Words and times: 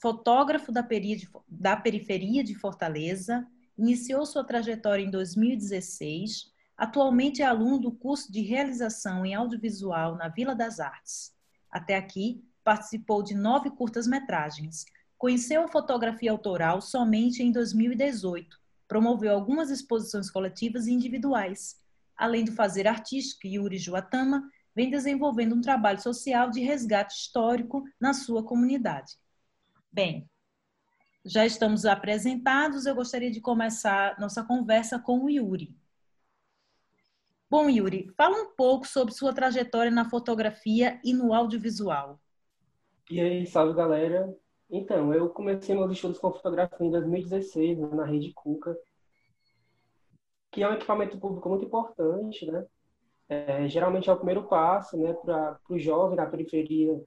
fotógrafo 0.00 0.72
da 0.72 1.76
periferia 1.76 2.44
de 2.44 2.54
Fortaleza, 2.56 3.46
iniciou 3.82 4.24
sua 4.24 4.44
trajetória 4.44 5.02
em 5.02 5.10
2016. 5.10 6.52
Atualmente 6.76 7.42
é 7.42 7.44
aluno 7.44 7.80
do 7.80 7.90
curso 7.90 8.30
de 8.30 8.40
realização 8.40 9.26
em 9.26 9.34
audiovisual 9.34 10.14
na 10.14 10.28
Vila 10.28 10.54
das 10.54 10.78
Artes. 10.78 11.34
Até 11.68 11.96
aqui, 11.96 12.44
participou 12.62 13.24
de 13.24 13.34
nove 13.34 13.70
curtas-metragens. 13.70 14.84
Conheceu 15.18 15.64
a 15.64 15.68
fotografia 15.68 16.30
autoral 16.30 16.80
somente 16.80 17.42
em 17.42 17.50
2018. 17.50 18.56
Promoveu 18.86 19.32
algumas 19.32 19.68
exposições 19.68 20.30
coletivas 20.30 20.86
e 20.86 20.92
individuais. 20.92 21.76
Além 22.16 22.44
do 22.44 22.52
fazer 22.52 22.86
artístico, 22.86 23.48
Yuri 23.48 23.78
Joatama 23.78 24.48
vem 24.76 24.90
desenvolvendo 24.90 25.56
um 25.56 25.60
trabalho 25.60 26.00
social 26.00 26.50
de 26.50 26.60
resgate 26.60 27.14
histórico 27.14 27.82
na 28.00 28.14
sua 28.14 28.44
comunidade. 28.44 29.16
Bem, 29.90 30.30
já 31.24 31.46
estamos 31.46 31.84
apresentados, 31.84 32.86
eu 32.86 32.94
gostaria 32.94 33.30
de 33.30 33.40
começar 33.40 34.18
nossa 34.18 34.44
conversa 34.44 34.98
com 34.98 35.24
o 35.24 35.30
Yuri. 35.30 35.74
Bom, 37.48 37.68
Yuri, 37.68 38.10
fala 38.16 38.36
um 38.36 38.54
pouco 38.56 38.86
sobre 38.86 39.12
sua 39.14 39.32
trajetória 39.32 39.90
na 39.90 40.08
fotografia 40.08 41.00
e 41.04 41.12
no 41.12 41.34
audiovisual. 41.34 42.18
E 43.10 43.20
aí, 43.20 43.46
salve 43.46 43.74
galera. 43.74 44.34
Então, 44.70 45.12
eu 45.12 45.28
comecei 45.28 45.74
meus 45.74 45.92
estudos 45.92 46.18
com 46.18 46.32
fotografia 46.32 46.86
em 46.86 46.90
2016, 46.90 47.78
né, 47.78 47.88
na 47.88 48.06
Rede 48.06 48.32
Cuca, 48.32 48.74
que 50.50 50.62
é 50.62 50.68
um 50.68 50.72
equipamento 50.72 51.18
público 51.18 51.48
muito 51.48 51.66
importante, 51.66 52.50
né? 52.50 52.66
É, 53.28 53.68
geralmente 53.68 54.08
é 54.08 54.12
o 54.12 54.16
primeiro 54.16 54.44
passo 54.44 54.96
né, 54.96 55.12
para 55.12 55.58
o 55.68 55.78
jovem 55.78 56.16
da 56.16 56.26
periferia 56.26 56.98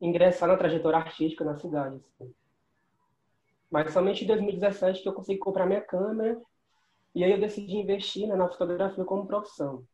ingressar 0.00 0.48
na 0.48 0.56
trajetória 0.56 0.98
artística 0.98 1.44
na 1.44 1.56
cidade. 1.56 1.96
Assim. 1.96 2.32
Mas 3.70 3.92
somente 3.92 4.24
em 4.24 4.26
2017 4.26 5.02
que 5.02 5.08
eu 5.08 5.12
consegui 5.12 5.38
comprar 5.38 5.66
minha 5.66 5.80
câmera 5.80 6.40
e 7.14 7.24
aí 7.24 7.32
eu 7.32 7.40
decidi 7.40 7.76
investir 7.76 8.26
né, 8.26 8.34
na 8.34 8.48
fotografia 8.48 9.04
como 9.04 9.26
profissão. 9.26 9.84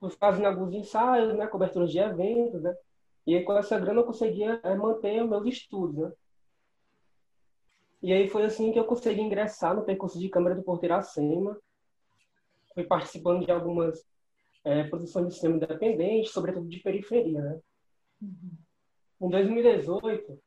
Fui 0.00 0.10
fazendo 0.10 0.46
alguns 0.46 0.74
ensaios, 0.74 1.34
né, 1.34 1.46
cobertura 1.46 1.86
de 1.86 1.98
eventos, 1.98 2.60
né? 2.60 2.74
E 3.26 3.36
aí 3.36 3.44
com 3.44 3.52
essa 3.56 3.78
grana 3.78 4.00
eu 4.00 4.04
conseguia 4.04 4.60
é, 4.64 4.74
manter 4.74 5.24
meus 5.24 5.46
estudos, 5.46 5.96
né? 5.96 6.12
E 8.02 8.12
aí 8.12 8.28
foi 8.28 8.44
assim 8.44 8.72
que 8.72 8.78
eu 8.78 8.84
consegui 8.84 9.20
ingressar 9.20 9.76
no 9.76 9.84
percurso 9.84 10.18
de 10.18 10.28
câmera 10.28 10.56
do 10.56 10.62
Porteiro 10.62 10.94
Acema. 10.94 11.56
Fui 12.74 12.82
participando 12.82 13.44
de 13.44 13.52
algumas 13.52 14.04
é, 14.64 14.82
produção 14.84 15.24
de 15.26 15.34
cinema 15.34 15.56
independente, 15.56 16.30
sobretudo 16.30 16.68
de 16.68 16.80
periferia, 16.80 17.40
né? 17.40 17.60
Uhum. 18.20 18.56
Em 19.20 19.28
2018, 19.28 20.40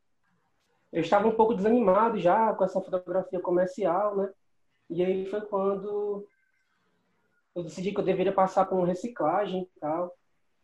eu 0.95 1.01
estava 1.01 1.28
um 1.28 1.35
pouco 1.35 1.53
desanimado 1.53 2.17
já 2.17 2.53
com 2.53 2.63
essa 2.63 2.79
fotografia 2.79 3.38
comercial, 3.41 4.16
né? 4.16 4.31
E 4.89 5.03
aí 5.03 5.25
foi 5.25 5.41
quando 5.41 6.25
eu 7.53 7.63
decidi 7.63 7.91
que 7.91 8.00
eu 8.00 8.03
deveria 8.03 8.31
passar 8.31 8.66
por 8.66 8.81
reciclagem 8.85 9.63
e 9.63 9.79
tal. 9.81 10.16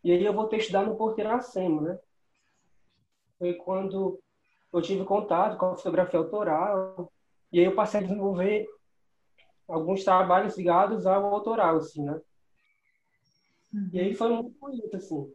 E 0.02 0.10
aí 0.10 0.24
eu 0.24 0.32
voltei 0.32 0.58
a 0.58 0.62
estudar 0.62 0.86
no 0.86 0.96
Porteiro 0.96 1.30
Acema, 1.30 1.82
né? 1.82 1.98
Foi 3.38 3.52
quando 3.56 4.18
eu 4.72 4.80
tive 4.80 5.04
contato 5.04 5.58
com 5.58 5.66
a 5.66 5.76
fotografia 5.76 6.18
autoral. 6.18 7.12
E 7.52 7.58
aí 7.58 7.66
eu 7.66 7.74
passei 7.74 8.00
a 8.00 8.02
desenvolver 8.02 8.66
alguns 9.68 10.02
trabalhos 10.02 10.56
ligados 10.56 11.04
ao 11.04 11.26
autoral, 11.26 11.76
assim, 11.76 12.06
né? 12.06 12.18
E 13.92 14.00
aí 14.00 14.14
foi 14.14 14.30
muito 14.30 14.58
bonito, 14.58 14.96
assim. 14.96 15.30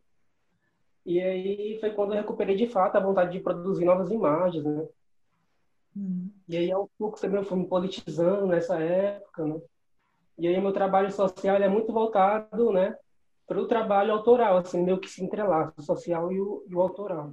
E 1.08 1.22
aí 1.22 1.80
foi 1.80 1.92
quando 1.92 2.14
eu 2.14 2.18
recuperei 2.18 2.54
de 2.54 2.68
fato 2.68 2.98
a 2.98 3.00
vontade 3.00 3.32
de 3.32 3.40
produzir 3.40 3.86
novas 3.86 4.12
imagens, 4.12 4.66
né? 4.66 4.86
Uhum. 5.96 6.30
E 6.50 6.58
aí 6.58 6.70
aos 6.70 6.90
poucos 6.98 7.22
também 7.22 7.40
eu 7.40 7.46
fui 7.46 7.58
me 7.58 7.66
politizando 7.66 8.46
nessa 8.46 8.78
época, 8.78 9.46
né? 9.46 9.62
E 10.38 10.48
aí 10.50 10.60
meu 10.60 10.74
trabalho 10.74 11.10
social 11.10 11.56
é 11.56 11.70
muito 11.70 11.94
voltado, 11.94 12.74
né, 12.74 12.94
para 13.48 13.58
o 13.58 13.68
trabalho 13.68 14.12
autoral, 14.12 14.58
assim, 14.58 14.84
meio 14.84 15.00
que 15.00 15.10
se 15.10 15.24
entrelaça, 15.24 15.74
o 15.78 15.82
social 15.82 16.30
e 16.30 16.42
o, 16.42 16.66
e 16.68 16.76
o 16.76 16.82
autoral. 16.82 17.32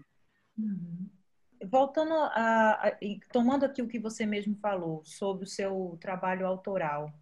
Uhum. 0.56 1.10
Voltando 1.66 2.14
a, 2.14 2.88
a, 2.88 2.92
tomando 3.32 3.64
aqui 3.64 3.82
o 3.82 3.88
que 3.88 3.98
você 3.98 4.24
mesmo 4.24 4.54
falou 4.56 5.02
sobre 5.04 5.44
o 5.44 5.48
seu 5.48 5.98
trabalho 6.00 6.46
autoral, 6.46 7.12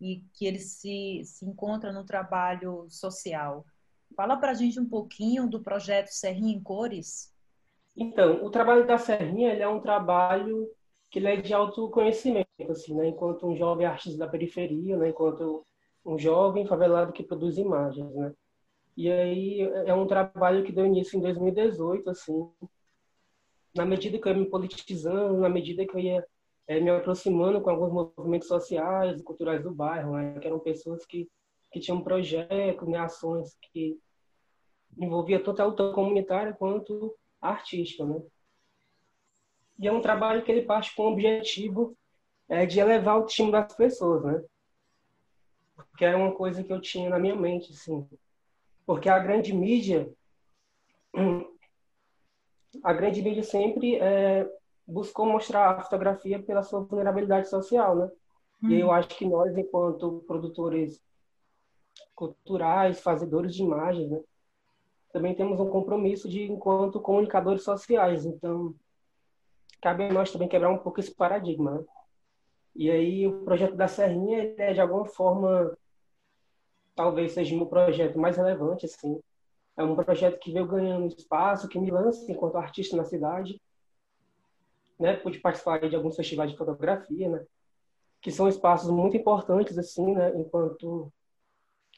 e 0.00 0.24
que 0.32 0.44
ele 0.44 0.58
se, 0.58 1.22
se 1.24 1.44
encontra 1.44 1.92
no 1.92 2.04
trabalho 2.04 2.86
social. 2.88 3.64
Fala 4.20 4.36
para 4.36 4.50
a 4.50 4.54
gente 4.54 4.78
um 4.78 4.86
pouquinho 4.86 5.48
do 5.48 5.62
projeto 5.62 6.08
Serrinha 6.08 6.54
em 6.54 6.62
Cores. 6.62 7.34
Então, 7.96 8.44
o 8.44 8.50
trabalho 8.50 8.86
da 8.86 8.98
Serrinha 8.98 9.50
ele 9.50 9.62
é 9.62 9.66
um 9.66 9.80
trabalho 9.80 10.70
que 11.08 11.18
ele 11.18 11.28
é 11.28 11.36
de 11.36 11.54
autoconhecimento, 11.54 12.46
assim, 12.68 12.94
né? 12.94 13.08
enquanto 13.08 13.46
um 13.46 13.56
jovem 13.56 13.86
artista 13.86 14.18
da 14.18 14.28
periferia, 14.28 14.94
né? 14.98 15.08
enquanto 15.08 15.64
um 16.04 16.18
jovem 16.18 16.66
favelado 16.66 17.14
que 17.14 17.22
produz 17.22 17.56
imagens. 17.56 18.14
Né? 18.14 18.34
E 18.94 19.10
aí 19.10 19.62
é 19.86 19.94
um 19.94 20.06
trabalho 20.06 20.64
que 20.64 20.72
deu 20.72 20.84
início 20.84 21.16
em 21.16 21.22
2018, 21.22 22.10
assim, 22.10 22.46
na 23.74 23.86
medida 23.86 24.18
que 24.18 24.28
eu 24.28 24.32
ia 24.32 24.38
me 24.38 24.50
politizando, 24.50 25.40
na 25.40 25.48
medida 25.48 25.86
que 25.86 25.94
eu 25.94 25.98
ia 25.98 26.26
é, 26.66 26.78
me 26.78 26.90
aproximando 26.90 27.58
com 27.62 27.70
alguns 27.70 27.90
movimentos 27.90 28.48
sociais 28.48 29.18
e 29.18 29.24
culturais 29.24 29.62
do 29.62 29.72
bairro, 29.72 30.12
né? 30.12 30.38
que 30.38 30.46
eram 30.46 30.58
pessoas 30.58 31.06
que, 31.06 31.26
que 31.72 31.80
tinham 31.80 32.02
projetos, 32.02 32.86
né, 32.86 32.98
ações 32.98 33.56
que 33.72 33.98
envolvia 34.96 35.42
tanto 35.42 35.62
a 35.62 35.66
luta 35.66 35.92
comunitária 35.92 36.52
quanto 36.52 37.16
artística. 37.40 38.04
Né? 38.04 38.20
E 39.78 39.88
é 39.88 39.92
um 39.92 40.00
trabalho 40.00 40.42
que 40.42 40.52
ele 40.52 40.62
parte 40.62 40.94
com 40.94 41.04
o 41.04 41.12
objetivo 41.12 41.96
é, 42.48 42.66
de 42.66 42.80
elevar 42.80 43.18
o 43.18 43.24
estímulo 43.24 43.52
das 43.52 43.74
pessoas, 43.74 44.24
né? 44.24 44.44
Porque 45.74 46.04
era 46.04 46.18
uma 46.18 46.32
coisa 46.32 46.62
que 46.62 46.72
eu 46.72 46.80
tinha 46.80 47.08
na 47.08 47.18
minha 47.18 47.34
mente, 47.34 47.72
assim. 47.72 48.06
Porque 48.84 49.08
a 49.08 49.18
grande 49.18 49.54
mídia, 49.54 50.12
a 52.84 52.92
grande 52.92 53.22
mídia 53.22 53.42
sempre 53.42 53.96
é, 53.96 54.46
buscou 54.86 55.24
mostrar 55.24 55.70
a 55.70 55.82
fotografia 55.82 56.42
pela 56.42 56.62
sua 56.62 56.80
vulnerabilidade 56.80 57.48
social, 57.48 57.96
né? 57.96 58.10
Hum. 58.62 58.70
E 58.70 58.80
eu 58.80 58.90
acho 58.90 59.08
que 59.08 59.24
nós, 59.24 59.56
enquanto 59.56 60.24
produtores 60.26 61.02
culturais, 62.14 63.00
fazedores 63.00 63.54
de 63.54 63.62
imagens, 63.62 64.10
né? 64.10 64.20
Também 65.12 65.34
temos 65.34 65.58
um 65.60 65.68
compromisso 65.68 66.28
de 66.28 66.42
enquanto 66.44 67.00
comunicadores 67.00 67.62
sociais. 67.62 68.24
Então, 68.24 68.74
cabe 69.80 70.04
a 70.04 70.12
nós 70.12 70.30
também 70.30 70.48
quebrar 70.48 70.70
um 70.70 70.78
pouco 70.78 71.00
esse 71.00 71.14
paradigma, 71.14 71.78
né? 71.78 71.84
E 72.74 72.90
aí 72.90 73.26
o 73.26 73.44
projeto 73.44 73.74
da 73.74 73.88
Serrinha 73.88 74.54
é 74.56 74.72
de 74.72 74.80
alguma 74.80 75.04
forma 75.04 75.76
talvez 76.94 77.32
seja 77.32 77.56
o 77.56 77.66
projeto 77.66 78.18
mais 78.18 78.36
relevante, 78.36 78.86
assim. 78.86 79.20
É 79.76 79.82
um 79.82 79.96
projeto 79.96 80.38
que 80.38 80.52
veio 80.52 80.66
ganhando 80.66 81.06
espaço, 81.06 81.68
que 81.68 81.78
me 81.78 81.90
lança 81.90 82.30
enquanto 82.30 82.56
artista 82.56 82.96
na 82.96 83.04
cidade. 83.04 83.60
Né? 84.98 85.16
Pude 85.16 85.40
participar 85.40 85.88
de 85.88 85.96
alguns 85.96 86.16
festivais 86.16 86.50
de 86.50 86.58
fotografia, 86.58 87.28
né? 87.28 87.46
Que 88.20 88.30
são 88.30 88.46
espaços 88.48 88.90
muito 88.90 89.16
importantes, 89.16 89.78
assim, 89.78 90.12
né? 90.12 90.36
Enquanto 90.36 91.10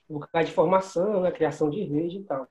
lugar 0.09 0.45
de 0.45 0.53
formação, 0.53 1.21
né? 1.21 1.33
Criação 1.33 1.69
de 1.69 1.83
rede 1.83 2.19
e 2.19 2.25
tal. 2.25 2.47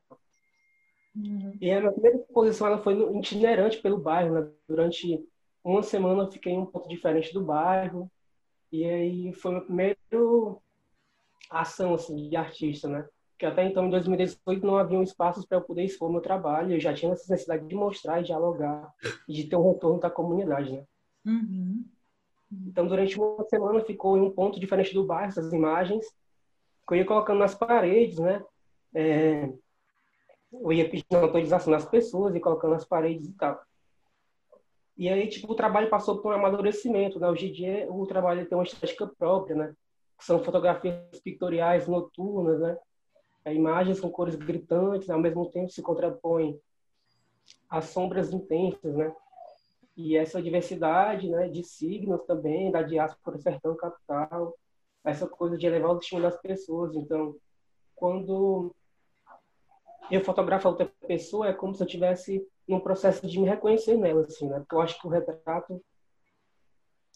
Uhum. 1.15 1.57
E 1.59 1.71
a 1.71 1.79
minha 1.79 1.91
primeira 1.91 2.17
exposição 2.17 2.67
ela 2.67 2.81
foi 2.81 2.93
itinerante 3.17 3.81
pelo 3.81 3.97
bairro, 3.97 4.33
né? 4.33 4.49
Durante 4.67 5.23
uma 5.63 5.83
semana 5.83 6.23
eu 6.23 6.31
fiquei 6.31 6.53
em 6.53 6.59
um 6.59 6.65
ponto 6.65 6.87
diferente 6.87 7.33
do 7.33 7.43
bairro. 7.43 8.09
E 8.71 8.85
aí 8.85 9.33
foi 9.33 9.55
a 9.55 9.61
primeira 9.61 9.97
ação 11.49 11.93
assim, 11.93 12.29
de 12.29 12.35
artista, 12.35 12.87
né? 12.87 13.07
que 13.41 13.45
até 13.47 13.65
então, 13.65 13.87
em 13.87 13.89
2018, 13.89 14.63
não 14.63 14.77
haviam 14.77 15.01
espaços 15.01 15.43
para 15.47 15.57
eu 15.57 15.63
poder 15.63 15.83
expor 15.83 16.11
meu 16.11 16.21
trabalho. 16.21 16.75
Eu 16.75 16.79
já 16.79 16.93
tinha 16.93 17.11
essa 17.11 17.27
necessidade 17.27 17.67
de 17.67 17.73
mostrar, 17.73 18.21
e 18.21 18.23
dialogar, 18.23 18.93
e 19.27 19.33
de 19.33 19.45
ter 19.45 19.55
um 19.55 19.71
retorno 19.71 19.99
da 19.99 20.11
comunidade, 20.11 20.71
né? 20.71 20.83
Uhum. 21.25 21.83
Então, 22.67 22.85
durante 22.85 23.19
uma 23.19 23.43
semana, 23.45 23.83
ficou 23.83 24.15
em 24.15 24.21
um 24.21 24.29
ponto 24.29 24.59
diferente 24.59 24.93
do 24.93 25.07
bairro, 25.07 25.29
essas 25.29 25.51
imagens, 25.51 26.05
que 26.87 26.93
eu 26.93 26.97
ia 26.97 27.05
colocando 27.05 27.39
nas 27.39 27.55
paredes, 27.55 28.19
né? 28.19 28.45
É... 28.93 29.51
eu 30.51 30.71
ia 30.71 30.89
pedindo 30.89 31.17
autorização 31.17 31.71
das 31.71 31.85
pessoas 31.85 32.35
e 32.35 32.39
colocando 32.39 32.71
nas 32.71 32.85
paredes 32.85 33.27
e 33.27 33.33
tal. 33.33 33.61
E 34.97 35.09
aí, 35.09 35.27
tipo, 35.27 35.51
o 35.51 35.55
trabalho 35.55 35.89
passou 35.89 36.21
por 36.21 36.31
um 36.31 36.35
amadurecimento, 36.35 37.19
né? 37.19 37.29
Hoje 37.29 37.47
em 37.47 37.51
dia, 37.51 37.91
o 37.91 38.05
trabalho 38.05 38.45
tem 38.45 38.57
uma 38.57 38.63
estética 38.63 39.07
própria, 39.07 39.55
né? 39.55 39.75
São 40.19 40.43
fotografias 40.43 41.19
pictoriais 41.23 41.87
noturnas, 41.87 42.59
né? 42.59 42.77
É, 43.43 43.53
imagens 43.53 43.99
com 43.99 44.09
cores 44.09 44.35
gritantes, 44.35 45.09
ao 45.09 45.19
mesmo 45.19 45.49
tempo 45.49 45.71
se 45.71 45.81
contrapõem 45.81 46.59
as 47.69 47.85
sombras 47.85 48.31
intensas, 48.31 48.95
né? 48.95 49.13
E 49.97 50.15
essa 50.15 50.41
diversidade, 50.41 51.29
né, 51.29 51.49
de 51.49 51.63
signos 51.63 52.23
também, 52.25 52.71
da 52.71 52.81
diáspora 52.81 53.37
sertão 53.39 53.75
capital, 53.75 54.55
essa 55.03 55.27
coisa 55.27 55.57
de 55.57 55.65
elevar 55.65 55.91
o 55.95 55.99
estímulo 55.99 56.29
das 56.29 56.39
pessoas. 56.39 56.95
Então, 56.95 57.35
quando 57.95 58.73
eu 60.15 60.23
fotografo 60.23 60.67
outra 60.67 60.91
pessoa, 61.07 61.47
é 61.47 61.53
como 61.53 61.73
se 61.73 61.83
eu 61.83 61.87
tivesse 61.87 62.45
num 62.67 62.79
processo 62.79 63.25
de 63.27 63.39
me 63.39 63.47
reconhecer 63.47 63.97
nela, 63.97 64.21
assim, 64.21 64.47
né? 64.47 64.59
Porque 64.59 64.75
eu 64.75 64.81
acho 64.81 64.99
que 64.99 65.07
o 65.07 65.09
retrato 65.09 65.81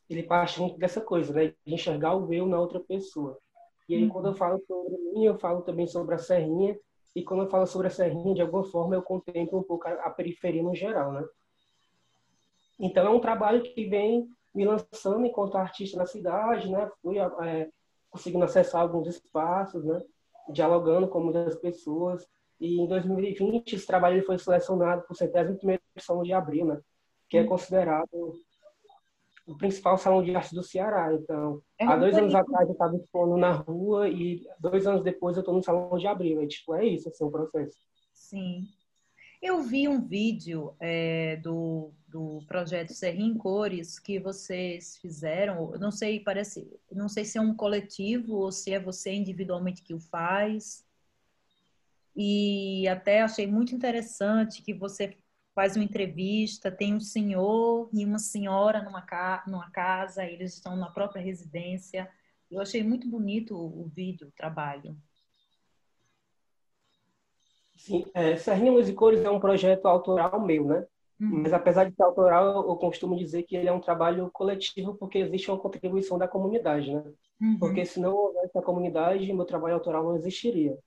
ele 0.09 0.23
parte 0.23 0.59
muito 0.59 0.77
dessa 0.77 1.01
coisa, 1.01 1.33
né? 1.33 1.53
De 1.65 1.73
enxergar 1.73 2.15
o 2.15 2.31
eu 2.33 2.45
na 2.45 2.59
outra 2.59 2.79
pessoa. 2.79 3.37
E 3.87 3.95
aí, 3.95 4.03
uhum. 4.03 4.09
quando 4.09 4.27
eu 4.27 4.35
falo 4.35 4.61
sobre 4.65 4.97
mim, 4.97 5.25
eu 5.25 5.37
falo 5.37 5.61
também 5.61 5.87
sobre 5.87 6.15
a 6.15 6.17
Serrinha. 6.17 6.77
E 7.15 7.23
quando 7.23 7.43
eu 7.43 7.49
falo 7.49 7.65
sobre 7.65 7.87
a 7.87 7.91
Serrinha, 7.91 8.35
de 8.35 8.41
alguma 8.41 8.63
forma, 8.63 8.95
eu 8.95 9.01
contemplo 9.01 9.59
um 9.59 9.63
pouco 9.63 9.87
a, 9.87 9.91
a 10.05 10.09
periferia 10.09 10.61
no 10.61 10.75
geral, 10.75 11.13
né? 11.13 11.25
Então, 12.79 13.05
é 13.05 13.09
um 13.09 13.19
trabalho 13.19 13.63
que 13.63 13.85
vem 13.85 14.27
me 14.53 14.65
lançando 14.65 15.25
enquanto 15.25 15.57
artista 15.57 15.97
na 15.97 16.05
cidade, 16.05 16.69
né? 16.69 16.89
Fui 17.01 17.17
é, 17.17 17.69
conseguindo 18.09 18.45
acessar 18.45 18.81
alguns 18.81 19.07
espaços, 19.07 19.83
né? 19.83 20.01
Dialogando 20.49 21.07
com 21.07 21.19
muitas 21.19 21.55
pessoas. 21.55 22.27
E 22.59 22.81
em 22.81 22.87
2020, 22.87 23.73
esse 23.73 23.85
trabalho 23.85 24.23
foi 24.25 24.37
selecionado 24.39 25.03
por 25.07 25.15
centésimo 25.15 25.57
primeiro 25.57 25.81
edição 25.95 26.23
de 26.23 26.33
abril, 26.33 26.65
né? 26.65 26.79
Que 27.29 27.37
é 27.37 27.41
uhum. 27.41 27.47
considerado 27.47 28.35
o 29.45 29.55
principal 29.55 29.97
salão 29.97 30.23
de 30.23 30.35
arte 30.35 30.55
do 30.55 30.63
Ceará. 30.63 31.13
Então, 31.13 31.61
é 31.79 31.85
há 31.85 31.95
dois 31.95 32.15
anos 32.15 32.33
atrás 32.33 32.67
eu 32.67 32.73
estava 32.73 32.95
expondo 32.95 33.37
na 33.37 33.51
rua 33.51 34.09
e 34.09 34.45
dois 34.59 34.87
anos 34.87 35.03
depois 35.03 35.35
eu 35.35 35.41
estou 35.41 35.53
no 35.53 35.63
salão 35.63 35.97
de 35.97 36.07
abril. 36.07 36.41
É, 36.41 36.47
tipo, 36.47 36.73
é 36.73 36.85
isso, 36.85 37.09
assim, 37.09 37.23
o 37.23 37.31
processo. 37.31 37.77
Sim. 38.13 38.67
Eu 39.41 39.61
vi 39.61 39.87
um 39.87 40.01
vídeo 40.01 40.73
é, 40.79 41.35
do, 41.37 41.91
do 42.07 42.39
projeto 42.47 42.93
Serrinha 42.93 43.27
em 43.27 43.37
Cores 43.37 43.99
que 43.99 44.17
vocês 44.17 44.97
fizeram. 44.97 45.71
Não 45.79 45.91
sei, 45.91 46.19
parece, 46.19 46.67
não 46.91 47.07
sei 47.07 47.25
se 47.25 47.37
é 47.37 47.41
um 47.41 47.53
coletivo 47.53 48.37
ou 48.37 48.51
se 48.51 48.73
é 48.73 48.79
você 48.79 49.13
individualmente 49.13 49.83
que 49.83 49.93
o 49.93 49.99
faz. 49.99 50.84
E 52.15 52.87
até 52.87 53.21
achei 53.21 53.45
muito 53.45 53.75
interessante 53.75 54.61
que 54.61 54.73
você 54.73 55.17
faz 55.53 55.75
uma 55.75 55.85
entrevista, 55.85 56.69
tem 56.69 56.93
um 56.93 56.99
senhor 56.99 57.89
e 57.93 58.05
uma 58.05 58.19
senhora 58.19 58.83
numa, 58.83 59.01
ca 59.01 59.43
numa 59.47 59.71
casa, 59.71 60.25
eles 60.25 60.53
estão 60.53 60.75
na 60.75 60.89
própria 60.89 61.21
residência. 61.21 62.09
Eu 62.51 62.61
achei 62.61 62.83
muito 62.83 63.07
bonito 63.07 63.55
o, 63.55 63.85
vídeo, 63.87 64.27
o 64.27 64.31
trabalho. 64.31 64.97
Sim, 67.77 68.05
é, 68.13 68.35
Serrinha 68.35 68.71
Luz 68.71 68.89
e 68.89 68.93
Cores 68.93 69.23
é 69.23 69.29
um 69.29 69.39
projeto 69.39 69.85
autoral 69.85 70.39
meu, 70.45 70.65
né? 70.65 70.85
Uhum. 71.19 71.43
Mas 71.43 71.53
apesar 71.53 71.89
de 71.89 71.95
ser 71.95 72.03
autoral, 72.03 72.67
eu 72.67 72.75
costumo 72.75 73.15
dizer 73.15 73.43
que 73.43 73.55
ele 73.55 73.67
é 73.67 73.71
um 73.71 73.79
trabalho 73.79 74.29
coletivo 74.31 74.95
porque 74.95 75.19
existe 75.19 75.49
uma 75.49 75.59
contribuição 75.59 76.17
da 76.17 76.27
comunidade, 76.27 76.93
né? 76.93 77.03
Uhum. 77.41 77.57
Porque 77.59 77.85
se 77.85 77.99
não 77.99 78.13
houvesse 78.13 78.57
a 78.57 78.61
comunidade, 78.61 79.31
meu 79.31 79.45
trabalho 79.45 79.75
autoral 79.75 80.03
não 80.03 80.15
existiria. 80.15 80.77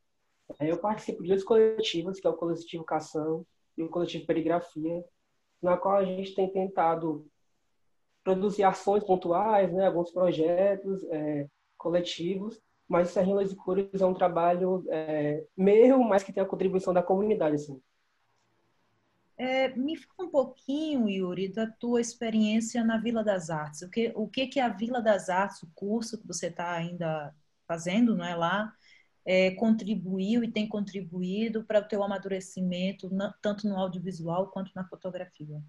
Eu 0.60 0.78
participo 0.78 1.22
de 1.22 1.28
dois 1.28 1.44
coletivos, 1.44 2.20
que 2.20 2.26
é 2.26 2.30
o 2.30 2.36
Coletivo 2.36 2.84
Cação 2.84 3.46
e 3.76 3.82
o 3.82 3.88
coletivo 3.88 4.26
Perigrafia, 4.26 5.04
na 5.62 5.76
qual 5.76 5.96
a 5.96 6.04
gente 6.04 6.34
tem 6.34 6.50
tentado 6.50 7.26
produzir 8.24 8.64
ações 8.64 9.04
pontuais, 9.04 9.72
né, 9.72 9.86
alguns 9.86 10.10
projetos 10.10 11.02
é, 11.10 11.46
coletivos, 11.76 12.60
mas 12.88 13.10
o 13.10 13.12
Serrinho 13.12 13.36
Las 13.36 13.52
Cores 13.52 14.00
é 14.00 14.06
um 14.06 14.14
trabalho 14.14 14.84
é, 14.88 15.44
meu, 15.56 16.00
mas 16.00 16.22
que 16.22 16.32
tem 16.32 16.42
a 16.42 16.46
contribuição 16.46 16.92
da 16.92 17.02
comunidade. 17.02 17.56
Assim. 17.56 17.80
É, 19.36 19.68
me 19.76 19.96
fala 19.96 20.28
um 20.28 20.30
pouquinho, 20.30 21.08
Yuri, 21.08 21.48
da 21.48 21.66
tua 21.66 22.00
experiência 22.00 22.82
na 22.82 22.98
Vila 22.98 23.22
das 23.22 23.50
Artes. 23.50 23.82
O 23.82 23.90
que, 23.90 24.12
o 24.16 24.26
que, 24.26 24.46
que 24.46 24.58
é 24.58 24.64
a 24.64 24.68
Vila 24.68 25.00
das 25.00 25.28
Artes, 25.28 25.62
o 25.62 25.70
curso 25.74 26.18
que 26.18 26.26
você 26.26 26.48
está 26.48 26.72
ainda 26.72 27.34
fazendo 27.66 28.16
não 28.16 28.24
é, 28.24 28.34
lá, 28.34 28.72
é, 29.24 29.50
contribuiu 29.52 30.42
e 30.42 30.50
tem 30.50 30.68
contribuído 30.68 31.64
para 31.64 31.80
o 31.80 31.88
teu 31.88 32.02
amadurecimento, 32.02 33.12
na, 33.12 33.32
tanto 33.42 33.68
no 33.68 33.76
audiovisual 33.76 34.48
quanto 34.48 34.72
na 34.74 34.84
fotografia? 34.84 35.62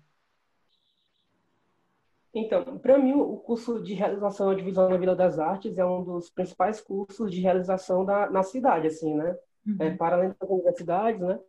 Então, 2.34 2.78
para 2.78 2.98
mim, 2.98 3.14
o 3.14 3.38
curso 3.38 3.82
de 3.82 3.94
realização 3.94 4.50
audiovisual 4.50 4.90
na 4.90 4.98
Vila 4.98 5.16
das 5.16 5.40
Artes 5.40 5.78
é 5.78 5.86
um 5.86 6.04
dos 6.04 6.30
principais 6.30 6.80
cursos 6.80 7.32
de 7.32 7.42
realização 7.42 8.06
da, 8.06 8.30
na 8.30 8.44
cidade, 8.44 8.88
assim, 8.88 9.16
né? 9.16 9.36
Uhum. 9.66 9.76
É, 9.80 9.96
para 9.96 10.16
além 10.16 10.34
das 10.40 10.50
universidades, 10.50 11.22
né? 11.22 11.40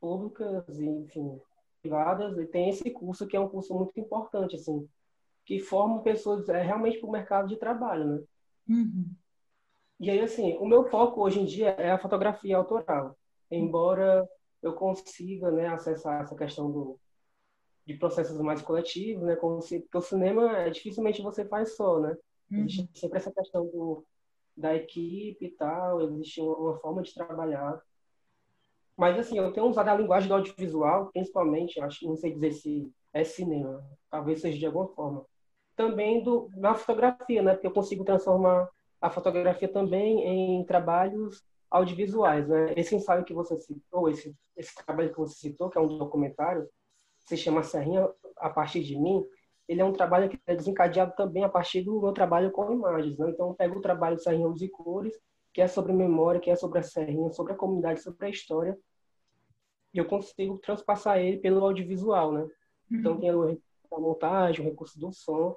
Públicas 0.00 0.78
e, 0.78 0.86
enfim, 0.86 1.40
privadas, 1.82 2.38
e 2.38 2.46
tem 2.46 2.68
esse 2.68 2.88
curso 2.90 3.26
que 3.26 3.36
é 3.36 3.40
um 3.40 3.48
curso 3.48 3.74
muito 3.74 3.98
importante, 3.98 4.54
assim, 4.54 4.88
que 5.44 5.58
forma 5.58 6.02
pessoas 6.02 6.48
é, 6.48 6.62
realmente 6.62 6.98
para 6.98 7.08
o 7.08 7.12
mercado 7.12 7.48
de 7.48 7.56
trabalho, 7.56 8.04
né? 8.04 8.20
Uhum. 8.68 9.10
E 10.00 10.10
aí, 10.10 10.20
assim, 10.20 10.56
o 10.58 10.66
meu 10.66 10.84
foco 10.84 11.22
hoje 11.22 11.40
em 11.40 11.44
dia 11.44 11.70
é 11.70 11.90
a 11.90 11.98
fotografia 11.98 12.56
autoral. 12.56 13.16
Embora 13.50 14.28
eu 14.62 14.72
consiga 14.74 15.50
né, 15.50 15.68
acessar 15.68 16.22
essa 16.22 16.36
questão 16.36 16.70
do, 16.70 16.98
de 17.86 17.94
processos 17.94 18.38
mais 18.40 18.62
coletivos, 18.62 19.24
né? 19.24 19.34
Porque 19.34 19.96
o 19.96 20.00
cinema, 20.00 20.58
é, 20.58 20.70
dificilmente 20.70 21.22
você 21.22 21.44
faz 21.44 21.74
só, 21.74 21.98
né? 21.98 22.16
Uhum. 22.50 22.64
Existe 22.64 22.98
sempre 22.98 23.18
essa 23.18 23.32
questão 23.32 23.66
do, 23.66 24.04
da 24.56 24.74
equipe 24.74 25.46
e 25.46 25.50
tal, 25.50 26.00
existe 26.02 26.40
uma, 26.40 26.56
uma, 26.56 26.78
forma 26.78 27.02
de 27.02 27.14
trabalhar. 27.14 27.80
Mas, 28.96 29.18
assim, 29.18 29.38
eu 29.38 29.52
tenho 29.52 29.66
usado 29.66 29.88
a 29.88 29.94
linguagem 29.94 30.28
do 30.28 30.34
audiovisual, 30.34 31.10
principalmente, 31.12 31.80
acho 31.80 32.00
que 32.00 32.06
não 32.06 32.16
sei 32.16 32.34
dizer 32.34 32.52
se 32.52 32.92
é 33.12 33.24
cinema, 33.24 33.82
talvez 34.10 34.40
seja 34.40 34.58
de 34.58 34.66
alguma 34.66 34.88
forma. 34.88 35.24
Também 35.74 36.22
do, 36.22 36.50
na 36.56 36.74
fotografia, 36.74 37.42
né? 37.42 37.54
Porque 37.54 37.66
eu 37.66 37.72
consigo 37.72 38.04
transformar 38.04 38.68
a 39.00 39.10
fotografia 39.10 39.68
também 39.68 40.24
em 40.24 40.64
trabalhos 40.64 41.42
audiovisuais. 41.70 42.48
Né? 42.48 42.74
Esse 42.76 42.94
ensaio 42.94 43.24
que 43.24 43.34
você 43.34 43.56
citou, 43.56 44.08
esse, 44.08 44.34
esse 44.56 44.74
trabalho 44.74 45.10
que 45.10 45.18
você 45.18 45.34
citou, 45.34 45.70
que 45.70 45.78
é 45.78 45.80
um 45.80 45.98
documentário, 45.98 46.68
se 47.18 47.36
chama 47.36 47.62
Serrinha 47.62 48.08
a 48.36 48.50
partir 48.50 48.82
de 48.82 48.98
mim, 48.98 49.24
ele 49.68 49.82
é 49.82 49.84
um 49.84 49.92
trabalho 49.92 50.30
que 50.30 50.38
é 50.46 50.56
desencadeado 50.56 51.14
também 51.14 51.44
a 51.44 51.48
partir 51.48 51.82
do 51.82 52.00
meu 52.00 52.12
trabalho 52.12 52.50
com 52.50 52.72
imagens. 52.72 53.18
Né? 53.18 53.30
Então, 53.30 53.48
eu 53.48 53.54
pego 53.54 53.78
o 53.78 53.82
trabalho 53.82 54.18
Serrinha 54.18 54.46
Luz 54.46 54.62
e 54.62 54.68
Cores, 54.68 55.14
que 55.52 55.60
é 55.60 55.68
sobre 55.68 55.92
memória, 55.92 56.40
que 56.40 56.50
é 56.50 56.56
sobre 56.56 56.78
a 56.78 56.82
Serrinha, 56.82 57.30
sobre 57.30 57.52
a 57.52 57.56
comunidade, 57.56 58.02
sobre 58.02 58.26
a 58.26 58.30
história, 58.30 58.78
e 59.92 59.98
eu 59.98 60.04
consigo 60.04 60.58
transpassar 60.58 61.18
ele 61.18 61.38
pelo 61.38 61.64
audiovisual. 61.64 62.32
Né? 62.32 62.48
Então, 62.90 63.12
uhum. 63.12 63.20
tem 63.20 63.30
a 63.30 64.00
montagem, 64.00 64.64
o 64.64 64.68
recurso 64.68 64.98
do 64.98 65.12
som, 65.12 65.56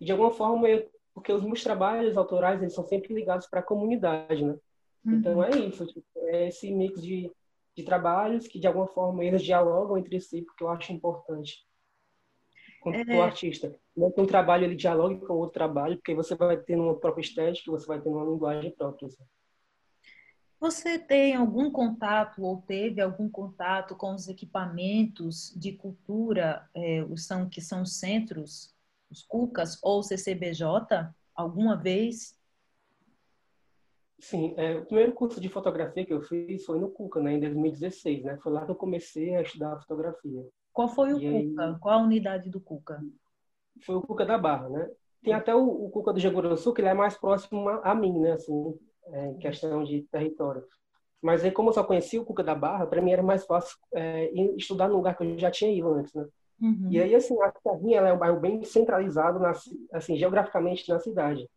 e 0.00 0.04
de 0.04 0.12
alguma 0.12 0.30
forma 0.30 0.68
eu 0.68 0.90
porque 1.14 1.32
os 1.32 1.42
meus 1.42 1.62
trabalhos 1.62 2.16
autorais 2.16 2.60
eles 2.60 2.74
são 2.74 2.84
sempre 2.84 3.14
ligados 3.14 3.46
para 3.46 3.60
a 3.60 3.64
comunidade, 3.64 4.44
né? 4.44 4.56
Uhum. 5.04 5.14
Então 5.14 5.44
é 5.44 5.50
isso, 5.50 5.86
tipo, 5.86 6.06
é 6.16 6.48
esse 6.48 6.70
mix 6.72 7.02
de, 7.02 7.30
de 7.76 7.82
trabalhos 7.82 8.46
que 8.46 8.58
de 8.58 8.66
alguma 8.66 8.86
forma 8.86 9.24
eles 9.24 9.42
dialogam 9.42 9.98
entre 9.98 10.20
si, 10.20 10.42
porque 10.42 10.64
eu 10.64 10.68
acho 10.68 10.92
importante. 10.92 11.66
Quanto 12.80 13.10
é... 13.10 13.20
artista, 13.20 13.78
não 13.96 14.10
que 14.10 14.20
um 14.20 14.26
trabalho 14.26 14.64
ele 14.64 14.74
dialogue 14.74 15.20
com 15.20 15.34
outro 15.34 15.54
trabalho, 15.54 15.96
porque 15.96 16.14
você 16.14 16.34
vai 16.34 16.56
ter 16.56 16.76
uma 16.76 16.96
própria 16.96 17.22
estética, 17.22 17.70
você 17.70 17.86
vai 17.86 18.00
ter 18.00 18.08
uma 18.08 18.24
linguagem 18.24 18.70
própria. 18.72 19.06
Assim. 19.06 19.24
Você 20.58 20.98
tem 20.98 21.34
algum 21.34 21.70
contato 21.70 22.42
ou 22.42 22.62
teve 22.62 23.00
algum 23.00 23.28
contato 23.28 23.96
com 23.96 24.14
os 24.14 24.28
equipamentos 24.28 25.52
de 25.56 25.72
cultura, 25.72 26.68
é, 26.74 27.04
os 27.04 27.26
são, 27.26 27.48
que 27.48 27.60
são 27.60 27.82
os 27.82 27.98
centros, 27.98 28.72
os 29.12 29.22
CUCAS 29.22 29.78
ou 29.82 30.02
CCBJ, 30.02 30.64
alguma 31.34 31.76
vez? 31.76 32.36
Sim, 34.18 34.54
é, 34.56 34.78
o 34.78 34.86
primeiro 34.86 35.12
curso 35.12 35.40
de 35.40 35.48
fotografia 35.48 36.06
que 36.06 36.12
eu 36.12 36.22
fiz 36.22 36.64
foi 36.64 36.78
no 36.78 36.90
CUCA, 36.90 37.20
né, 37.20 37.34
em 37.34 37.40
2016, 37.40 38.24
né? 38.24 38.38
Foi 38.42 38.52
lá 38.52 38.64
que 38.64 38.70
eu 38.70 38.76
comecei 38.76 39.34
a 39.34 39.42
estudar 39.42 39.80
fotografia. 39.80 40.46
Qual 40.72 40.88
foi 40.88 41.12
o 41.12 41.18
e 41.18 41.50
CUCA? 41.50 41.64
Aí, 41.64 41.78
Qual 41.78 41.98
a 41.98 42.02
unidade 42.02 42.48
do 42.48 42.60
CUCA? 42.60 43.00
Foi 43.84 43.96
o 43.96 44.02
CUCA 44.02 44.24
da 44.24 44.38
Barra, 44.38 44.68
né? 44.68 44.90
Tem 45.22 45.32
até 45.32 45.54
o, 45.54 45.86
o 45.86 45.90
CUCA 45.90 46.12
do 46.12 46.20
Jaguaruçu, 46.20 46.72
que 46.72 46.80
ele 46.80 46.88
é 46.88 46.94
mais 46.94 47.16
próximo 47.16 47.68
a, 47.68 47.92
a 47.92 47.94
mim, 47.94 48.18
né, 48.18 48.32
assim, 48.32 48.78
é, 49.06 49.26
em 49.26 49.38
questão 49.38 49.84
de 49.84 50.02
território. 50.02 50.64
Mas 51.20 51.44
aí, 51.44 51.52
como 51.52 51.68
eu 51.68 51.74
só 51.74 51.84
conhecia 51.84 52.20
o 52.20 52.24
Cuca 52.24 52.42
da 52.42 52.54
Barra, 52.54 52.86
para 52.86 53.00
mim 53.00 53.12
era 53.12 53.22
mais 53.22 53.44
fácil 53.44 53.76
é, 53.94 54.32
estudar 54.56 54.88
no 54.88 54.96
lugar 54.96 55.16
que 55.16 55.22
eu 55.22 55.38
já 55.38 55.50
tinha 55.50 55.70
ido 55.70 55.92
antes, 55.92 56.12
né? 56.14 56.26
Uhum. 56.62 56.88
E 56.90 57.00
aí, 57.00 57.14
assim, 57.14 57.34
a 57.42 57.52
Serrinha 57.60 58.00
é 58.00 58.12
um 58.12 58.18
bairro 58.18 58.38
bem 58.38 58.62
centralizado, 58.62 59.40
na, 59.40 59.52
assim, 59.92 60.16
geograficamente 60.16 60.88
na 60.88 61.00
cidade. 61.00 61.48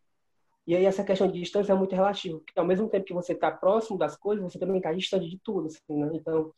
E 0.67 0.75
aí 0.75 0.83
essa 0.83 1.03
questão 1.03 1.27
de 1.27 1.39
distância 1.39 1.71
é 1.71 1.75
muito 1.75 1.93
relativa, 1.93 2.39
porque 2.39 2.59
ao 2.59 2.65
mesmo 2.65 2.89
tempo 2.89 3.05
que 3.05 3.13
você 3.13 3.33
está 3.33 3.51
próximo 3.51 3.99
das 3.99 4.17
coisas, 4.17 4.43
você 4.43 4.57
também 4.57 4.77
está 4.77 4.91
distante 4.91 5.29
de 5.29 5.39
tudo. 5.43 5.67
Assim, 5.67 5.79
né? 5.89 6.09
Então, 6.13 6.51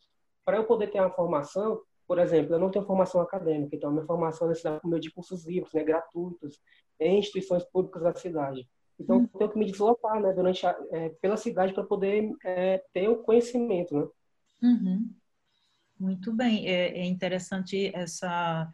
para 0.46 0.58
eu 0.58 0.63
poder 0.63 0.88
ter 0.88 1.01
uma 1.01 1.12
formação, 1.12 1.82
por 2.08 2.18
exemplo, 2.20 2.56
eu 2.56 2.60
não 2.60 2.72
tenho 2.72 2.86
formação 2.86 3.20
acadêmica, 3.20 3.75
então 3.75 3.89
a 3.89 3.94
minha 3.94 4.06
formação 4.06 4.50
é 4.50 4.80
por 4.80 4.88
meio 4.88 5.01
de 5.01 5.12
cursos 5.12 5.46
livres, 5.46 5.74
né, 5.74 5.84
gratuitos, 5.84 6.58
em 6.98 7.20
instituições 7.20 7.66
públicas 7.66 8.01
da 8.01 8.16
cidade. 8.16 8.66
Então, 8.98 9.18
uhum. 9.18 9.30
eu 9.34 9.39
tenho 9.39 9.51
que 9.51 9.60
me 9.60 9.66
deslocar 9.66 10.22
né, 10.22 10.32
durante 10.32 10.66
a, 10.66 10.75
é, 10.92 11.10
pela 11.22 11.36
cidade 11.36 11.74
para 11.74 11.84
poder 11.84 12.32
é, 12.46 12.82
ter 12.94 13.10
o 13.10 13.18
conhecimento. 13.18 13.94
Né? 13.94 14.08
Uhum. 14.63 15.10
Muito 16.00 16.32
bem, 16.34 16.68
é, 16.68 17.00
é 17.00 17.06
interessante 17.06 17.92
essa 17.94 18.72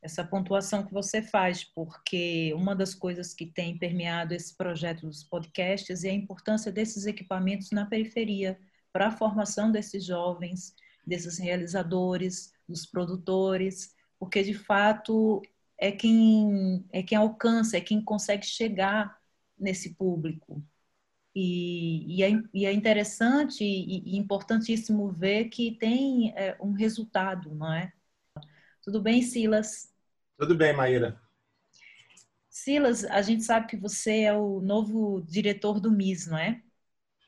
essa 0.00 0.24
pontuação 0.24 0.84
que 0.86 0.92
você 0.92 1.20
faz, 1.20 1.64
porque 1.64 2.52
uma 2.54 2.74
das 2.74 2.94
coisas 2.94 3.34
que 3.34 3.44
tem 3.44 3.76
permeado 3.76 4.32
esse 4.32 4.56
projeto 4.56 5.06
dos 5.06 5.24
podcasts 5.24 6.04
é 6.04 6.10
a 6.10 6.14
importância 6.14 6.70
desses 6.70 7.04
equipamentos 7.06 7.70
na 7.72 7.84
periferia 7.84 8.58
para 8.92 9.08
a 9.08 9.10
formação 9.10 9.72
desses 9.72 10.04
jovens, 10.04 10.74
desses 11.04 11.38
realizadores, 11.38 12.52
dos 12.68 12.86
produtores, 12.86 13.94
porque 14.18 14.42
de 14.42 14.54
fato 14.54 15.42
é 15.76 15.90
quem 15.90 16.84
é 16.92 17.02
quem 17.02 17.18
alcança, 17.18 17.76
é 17.76 17.80
quem 17.80 18.02
consegue 18.02 18.46
chegar 18.46 19.18
nesse 19.58 19.94
público. 19.94 20.62
E, 21.40 22.16
e, 22.16 22.22
é, 22.24 22.42
e 22.52 22.66
é, 22.66 22.72
interessante 22.72 23.62
e, 23.62 24.02
e, 24.04 24.18
importantíssimo 24.18 25.08
ver 25.12 25.44
que 25.44 25.70
tem 25.70 26.32
é, 26.36 26.56
um 26.60 26.72
resultado, 26.72 27.54
não 27.54 27.72
é? 27.72 27.92
Tudo 28.82 29.00
bem, 29.00 29.22
Silas? 29.22 29.88
Tudo 30.36 30.56
bem, 30.56 30.72
Maíra. 30.72 31.22
Silas, 32.50 33.04
a 33.04 33.22
gente 33.22 33.44
sabe 33.44 33.68
que 33.68 33.76
você 33.76 34.22
é 34.22 34.36
o 34.36 34.60
novo 34.60 35.22
diretor 35.28 35.78
do 35.78 35.92
MIS, 35.92 36.26
não 36.26 36.38
é? 36.38 36.60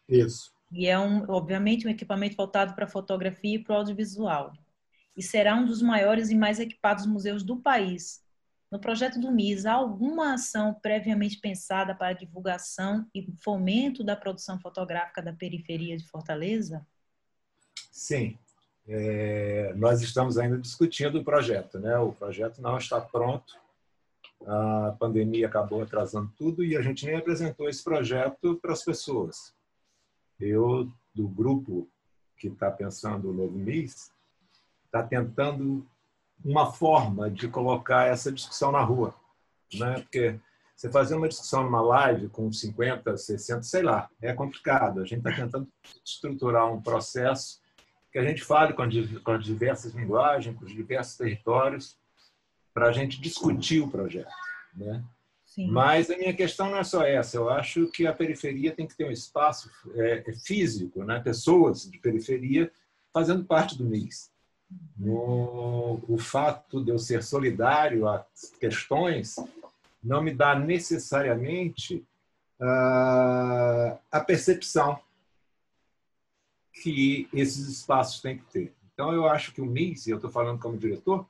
Isso. 0.08 0.52
E 0.72 0.88
é, 0.88 0.98
um, 0.98 1.30
obviamente, 1.30 1.86
um 1.86 1.90
equipamento 1.90 2.34
voltado 2.34 2.74
para 2.74 2.88
fotografia 2.88 3.54
e 3.54 3.62
para 3.62 3.74
o 3.74 3.78
audiovisual. 3.78 4.52
E 5.16 5.22
será 5.22 5.54
um 5.54 5.64
dos 5.64 5.80
maiores 5.80 6.30
e 6.30 6.34
mais 6.34 6.58
equipados 6.58 7.06
museus 7.06 7.44
do 7.44 7.60
país. 7.60 8.24
No 8.70 8.78
projeto 8.78 9.18
do 9.20 9.32
MIS, 9.32 9.66
há 9.66 9.72
alguma 9.72 10.34
ação 10.34 10.72
previamente 10.72 11.40
pensada 11.40 11.92
para 11.92 12.12
divulgação 12.12 13.04
e 13.12 13.26
fomento 13.42 14.04
da 14.04 14.14
produção 14.14 14.60
fotográfica 14.60 15.20
da 15.20 15.32
periferia 15.32 15.96
de 15.96 16.06
Fortaleza? 16.06 16.86
Sim, 17.90 18.38
é, 18.86 19.74
nós 19.74 20.02
estamos 20.02 20.38
ainda 20.38 20.56
discutindo 20.56 21.18
o 21.18 21.24
projeto, 21.24 21.80
né? 21.80 21.98
O 21.98 22.12
projeto 22.12 22.62
não 22.62 22.78
está 22.78 23.00
pronto. 23.00 23.58
A 24.46 24.96
pandemia 24.98 25.48
acabou 25.48 25.82
atrasando 25.82 26.32
tudo 26.38 26.64
e 26.64 26.76
a 26.76 26.82
gente 26.82 27.04
nem 27.04 27.16
apresentou 27.16 27.68
esse 27.68 27.82
projeto 27.82 28.56
para 28.62 28.72
as 28.72 28.84
pessoas. 28.84 29.52
Eu, 30.38 30.90
do 31.12 31.28
grupo 31.28 31.88
que 32.36 32.46
está 32.46 32.70
pensando 32.70 33.30
o 33.30 33.34
novo 33.34 33.58
MIS, 33.58 34.12
está 34.86 35.02
tentando 35.02 35.86
uma 36.44 36.72
forma 36.72 37.30
de 37.30 37.48
colocar 37.48 38.06
essa 38.06 38.32
discussão 38.32 38.72
na 38.72 38.82
rua, 38.82 39.14
né? 39.74 40.00
Porque 40.00 40.38
você 40.76 40.90
fazer 40.90 41.14
uma 41.14 41.28
discussão 41.28 41.64
numa 41.64 41.82
live 41.82 42.28
com 42.28 42.50
50, 42.50 43.16
60, 43.16 43.62
sei 43.62 43.82
lá, 43.82 44.08
é 44.20 44.32
complicado. 44.32 45.00
A 45.00 45.04
gente 45.04 45.18
está 45.18 45.30
tentando 45.30 45.68
estruturar 46.04 46.72
um 46.72 46.80
processo 46.80 47.60
que 48.10 48.18
a 48.18 48.24
gente 48.24 48.42
fale 48.42 48.72
com, 48.72 48.84
com 49.22 49.32
as 49.32 49.44
diversas 49.44 49.94
linguagens, 49.94 50.56
com 50.56 50.64
os 50.64 50.72
diversos 50.72 51.16
territórios, 51.16 51.98
para 52.72 52.88
a 52.88 52.92
gente 52.92 53.20
discutir 53.20 53.80
o 53.80 53.90
projeto. 53.90 54.32
Né? 54.74 55.04
Sim. 55.44 55.66
Mas 55.70 56.10
a 56.10 56.16
minha 56.16 56.32
questão 56.32 56.70
não 56.70 56.78
é 56.78 56.84
só 56.84 57.02
essa. 57.02 57.36
Eu 57.36 57.50
acho 57.50 57.88
que 57.88 58.06
a 58.06 58.12
periferia 58.12 58.72
tem 58.72 58.86
que 58.86 58.96
ter 58.96 59.04
um 59.04 59.10
espaço 59.10 59.70
é, 59.94 60.24
é 60.26 60.32
físico, 60.32 61.04
né? 61.04 61.20
pessoas 61.20 61.90
de 61.90 61.98
periferia 61.98 62.72
fazendo 63.12 63.44
parte 63.44 63.76
do 63.76 63.84
MIS. 63.84 64.29
No, 64.96 66.00
o 66.08 66.18
fato 66.18 66.84
de 66.84 66.90
eu 66.90 66.98
ser 66.98 67.22
solidário 67.22 68.06
a 68.06 68.24
questões 68.60 69.36
não 70.02 70.22
me 70.22 70.32
dá 70.32 70.54
necessariamente 70.54 72.06
uh, 72.60 73.98
a 74.10 74.20
percepção 74.24 75.00
que 76.72 77.28
esses 77.32 77.68
espaços 77.68 78.20
têm 78.20 78.38
que 78.38 78.44
ter. 78.44 78.74
Então, 78.92 79.12
eu 79.12 79.26
acho 79.26 79.52
que 79.52 79.60
o 79.60 79.66
MIS, 79.66 80.06
e 80.06 80.10
eu 80.10 80.16
estou 80.16 80.30
falando 80.30 80.60
como 80.60 80.76
diretor, 80.76 81.26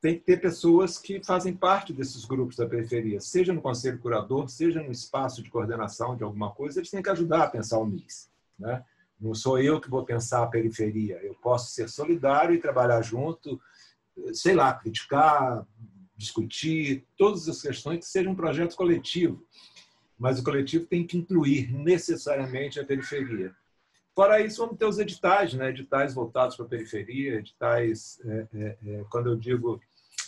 tem 0.00 0.14
que 0.14 0.24
ter 0.24 0.40
pessoas 0.40 0.98
que 0.98 1.22
fazem 1.22 1.54
parte 1.54 1.92
desses 1.92 2.24
grupos 2.24 2.56
da 2.56 2.66
periferia, 2.66 3.20
seja 3.20 3.52
no 3.52 3.60
conselho 3.60 3.98
curador, 3.98 4.48
seja 4.48 4.82
no 4.82 4.90
espaço 4.90 5.42
de 5.42 5.50
coordenação 5.50 6.16
de 6.16 6.24
alguma 6.24 6.50
coisa, 6.50 6.80
eles 6.80 6.90
têm 6.90 7.02
que 7.02 7.10
ajudar 7.10 7.44
a 7.44 7.50
pensar 7.50 7.78
o 7.78 7.84
MIS. 7.84 8.30
Né? 8.58 8.82
Não 9.20 9.34
sou 9.34 9.58
eu 9.58 9.80
que 9.80 9.90
vou 9.90 10.04
pensar 10.04 10.42
a 10.42 10.46
periferia, 10.46 11.20
eu 11.22 11.34
posso 11.34 11.70
ser 11.72 11.88
solidário 11.88 12.54
e 12.54 12.60
trabalhar 12.60 13.02
junto, 13.02 13.60
sei 14.32 14.54
lá, 14.54 14.72
criticar, 14.72 15.66
discutir, 16.16 17.06
todas 17.16 17.48
as 17.48 17.60
questões 17.60 17.98
que 18.00 18.06
sejam 18.06 18.32
um 18.32 18.36
projeto 18.36 18.76
coletivo. 18.76 19.44
Mas 20.18 20.38
o 20.38 20.44
coletivo 20.44 20.86
tem 20.86 21.06
que 21.06 21.16
incluir 21.16 21.72
necessariamente 21.72 22.78
a 22.78 22.84
periferia. 22.84 23.54
Fora 24.14 24.40
isso, 24.40 24.60
vamos 24.60 24.76
ter 24.76 24.84
os 24.84 24.98
editais, 24.98 25.54
né? 25.54 25.70
editais 25.70 26.12
voltados 26.12 26.56
para 26.56 26.66
a 26.66 26.68
periferia, 26.68 27.36
editais, 27.36 28.20
é, 28.24 28.46
é, 28.52 28.78
é, 28.86 29.04
quando 29.08 29.30
eu 29.30 29.36
digo 29.36 29.80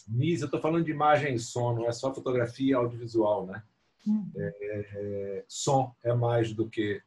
MIS, 0.08 0.40
eu 0.40 0.46
estou 0.46 0.60
falando 0.60 0.84
de 0.84 0.90
imagem 0.90 1.34
e 1.34 1.38
som, 1.38 1.74
não 1.74 1.86
é 1.86 1.92
só 1.92 2.14
fotografia 2.14 2.76
audiovisual. 2.76 3.46
Né? 3.46 3.62
Uhum. 4.06 4.32
É, 4.36 4.54
é, 4.94 5.44
som 5.46 5.94
é 6.02 6.14
mais 6.14 6.54
do 6.54 6.68
que, 6.68 7.02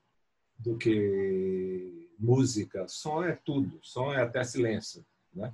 do 0.58 0.78
que 0.78 2.10
música, 2.18 2.88
som 2.88 3.24
é 3.24 3.34
tudo, 3.34 3.80
som 3.82 4.12
é 4.14 4.22
até 4.22 4.44
silêncio. 4.44 5.06
Né? 5.34 5.54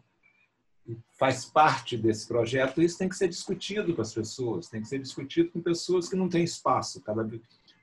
Faz 1.17 1.46
parte 1.46 1.98
desse 1.98 2.27
projeto, 2.27 2.81
isso 2.81 2.98
tem 2.98 3.10
que 3.10 3.15
ser 3.15 3.27
discutido 3.27 3.93
com 3.96 4.01
as 4.01 4.13
pessoas, 4.13 4.70
tem 4.70 4.81
que 4.81 4.88
ser 4.88 5.00
discutido 5.00 5.51
com 5.51 5.62
pessoas 5.62 6.10
que 6.10 6.15
não 6.15 6.29
têm 6.29 6.43
espaço, 6.43 7.01
cada, 7.01 7.27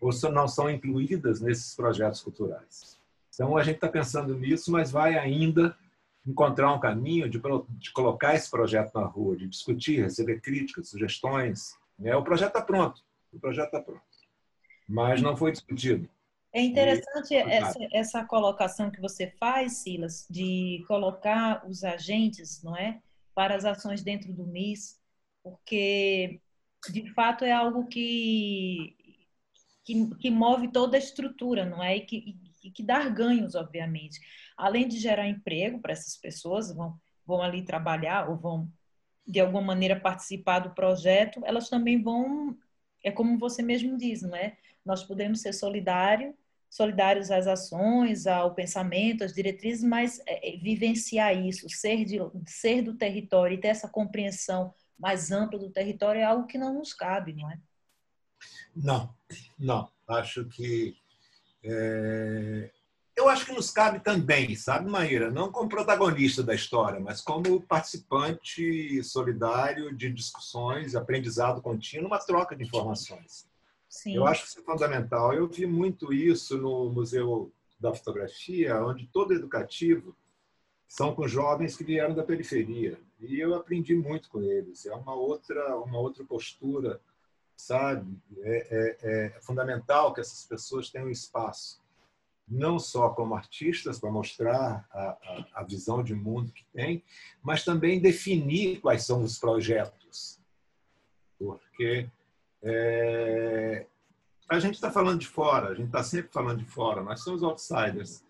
ou 0.01 0.11
não 0.33 0.49
são 0.49 0.71
incluídas 0.71 1.41
nesses 1.41 1.75
projetos 1.75 2.21
culturais. 2.21 2.99
Então, 3.33 3.57
a 3.57 3.63
gente 3.63 3.77
está 3.77 3.89
pensando 3.89 4.37
nisso, 4.37 4.71
mas 4.73 4.91
vai 4.91 5.17
ainda 5.17 5.77
encontrar 6.27 6.73
um 6.73 6.81
caminho 6.81 7.29
de, 7.29 7.41
de, 7.79 7.93
colocar 7.93 8.35
esse 8.35 8.51
projeto 8.51 8.93
na 8.95 9.07
rua, 9.07 9.37
de 9.37 9.47
discutir, 9.47 10.03
receber 10.03 10.41
críticas, 10.41 10.89
sugestões. 10.89 11.77
Né? 11.99 12.15
O 12.17 12.23
projeto 12.23 12.49
está 12.49 12.63
pronto, 12.63 13.03
o 13.33 13.39
projeto 13.39 13.67
está 13.67 13.81
pronto, 13.81 14.03
mas 14.89 15.23
não 15.23 15.37
foi 15.37 15.53
discutido. 15.53 16.09
É 16.53 16.63
interessante 16.63 17.35
essa, 17.35 17.79
essa 17.93 18.25
colocação 18.25 18.91
que 18.91 19.01
você 19.01 19.31
faz, 19.39 19.79
Silas, 19.79 20.27
de 20.31 20.83
colocar 20.89 21.67
os 21.69 21.85
agentes, 21.85 22.63
não 22.63 22.77
é, 22.77 23.01
para 23.35 23.55
as 23.55 23.65
ações 23.65 24.03
dentro 24.03 24.33
do 24.33 24.47
MIS, 24.47 24.99
porque 25.43 26.41
de 26.91 27.13
fato 27.13 27.45
é 27.45 27.53
algo 27.53 27.87
que 27.87 28.97
que, 29.89 30.15
que 30.17 30.31
move 30.31 30.69
toda 30.71 30.99
a 30.99 31.01
estrutura, 31.01 31.65
não 31.65 31.83
é? 31.83 31.97
E 31.97 32.01
que, 32.03 32.37
e 32.63 32.71
que 32.71 32.83
dar 32.83 33.09
ganhos, 33.09 33.55
obviamente. 33.55 34.21
Além 34.55 34.87
de 34.87 34.99
gerar 34.99 35.27
emprego 35.27 35.81
para 35.81 35.93
essas 35.93 36.15
pessoas, 36.15 36.71
vão, 36.75 36.95
vão 37.25 37.41
ali 37.41 37.65
trabalhar 37.65 38.29
ou 38.29 38.37
vão, 38.37 38.71
de 39.27 39.41
alguma 39.41 39.63
maneira, 39.63 39.99
participar 39.99 40.59
do 40.59 40.75
projeto, 40.75 41.41
elas 41.43 41.71
também 41.71 42.03
vão, 42.03 42.55
é 43.05 43.11
como 43.11 43.39
você 43.39 43.63
mesmo 43.63 43.97
diz, 43.97 44.23
não 44.23 44.35
é? 44.35 44.57
Nós 44.85 45.05
podemos 45.05 45.41
ser 45.41 45.53
solidários, 45.53 46.35
solidários 46.71 47.31
às 47.31 47.47
ações, 47.47 48.27
ao 48.27 48.55
pensamento, 48.55 49.25
às 49.25 49.33
diretrizes, 49.33 49.83
mas 49.83 50.21
é, 50.27 50.55
é, 50.55 50.59
vivenciar 50.59 51.37
isso, 51.37 51.69
ser, 51.69 52.05
de, 52.05 52.19
ser 52.47 52.83
do 52.83 52.95
território 52.95 53.55
e 53.55 53.61
ter 53.61 53.69
essa 53.69 53.89
compreensão 53.89 54.75
mais 54.99 55.31
ampla 55.31 55.59
do 55.59 55.71
território 55.71 56.21
é 56.21 56.25
algo 56.25 56.47
que 56.47 56.59
não 56.59 56.75
nos 56.75 56.93
cabe, 56.93 57.33
não 57.33 57.51
é? 57.51 57.59
Não, 58.75 59.15
não. 59.59 59.91
Acho 60.07 60.45
que 60.47 60.97
é, 61.63 62.71
eu 63.19 63.29
acho 63.29 63.45
que 63.45 63.53
nos 63.53 63.71
cabe 63.71 63.99
também, 63.99 64.55
sabe, 64.55 64.89
Maíra? 64.89 65.29
Não 65.29 65.51
como 65.51 65.69
protagonista 65.69 66.41
da 66.41 66.55
história, 66.55 67.01
mas 67.01 67.21
como 67.21 67.61
participante 67.61 69.03
solidário 69.03 69.95
de 69.95 70.09
discussões, 70.09 70.95
aprendizado 70.95 71.61
contínuo, 71.61 72.07
uma 72.07 72.21
troca 72.21 72.55
de 72.55 72.63
informações. 72.63 73.49
Sim. 73.89 74.15
Eu 74.15 74.25
acho 74.25 74.43
que 74.43 74.49
isso 74.51 74.61
é 74.61 74.63
fundamental. 74.63 75.35
Eu 75.35 75.49
vi 75.49 75.67
muito 75.67 76.13
isso 76.13 76.57
no 76.59 76.91
Museu 76.91 77.53
da 77.81 77.93
Fotografia, 77.93 78.81
onde 78.85 79.09
todo 79.09 79.35
educativo 79.35 80.17
são 80.87 81.13
com 81.13 81.27
jovens 81.27 81.77
que 81.77 81.83
vieram 81.83 82.15
da 82.15 82.23
periferia. 82.23 83.01
E 83.19 83.41
eu 83.41 83.53
aprendi 83.55 83.97
muito 83.97 84.29
com 84.31 84.41
eles. 84.43 84.87
É 84.87 84.95
uma 84.95 85.15
outra, 85.15 85.77
uma 85.77 85.99
outra 85.99 86.25
postura, 86.25 87.01
sabe? 87.57 88.17
É, 88.39 88.69
é, 89.03 89.35
é 89.37 89.41
fundamental 89.41 90.15
que 90.15 90.21
essas 90.21 90.45
pessoas 90.45 90.89
tenham 90.89 91.11
espaço 91.11 91.81
não 92.51 92.79
só 92.79 93.11
como 93.11 93.35
artistas, 93.35 93.99
para 93.99 94.11
mostrar 94.11 94.87
a, 94.91 95.01
a, 95.01 95.47
a, 95.55 95.63
visão 95.63 96.03
de 96.03 96.15
mundo 96.15 96.53
que 96.53 96.65
tem, 96.73 97.03
mas 97.43 97.65
também 97.65 98.01
definir 98.01 98.81
quais 98.81 99.05
são 99.05 99.23
os 99.23 99.39
projetos. 99.39 100.41
Porque 101.39 102.09
é, 102.63 103.87
a 104.49 104.59
gente 104.59 104.75
está 104.75 104.91
falando 104.91 105.21
de 105.21 105.27
fora, 105.27 105.69
a 105.69 105.75
gente 105.75 105.89
está 105.89 106.03
sempre 106.03 106.33
falando 106.33 106.59
de 106.59 106.71
fora, 106.71 107.03
nós 107.03 107.21
somos 107.21 107.43
outsiders. 107.43 108.25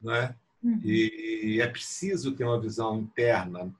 Né? 0.00 0.34
Uhum. 0.62 0.80
E, 0.82 1.56
e, 1.56 1.60
é 1.60 1.66
preciso 1.66 2.34
ter 2.34 2.44
uma 2.44 2.60
visão 2.60 3.00
interna 3.00 3.72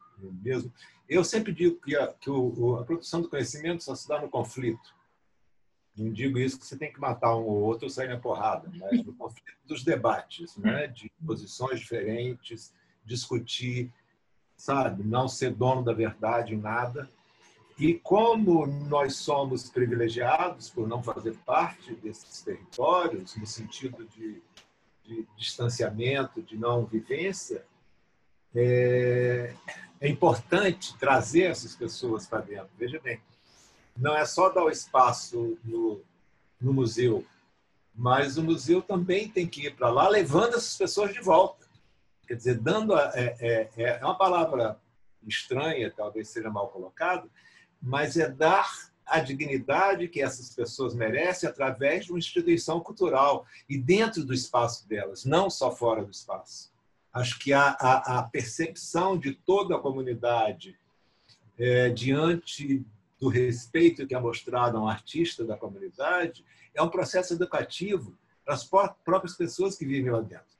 mesmo. 0.42 0.72
Eu 1.08 1.24
sempre 1.24 1.52
digo 1.52 1.80
que 1.80 1.96
a, 1.96 2.08
que 2.08 2.30
o, 2.30 2.76
a 2.76 2.84
produção 2.84 3.22
do 3.22 3.28
conhecimento 3.28 3.82
só 3.82 3.94
se 3.94 4.06
dá 4.06 4.20
no 4.20 4.28
conflito 4.28 4.94
não 5.96 6.10
digo 6.10 6.38
isso 6.38 6.58
que 6.58 6.66
você 6.66 6.76
tem 6.76 6.92
que 6.92 7.00
matar 7.00 7.36
um 7.36 7.42
ou 7.42 7.62
outro 7.62 7.86
ou 7.86 7.90
sair 7.90 8.08
na 8.08 8.18
porrada, 8.18 8.70
mas 8.78 9.04
no 9.04 9.12
conflito 9.12 9.58
dos 9.66 9.84
debates, 9.84 10.56
né? 10.56 10.86
de 10.86 11.10
posições 11.24 11.80
diferentes, 11.80 12.72
discutir, 13.04 13.92
sabe, 14.56 15.02
não 15.02 15.28
ser 15.28 15.52
dono 15.52 15.82
da 15.82 15.92
verdade 15.92 16.54
em 16.54 16.58
nada. 16.58 17.08
E 17.78 17.94
como 17.94 18.66
nós 18.66 19.16
somos 19.16 19.68
privilegiados 19.68 20.70
por 20.70 20.86
não 20.86 21.02
fazer 21.02 21.36
parte 21.44 21.94
desses 21.96 22.42
territórios, 22.42 23.36
no 23.36 23.46
sentido 23.46 24.06
de, 24.06 24.42
de 25.04 25.26
distanciamento, 25.36 26.42
de 26.42 26.56
não 26.56 26.86
vivência, 26.86 27.64
é, 28.54 29.54
é 30.00 30.08
importante 30.08 30.96
trazer 30.98 31.44
essas 31.44 31.74
pessoas 31.74 32.26
para 32.26 32.40
dentro. 32.40 32.70
Veja 32.78 33.00
bem, 33.00 33.20
não 33.96 34.16
é 34.16 34.24
só 34.24 34.48
dar 34.48 34.64
o 34.64 34.70
espaço 34.70 35.58
no, 35.64 36.00
no 36.60 36.72
museu, 36.72 37.24
mas 37.94 38.36
o 38.36 38.42
museu 38.42 38.80
também 38.80 39.28
tem 39.28 39.46
que 39.46 39.66
ir 39.66 39.76
para 39.76 39.90
lá 39.90 40.08
levando 40.08 40.54
essas 40.54 40.76
pessoas 40.76 41.12
de 41.12 41.20
volta. 41.20 41.66
Quer 42.26 42.34
dizer, 42.34 42.58
dando 42.58 42.94
a, 42.94 43.12
é, 43.14 43.36
é, 43.40 43.70
é, 43.76 43.98
é 44.00 44.04
uma 44.04 44.16
palavra 44.16 44.78
estranha, 45.26 45.92
talvez 45.94 46.28
seja 46.28 46.50
mal 46.50 46.68
colocado, 46.68 47.30
mas 47.80 48.16
é 48.16 48.28
dar 48.28 48.70
a 49.04 49.20
dignidade 49.20 50.08
que 50.08 50.22
essas 50.22 50.54
pessoas 50.54 50.94
merecem 50.94 51.48
através 51.48 52.06
de 52.06 52.12
uma 52.12 52.18
instituição 52.18 52.80
cultural 52.80 53.44
e 53.68 53.76
dentro 53.76 54.24
do 54.24 54.32
espaço 54.32 54.88
delas, 54.88 55.24
não 55.24 55.50
só 55.50 55.74
fora 55.74 56.04
do 56.04 56.10
espaço. 56.10 56.72
Acho 57.12 57.38
que 57.38 57.52
a, 57.52 57.76
a, 57.78 58.18
a 58.18 58.22
percepção 58.22 59.18
de 59.18 59.34
toda 59.34 59.76
a 59.76 59.80
comunidade 59.80 60.78
é, 61.58 61.90
diante 61.90 62.84
do 63.22 63.28
respeito 63.28 64.04
que 64.04 64.16
é 64.16 64.20
mostrado 64.20 64.76
a 64.76 64.80
um 64.80 64.88
artista 64.88 65.44
da 65.44 65.56
comunidade, 65.56 66.44
é 66.74 66.82
um 66.82 66.88
processo 66.88 67.32
educativo 67.34 68.18
para 68.44 68.54
as 68.54 68.64
próprias 68.64 69.36
pessoas 69.36 69.76
que 69.76 69.86
vivem 69.86 70.10
lá 70.10 70.20
dentro. 70.20 70.58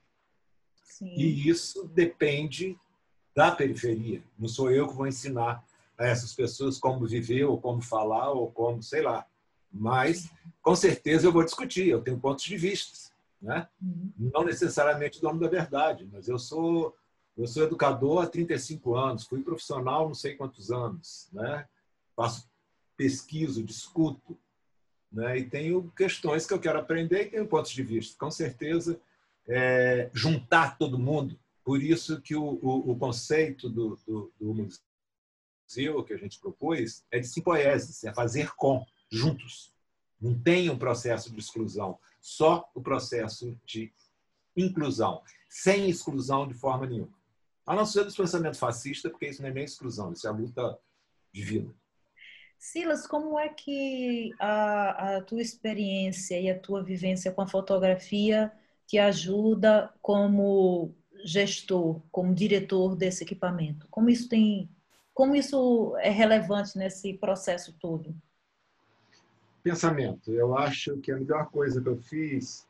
Sim. 0.81 1.13
E 1.13 1.49
isso 1.49 1.85
depende 1.89 2.79
da 3.35 3.51
periferia. 3.51 4.23
Não 4.39 4.47
sou 4.47 4.71
eu 4.71 4.87
que 4.87 4.93
vou 4.93 5.05
ensinar 5.05 5.61
a 5.97 6.05
essas 6.05 6.33
pessoas 6.33 6.79
como 6.79 7.05
viver, 7.05 7.43
ou 7.43 7.59
como 7.59 7.81
falar, 7.81 8.31
ou 8.31 8.49
como, 8.49 8.81
sei 8.81 9.01
lá. 9.01 9.27
Mas, 9.69 10.31
com 10.61 10.73
certeza, 10.73 11.27
eu 11.27 11.33
vou 11.33 11.43
discutir. 11.43 11.89
Eu 11.89 12.01
tenho 12.01 12.17
pontos 12.17 12.45
de 12.45 12.55
vista. 12.55 13.11
Né? 13.41 13.67
Uhum. 13.81 14.13
Não 14.33 14.45
necessariamente 14.45 15.19
dono 15.19 15.37
da 15.37 15.49
verdade, 15.49 16.07
mas 16.09 16.29
eu 16.29 16.39
sou 16.39 16.95
eu 17.35 17.47
sou 17.47 17.63
educador 17.63 18.23
há 18.23 18.27
35 18.27 18.95
anos, 18.95 19.25
fui 19.25 19.41
profissional 19.41 20.07
não 20.07 20.13
sei 20.13 20.35
quantos 20.35 20.71
anos, 20.71 21.27
né? 21.33 21.67
Faço 22.15 22.47
pesquiso, 23.03 23.61
discuto, 23.61 24.39
né? 25.11 25.39
e 25.39 25.49
tenho 25.49 25.91
questões 25.91 26.45
que 26.45 26.53
eu 26.53 26.59
quero 26.59 26.79
aprender 26.79 27.23
e 27.23 27.29
tenho 27.31 27.45
pontos 27.45 27.71
de 27.71 27.83
vista. 27.83 28.15
Com 28.17 28.31
certeza, 28.31 28.97
é, 29.45 30.09
juntar 30.13 30.77
todo 30.77 30.97
mundo. 30.97 31.37
Por 31.65 31.83
isso 31.83 32.21
que 32.21 32.33
o, 32.33 32.59
o, 32.61 32.91
o 32.91 32.95
conceito 32.95 33.69
do, 33.69 33.99
do, 34.07 34.33
do, 34.39 34.53
museu 34.53 36.01
que 36.05 36.13
a 36.13 36.17
gente 36.17 36.39
propôs 36.39 37.03
é 37.11 37.19
de 37.19 37.27
simpoiesis, 37.27 38.05
é 38.05 38.13
fazer 38.13 38.55
com, 38.55 38.85
juntos. 39.11 39.73
Não 40.21 40.33
tem 40.39 40.69
um 40.69 40.77
processo 40.77 41.29
de 41.29 41.39
exclusão, 41.39 41.99
só 42.21 42.69
o 42.73 42.81
processo 42.81 43.57
de 43.65 43.91
inclusão, 44.55 45.21
sem 45.49 45.89
exclusão 45.89 46.47
de 46.47 46.53
forma 46.53 46.85
nenhuma. 46.85 47.13
A 47.65 47.75
não 47.75 47.85
ser 47.85 48.05
do 48.05 48.13
pensamento 48.13 48.57
fascista, 48.57 49.09
porque 49.09 49.27
isso 49.27 49.41
não 49.41 49.49
é 49.49 49.53
nem 49.53 49.65
exclusão, 49.65 50.13
isso 50.13 50.25
é 50.25 50.29
a 50.29 50.33
luta 50.33 50.79
divina. 51.33 51.73
Silas, 52.63 53.05
como 53.05 53.37
é 53.37 53.49
que 53.49 54.31
a, 54.39 55.17
a, 55.17 55.21
tua 55.21 55.41
experiência 55.41 56.39
e 56.39 56.49
a 56.49 56.57
tua 56.57 56.81
vivência 56.81 57.29
com 57.29 57.41
a 57.41 57.47
fotografia 57.47 58.53
te 58.87 58.97
ajuda 58.97 59.93
como 60.01 60.95
gestor, 61.25 62.01
como 62.09 62.33
diretor 62.33 62.95
desse 62.95 63.25
equipamento? 63.25 63.85
Como 63.91 64.09
isso 64.09 64.29
tem, 64.29 64.69
como 65.13 65.35
isso 65.35 65.93
é 65.97 66.09
relevante 66.09 66.77
nesse 66.77 67.13
processo 67.15 67.73
todo? 67.73 68.15
Pensamento. 69.61 70.31
Eu 70.31 70.57
acho 70.57 70.97
que 70.99 71.11
a 71.11 71.17
melhor 71.17 71.51
coisa 71.51 71.81
que 71.81 71.89
eu 71.89 71.97
fiz 71.97 72.65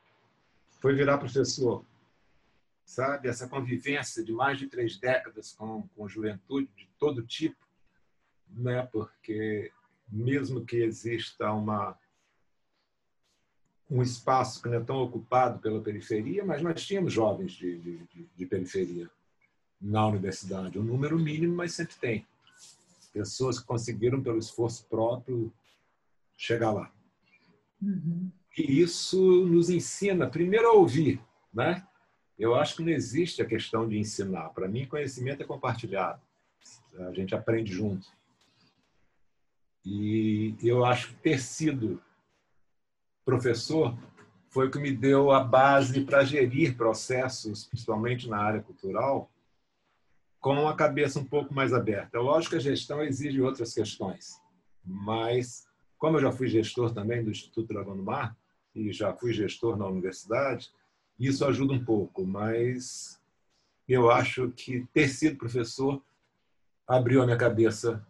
foi 0.79 0.95
virar 0.95 1.19
professor. 1.19 1.85
Sabe, 2.83 3.29
essa 3.29 3.47
convivência 3.47 4.23
de 4.23 4.33
mais 4.33 4.57
de 4.57 4.65
três 4.65 4.97
décadas 4.97 5.53
com, 5.53 5.87
com 5.95 6.07
juventude 6.07 6.67
de 6.75 6.89
todo 6.97 7.21
tipo, 7.21 7.63
né? 8.49 8.89
Porque 8.91 9.71
mesmo 10.13 10.63
que 10.63 10.77
exista 10.77 11.51
uma, 11.51 11.97
um 13.89 14.01
espaço 14.01 14.61
que 14.61 14.69
não 14.69 14.77
é 14.77 14.83
tão 14.83 14.97
ocupado 14.97 15.59
pela 15.59 15.81
periferia, 15.81 16.45
mas 16.45 16.61
nós 16.61 16.85
tínhamos 16.85 17.11
jovens 17.11 17.53
de, 17.53 17.79
de, 17.79 18.27
de 18.35 18.45
periferia 18.45 19.09
na 19.81 20.07
universidade, 20.07 20.79
um 20.79 20.83
número 20.83 21.17
mínimo, 21.17 21.55
mas 21.55 21.73
sempre 21.73 21.95
tem. 21.95 22.27
Pessoas 23.11 23.59
que 23.59 23.65
conseguiram, 23.65 24.21
pelo 24.21 24.37
esforço 24.37 24.85
próprio, 24.85 25.51
chegar 26.37 26.71
lá. 26.71 26.91
Uhum. 27.81 28.31
E 28.57 28.81
isso 28.81 29.45
nos 29.45 29.69
ensina, 29.69 30.27
primeiro, 30.27 30.67
a 30.67 30.73
ouvir. 30.73 31.19
Né? 31.53 31.85
Eu 32.37 32.55
acho 32.55 32.77
que 32.77 32.83
não 32.83 32.91
existe 32.91 33.41
a 33.41 33.45
questão 33.45 33.87
de 33.87 33.97
ensinar. 33.97 34.49
Para 34.49 34.67
mim, 34.67 34.87
conhecimento 34.87 35.41
é 35.41 35.45
compartilhado. 35.45 36.21
A 36.97 37.11
gente 37.11 37.35
aprende 37.35 37.71
junto. 37.73 38.07
E 39.85 40.55
eu 40.61 40.85
acho 40.85 41.09
que 41.09 41.15
ter 41.15 41.39
sido 41.39 42.01
professor 43.25 43.97
foi 44.49 44.67
o 44.67 44.71
que 44.71 44.79
me 44.79 44.91
deu 44.91 45.31
a 45.31 45.43
base 45.43 46.01
para 46.01 46.23
gerir 46.23 46.77
processos, 46.77 47.65
principalmente 47.65 48.29
na 48.29 48.37
área 48.37 48.61
cultural, 48.61 49.29
com 50.39 50.67
a 50.67 50.75
cabeça 50.75 51.19
um 51.19 51.25
pouco 51.25 51.53
mais 51.53 51.73
aberta. 51.73 52.19
Lógico 52.19 52.51
que 52.51 52.57
a 52.57 52.59
gestão 52.61 53.01
exige 53.01 53.41
outras 53.41 53.73
questões, 53.73 54.39
mas 54.85 55.67
como 55.97 56.17
eu 56.17 56.21
já 56.21 56.31
fui 56.31 56.47
gestor 56.47 56.93
também 56.93 57.23
do 57.23 57.31
Instituto 57.31 57.73
Dragão 57.73 57.95
do 57.95 58.03
Mar 58.03 58.37
e 58.75 58.91
já 58.91 59.13
fui 59.13 59.31
gestor 59.33 59.77
na 59.77 59.87
universidade, 59.87 60.69
isso 61.17 61.45
ajuda 61.45 61.73
um 61.73 61.83
pouco, 61.83 62.25
mas 62.25 63.21
eu 63.87 64.11
acho 64.11 64.51
que 64.51 64.85
ter 64.93 65.07
sido 65.07 65.37
professor 65.37 66.03
abriu 66.87 67.21
a 67.21 67.25
minha 67.25 67.37
cabeça 67.37 68.05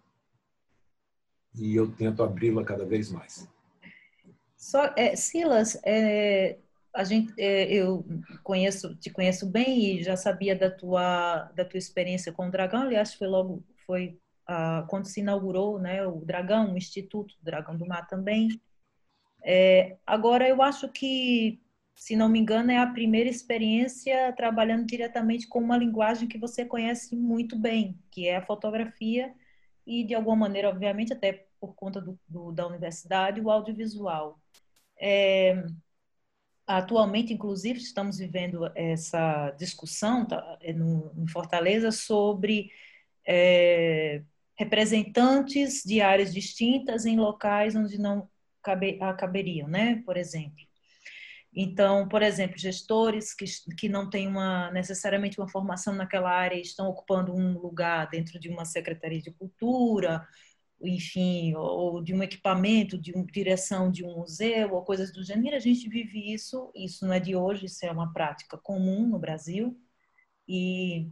e 1.55 1.75
eu 1.75 1.91
tento 1.91 2.23
abri-la 2.23 2.63
cada 2.63 2.85
vez 2.85 3.11
mais. 3.11 3.47
Só, 4.57 4.93
é, 4.95 5.15
Silas, 5.15 5.79
é, 5.85 6.57
a 6.93 7.03
gente, 7.03 7.33
é, 7.37 7.71
eu 7.73 8.05
conheço, 8.43 8.95
te 8.95 9.09
conheço 9.09 9.45
bem 9.45 9.97
e 9.97 10.03
já 10.03 10.15
sabia 10.15 10.55
da 10.55 10.71
tua 10.71 11.51
da 11.55 11.65
tua 11.65 11.77
experiência 11.77 12.31
com 12.31 12.47
o 12.47 12.51
Dragão. 12.51 12.83
Aliás, 12.83 13.13
foi 13.13 13.27
logo 13.27 13.63
foi 13.85 14.17
ah, 14.47 14.85
quando 14.89 15.05
se 15.05 15.21
inaugurou, 15.21 15.79
né, 15.79 16.05
o 16.05 16.23
Dragão, 16.25 16.73
o 16.73 16.77
Instituto 16.77 17.35
Dragão 17.41 17.77
do 17.77 17.85
Mar 17.85 18.07
também. 18.07 18.49
É, 19.43 19.97
agora, 20.05 20.47
eu 20.47 20.61
acho 20.61 20.89
que, 20.89 21.61
se 21.95 22.15
não 22.15 22.29
me 22.29 22.39
engano, 22.39 22.71
é 22.71 22.77
a 22.77 22.87
primeira 22.87 23.29
experiência 23.29 24.33
trabalhando 24.33 24.85
diretamente 24.85 25.47
com 25.47 25.59
uma 25.59 25.77
linguagem 25.77 26.27
que 26.27 26.37
você 26.37 26.65
conhece 26.65 27.15
muito 27.15 27.57
bem, 27.57 27.97
que 28.11 28.27
é 28.27 28.37
a 28.37 28.45
fotografia 28.45 29.33
e, 29.85 30.03
de 30.05 30.13
alguma 30.15 30.35
maneira, 30.35 30.69
obviamente, 30.69 31.13
até 31.13 31.47
por 31.59 31.75
conta 31.75 32.01
do, 32.01 32.19
do 32.27 32.51
da 32.51 32.67
universidade, 32.67 33.41
o 33.41 33.49
audiovisual. 33.49 34.39
É, 34.99 35.63
atualmente, 36.67 37.33
inclusive, 37.33 37.79
estamos 37.79 38.17
vivendo 38.17 38.71
essa 38.75 39.51
discussão 39.51 40.25
tá, 40.25 40.57
no, 40.75 41.11
em 41.17 41.27
Fortaleza 41.27 41.91
sobre 41.91 42.71
é, 43.27 44.23
representantes 44.55 45.83
de 45.83 46.01
áreas 46.01 46.33
distintas 46.33 47.05
em 47.05 47.17
locais 47.17 47.75
onde 47.75 47.97
não 47.97 48.29
cabe, 48.61 48.97
caberiam, 49.17 49.67
né? 49.67 50.01
Por 50.05 50.17
exemplo. 50.17 50.72
Então, 51.55 52.07
por 52.07 52.23
exemplo, 52.23 52.57
gestores 52.57 53.33
que, 53.33 53.45
que 53.77 53.87
não 53.87 54.09
têm 54.09 54.27
uma, 54.27 54.71
necessariamente 54.71 55.39
uma 55.39 55.47
formação 55.47 55.93
naquela 55.93 56.31
área 56.31 56.59
estão 56.59 56.87
ocupando 56.89 57.33
um 57.33 57.59
lugar 57.59 58.09
dentro 58.09 58.39
de 58.39 58.49
uma 58.49 58.65
secretaria 58.65 59.21
de 59.21 59.31
cultura, 59.31 60.27
enfim, 60.81 61.53
ou 61.55 62.01
de 62.03 62.13
um 62.13 62.23
equipamento, 62.23 62.97
de 62.97 63.13
uma 63.13 63.25
direção 63.25 63.91
de 63.91 64.03
um 64.03 64.17
museu, 64.17 64.73
ou 64.73 64.83
coisas 64.83 65.11
do 65.13 65.23
gênero. 65.23 65.55
A 65.55 65.59
gente 65.59 65.87
vive 65.89 66.33
isso, 66.33 66.71
isso 66.75 67.05
não 67.05 67.13
é 67.13 67.19
de 67.19 67.35
hoje, 67.35 67.65
isso 67.65 67.85
é 67.85 67.91
uma 67.91 68.11
prática 68.11 68.57
comum 68.57 69.07
no 69.07 69.19
Brasil. 69.19 69.77
E 70.47 71.09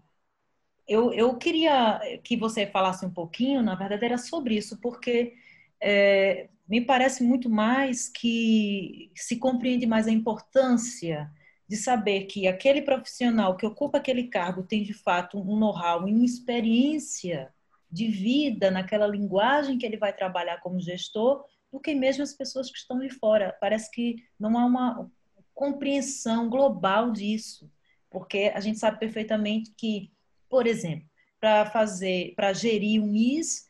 eu, 0.87 1.13
eu 1.13 1.37
queria 1.37 1.99
que 2.23 2.35
você 2.35 2.67
falasse 2.67 3.05
um 3.05 3.13
pouquinho, 3.13 3.61
na 3.63 3.75
verdade, 3.75 4.05
era 4.05 4.17
sobre 4.17 4.55
isso, 4.57 4.79
porque 4.81 5.35
é, 5.81 6.49
me 6.67 6.81
parece 6.81 7.23
muito 7.23 7.49
mais 7.49 8.07
que 8.07 9.11
se 9.15 9.37
compreende 9.37 9.85
mais 9.85 10.07
a 10.07 10.11
importância 10.11 11.29
de 11.67 11.77
saber 11.77 12.25
que 12.25 12.47
aquele 12.47 12.81
profissional 12.81 13.55
que 13.55 13.65
ocupa 13.65 13.97
aquele 13.97 14.27
cargo 14.27 14.63
tem 14.63 14.83
de 14.83 14.93
fato 14.93 15.39
um 15.39 15.57
know-how 15.57 16.07
e 16.07 16.13
uma 16.13 16.25
experiência 16.25 17.51
de 17.89 18.07
vida 18.07 18.69
naquela 18.69 19.07
linguagem 19.07 19.77
que 19.77 19.85
ele 19.85 19.97
vai 19.97 20.13
trabalhar 20.13 20.59
como 20.61 20.79
gestor, 20.79 21.45
do 21.71 21.79
que 21.79 21.95
mesmo 21.95 22.23
as 22.23 22.33
pessoas 22.33 22.69
que 22.69 22.77
estão 22.77 22.99
de 22.99 23.09
fora. 23.09 23.55
Parece 23.59 23.89
que 23.89 24.17
não 24.39 24.57
há 24.57 24.65
uma 24.65 25.11
compreensão 25.53 26.49
global 26.49 27.11
disso, 27.11 27.71
porque 28.09 28.51
a 28.53 28.59
gente 28.59 28.79
sabe 28.79 28.99
perfeitamente 28.99 29.73
que, 29.77 30.11
por 30.49 30.67
exemplo, 30.67 31.07
para 31.39 31.65
fazer, 31.65 32.33
para 32.35 32.53
gerir 32.53 33.01
um 33.01 33.15
IS, 33.15 33.65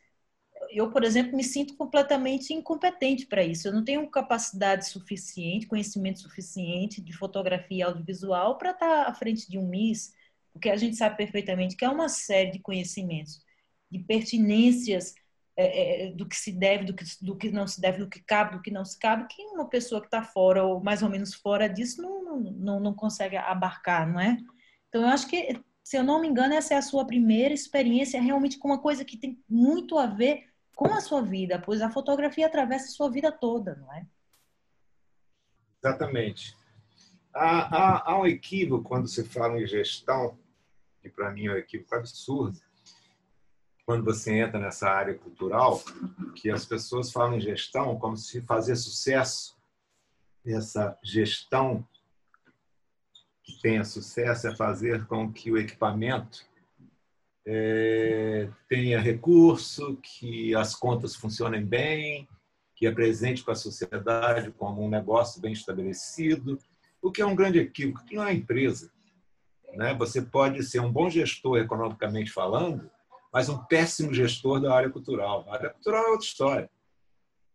eu, 0.74 0.90
por 0.90 1.04
exemplo, 1.04 1.36
me 1.36 1.44
sinto 1.44 1.76
completamente 1.76 2.52
incompetente 2.52 3.26
para 3.26 3.42
isso. 3.44 3.68
Eu 3.68 3.72
não 3.72 3.84
tenho 3.84 4.08
capacidade 4.10 4.88
suficiente, 4.88 5.66
conhecimento 5.66 6.20
suficiente 6.20 7.00
de 7.00 7.12
fotografia 7.12 7.78
e 7.78 7.82
audiovisual 7.82 8.58
para 8.58 8.70
estar 8.70 9.08
à 9.08 9.14
frente 9.14 9.48
de 9.50 9.58
um 9.58 9.68
MIS, 9.68 10.14
porque 10.52 10.70
a 10.70 10.76
gente 10.76 10.96
sabe 10.96 11.16
perfeitamente 11.16 11.76
que 11.76 11.84
é 11.84 11.88
uma 11.88 12.08
série 12.08 12.50
de 12.52 12.58
conhecimentos, 12.58 13.42
de 13.90 13.98
pertinências 13.98 15.14
é, 15.56 16.06
é, 16.06 16.12
do 16.12 16.26
que 16.26 16.36
se 16.36 16.50
deve, 16.50 16.84
do 16.84 16.94
que, 16.94 17.04
do 17.20 17.36
que 17.36 17.50
não 17.50 17.66
se 17.66 17.80
deve, 17.80 17.98
do 17.98 18.08
que 18.08 18.20
cabe, 18.20 18.56
do 18.56 18.62
que 18.62 18.70
não 18.70 18.84
se 18.84 18.98
cabe, 18.98 19.26
que 19.28 19.42
uma 19.48 19.68
pessoa 19.68 20.00
que 20.00 20.06
está 20.06 20.22
fora 20.22 20.64
ou 20.64 20.82
mais 20.82 21.02
ou 21.02 21.10
menos 21.10 21.34
fora 21.34 21.68
disso 21.68 22.00
não, 22.00 22.40
não, 22.40 22.80
não 22.80 22.94
consegue 22.94 23.36
abarcar, 23.36 24.10
não 24.10 24.18
é? 24.20 24.38
Então, 24.88 25.02
eu 25.02 25.08
acho 25.08 25.26
que, 25.26 25.60
se 25.84 25.96
eu 25.96 26.02
não 26.02 26.20
me 26.20 26.28
engano, 26.28 26.54
essa 26.54 26.74
é 26.74 26.76
a 26.78 26.82
sua 26.82 27.06
primeira 27.06 27.52
experiência 27.52 28.20
realmente 28.20 28.58
com 28.58 28.68
uma 28.68 28.80
coisa 28.80 29.04
que 29.04 29.16
tem 29.16 29.42
muito 29.48 29.98
a 29.98 30.06
ver 30.06 30.51
com 30.74 30.92
a 30.92 31.00
sua 31.00 31.22
vida, 31.22 31.60
pois 31.60 31.80
a 31.80 31.90
fotografia 31.90 32.46
atravessa 32.46 32.86
a 32.86 32.92
sua 32.92 33.10
vida 33.10 33.30
toda, 33.30 33.76
não 33.76 33.92
é? 33.92 34.06
Exatamente. 35.82 36.56
Há, 37.34 37.76
há, 37.76 38.12
há 38.12 38.20
um 38.20 38.26
equívoco 38.26 38.84
quando 38.84 39.08
se 39.08 39.24
fala 39.24 39.60
em 39.60 39.66
gestão, 39.66 40.38
que 41.00 41.08
para 41.08 41.30
mim 41.30 41.46
é 41.46 41.52
um 41.52 41.56
equívoco 41.56 41.94
absurdo, 41.94 42.58
quando 43.84 44.04
você 44.04 44.38
entra 44.38 44.60
nessa 44.60 44.88
área 44.88 45.18
cultural, 45.18 45.82
que 46.36 46.50
as 46.50 46.64
pessoas 46.64 47.10
falam 47.10 47.36
em 47.36 47.40
gestão 47.40 47.98
como 47.98 48.16
se 48.16 48.40
fazer 48.42 48.76
sucesso, 48.76 49.56
essa 50.44 50.98
gestão 51.02 51.86
que 53.42 53.60
tenha 53.60 53.84
sucesso 53.84 54.48
é 54.48 54.54
fazer 54.54 55.06
com 55.06 55.32
que 55.32 55.50
o 55.50 55.58
equipamento 55.58 56.44
é, 57.46 58.48
tenha 58.68 59.00
recurso, 59.00 59.98
que 60.02 60.54
as 60.54 60.74
contas 60.74 61.14
funcionem 61.14 61.64
bem, 61.64 62.28
que 62.76 62.86
apresente 62.86 63.42
para 63.42 63.52
a 63.52 63.56
sociedade 63.56 64.50
como 64.52 64.82
um 64.82 64.88
negócio 64.88 65.40
bem 65.40 65.52
estabelecido, 65.52 66.58
o 67.00 67.10
que 67.10 67.20
é 67.20 67.26
um 67.26 67.34
grande 67.34 67.58
equívoco, 67.58 68.04
que 68.04 68.14
não 68.14 68.24
é 68.24 68.32
empresa. 68.32 68.90
Né? 69.74 69.94
Você 69.94 70.22
pode 70.22 70.62
ser 70.62 70.80
um 70.80 70.92
bom 70.92 71.10
gestor 71.10 71.58
economicamente 71.58 72.30
falando, 72.30 72.90
mas 73.32 73.48
um 73.48 73.58
péssimo 73.64 74.12
gestor 74.12 74.60
da 74.60 74.74
área 74.74 74.90
cultural. 74.90 75.44
A 75.48 75.54
área 75.54 75.70
cultural 75.70 76.04
é 76.04 76.10
outra 76.10 76.26
história. 76.26 76.70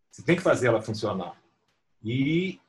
Você 0.10 0.24
tem 0.24 0.36
que 0.36 0.42
fazer 0.42 0.68
ela 0.68 0.82
funcionar. 0.82 1.40
E 2.04 2.60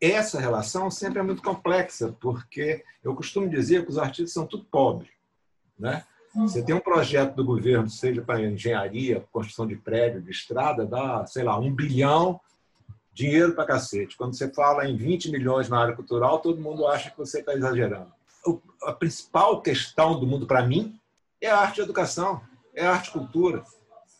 essa 0.00 0.40
relação 0.40 0.90
sempre 0.90 1.18
é 1.18 1.22
muito 1.22 1.42
complexa, 1.42 2.16
porque 2.20 2.84
eu 3.02 3.14
costumo 3.14 3.48
dizer 3.48 3.84
que 3.84 3.90
os 3.90 3.98
artistas 3.98 4.32
são 4.32 4.46
tudo 4.46 4.64
pobres. 4.64 5.10
Né? 5.78 6.04
Você 6.34 6.62
tem 6.62 6.74
um 6.74 6.80
projeto 6.80 7.34
do 7.34 7.44
governo, 7.44 7.88
seja 7.88 8.22
para 8.22 8.40
engenharia, 8.40 9.24
construção 9.32 9.66
de 9.66 9.74
prédio, 9.74 10.22
de 10.22 10.30
estrada, 10.30 10.86
dá, 10.86 11.26
sei 11.26 11.42
lá, 11.42 11.58
um 11.58 11.74
bilhão, 11.74 12.40
dinheiro 13.12 13.52
para 13.54 13.66
cacete. 13.66 14.16
Quando 14.16 14.36
você 14.36 14.48
fala 14.52 14.88
em 14.88 14.96
20 14.96 15.30
milhões 15.30 15.68
na 15.68 15.80
área 15.80 15.96
cultural, 15.96 16.38
todo 16.38 16.60
mundo 16.60 16.86
acha 16.86 17.10
que 17.10 17.18
você 17.18 17.40
está 17.40 17.52
exagerando. 17.54 18.12
A 18.84 18.92
principal 18.92 19.60
questão 19.60 20.18
do 20.18 20.26
mundo, 20.26 20.46
para 20.46 20.64
mim, 20.64 20.98
é 21.40 21.48
a 21.48 21.58
arte 21.58 21.80
e 21.80 21.82
educação, 21.82 22.40
é 22.74 22.86
a 22.86 22.92
arte 22.92 23.08
e 23.08 23.12
cultura. 23.12 23.64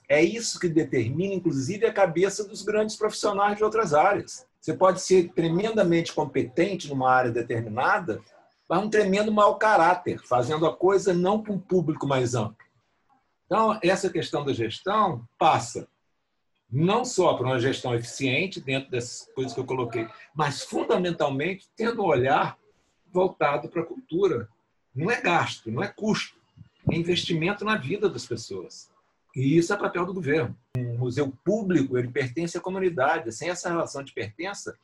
É 0.09 0.21
isso 0.21 0.59
que 0.59 0.69
determina, 0.69 1.35
inclusive, 1.35 1.87
a 1.87 1.93
cabeça 1.93 2.43
dos 2.43 2.63
grandes 2.63 2.97
profissionais 2.97 3.57
de 3.57 3.63
outras 3.63 3.95
áreas. 3.95 4.45
Você 4.61 4.75
pode 4.75 5.01
ser 5.01 5.33
tremendamente 5.33 6.13
competente 6.13 6.89
numa 6.89 7.11
área 7.11 7.31
determinada, 7.31 8.21
mas 8.71 8.85
um 8.85 8.89
tremendo 8.89 9.33
mau 9.33 9.57
caráter, 9.57 10.21
fazendo 10.21 10.65
a 10.65 10.73
coisa 10.73 11.13
não 11.13 11.43
para 11.43 11.53
um 11.53 11.59
público 11.59 12.07
mais 12.07 12.37
amplo. 12.37 12.65
Então, 13.45 13.77
essa 13.83 14.09
questão 14.09 14.45
da 14.45 14.53
gestão 14.53 15.27
passa 15.37 15.89
não 16.71 17.05
só 17.05 17.35
por 17.35 17.47
uma 17.47 17.59
gestão 17.59 17.93
eficiente 17.97 18.61
dentro 18.61 18.89
dessas 18.89 19.29
coisas 19.35 19.53
que 19.53 19.59
eu 19.59 19.65
coloquei, 19.65 20.07
mas 20.33 20.63
fundamentalmente 20.63 21.69
tendo 21.75 22.01
um 22.01 22.07
olhar 22.07 22.57
voltado 23.13 23.69
para 23.69 23.83
a 23.83 23.85
cultura. 23.87 24.49
Não 24.95 25.11
é 25.11 25.21
gasto, 25.21 25.69
não 25.69 25.83
é 25.83 25.89
custo, 25.89 26.39
é 26.89 26.95
investimento 26.95 27.65
na 27.65 27.75
vida 27.75 28.09
das 28.09 28.25
pessoas. 28.25 28.89
E 29.35 29.59
isso 29.59 29.75
é 29.75 29.77
papel 29.77 30.07
do 30.07 30.15
governo. 30.15 30.57
Um 30.77 30.97
museu 30.97 31.37
público, 31.45 31.99
ele 31.99 32.07
pertence 32.07 32.57
à 32.57 32.61
comunidade. 32.61 33.33
Sem 33.33 33.51
essa 33.51 33.69
relação 33.69 34.05
de 34.05 34.13
pertença, 34.13 34.79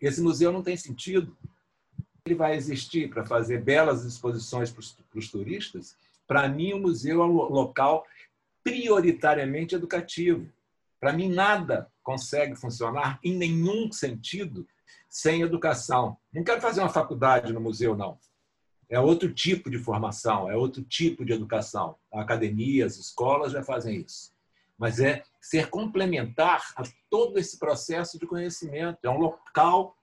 esse 0.00 0.22
museu 0.22 0.50
não 0.50 0.62
tem 0.62 0.78
sentido 0.78 1.36
ele 2.28 2.34
vai 2.34 2.54
existir 2.54 3.08
para 3.08 3.24
fazer 3.24 3.62
belas 3.62 4.04
exposições 4.04 4.70
para 4.70 5.18
os 5.18 5.30
turistas, 5.30 5.96
para 6.26 6.46
mim 6.46 6.74
o 6.74 6.78
museu 6.78 7.22
é 7.22 7.24
um 7.24 7.32
local 7.32 8.06
prioritariamente 8.62 9.74
educativo. 9.74 10.46
Para 11.00 11.12
mim 11.12 11.28
nada 11.32 11.90
consegue 12.02 12.54
funcionar 12.54 13.18
em 13.24 13.34
nenhum 13.34 13.90
sentido 13.90 14.66
sem 15.08 15.40
educação. 15.40 16.18
Não 16.32 16.44
quero 16.44 16.60
fazer 16.60 16.80
uma 16.80 16.90
faculdade 16.90 17.52
no 17.52 17.60
museu 17.60 17.96
não. 17.96 18.18
É 18.90 19.00
outro 19.00 19.32
tipo 19.32 19.70
de 19.70 19.78
formação, 19.78 20.50
é 20.50 20.56
outro 20.56 20.82
tipo 20.82 21.24
de 21.24 21.32
educação. 21.32 21.96
A 22.12 22.22
academia, 22.22 22.84
as 22.84 22.96
escolas 22.96 23.52
já 23.52 23.62
fazem 23.62 24.00
isso. 24.00 24.32
Mas 24.76 25.00
é 25.00 25.22
ser 25.40 25.68
complementar 25.68 26.72
a 26.76 26.82
todo 27.10 27.38
esse 27.38 27.58
processo 27.58 28.18
de 28.18 28.26
conhecimento. 28.26 28.98
É 29.02 29.10
um 29.10 29.18
local 29.18 29.96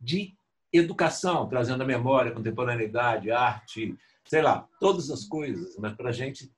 de 0.00 0.34
educação, 0.72 1.48
trazendo 1.48 1.82
a 1.82 1.86
memória, 1.86 2.32
contemporaneidade, 2.32 3.30
arte, 3.30 3.96
sei 4.24 4.42
lá, 4.42 4.68
todas 4.80 5.10
as 5.10 5.24
coisas, 5.24 5.76
mas 5.78 5.94
para 5.94 6.08
a 6.10 6.12
gente 6.12 6.50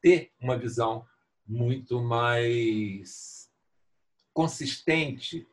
ter 0.00 0.32
uma 0.40 0.58
visão 0.58 1.04
muito 1.46 2.00
mais 2.02 3.48
consistente 4.32 5.46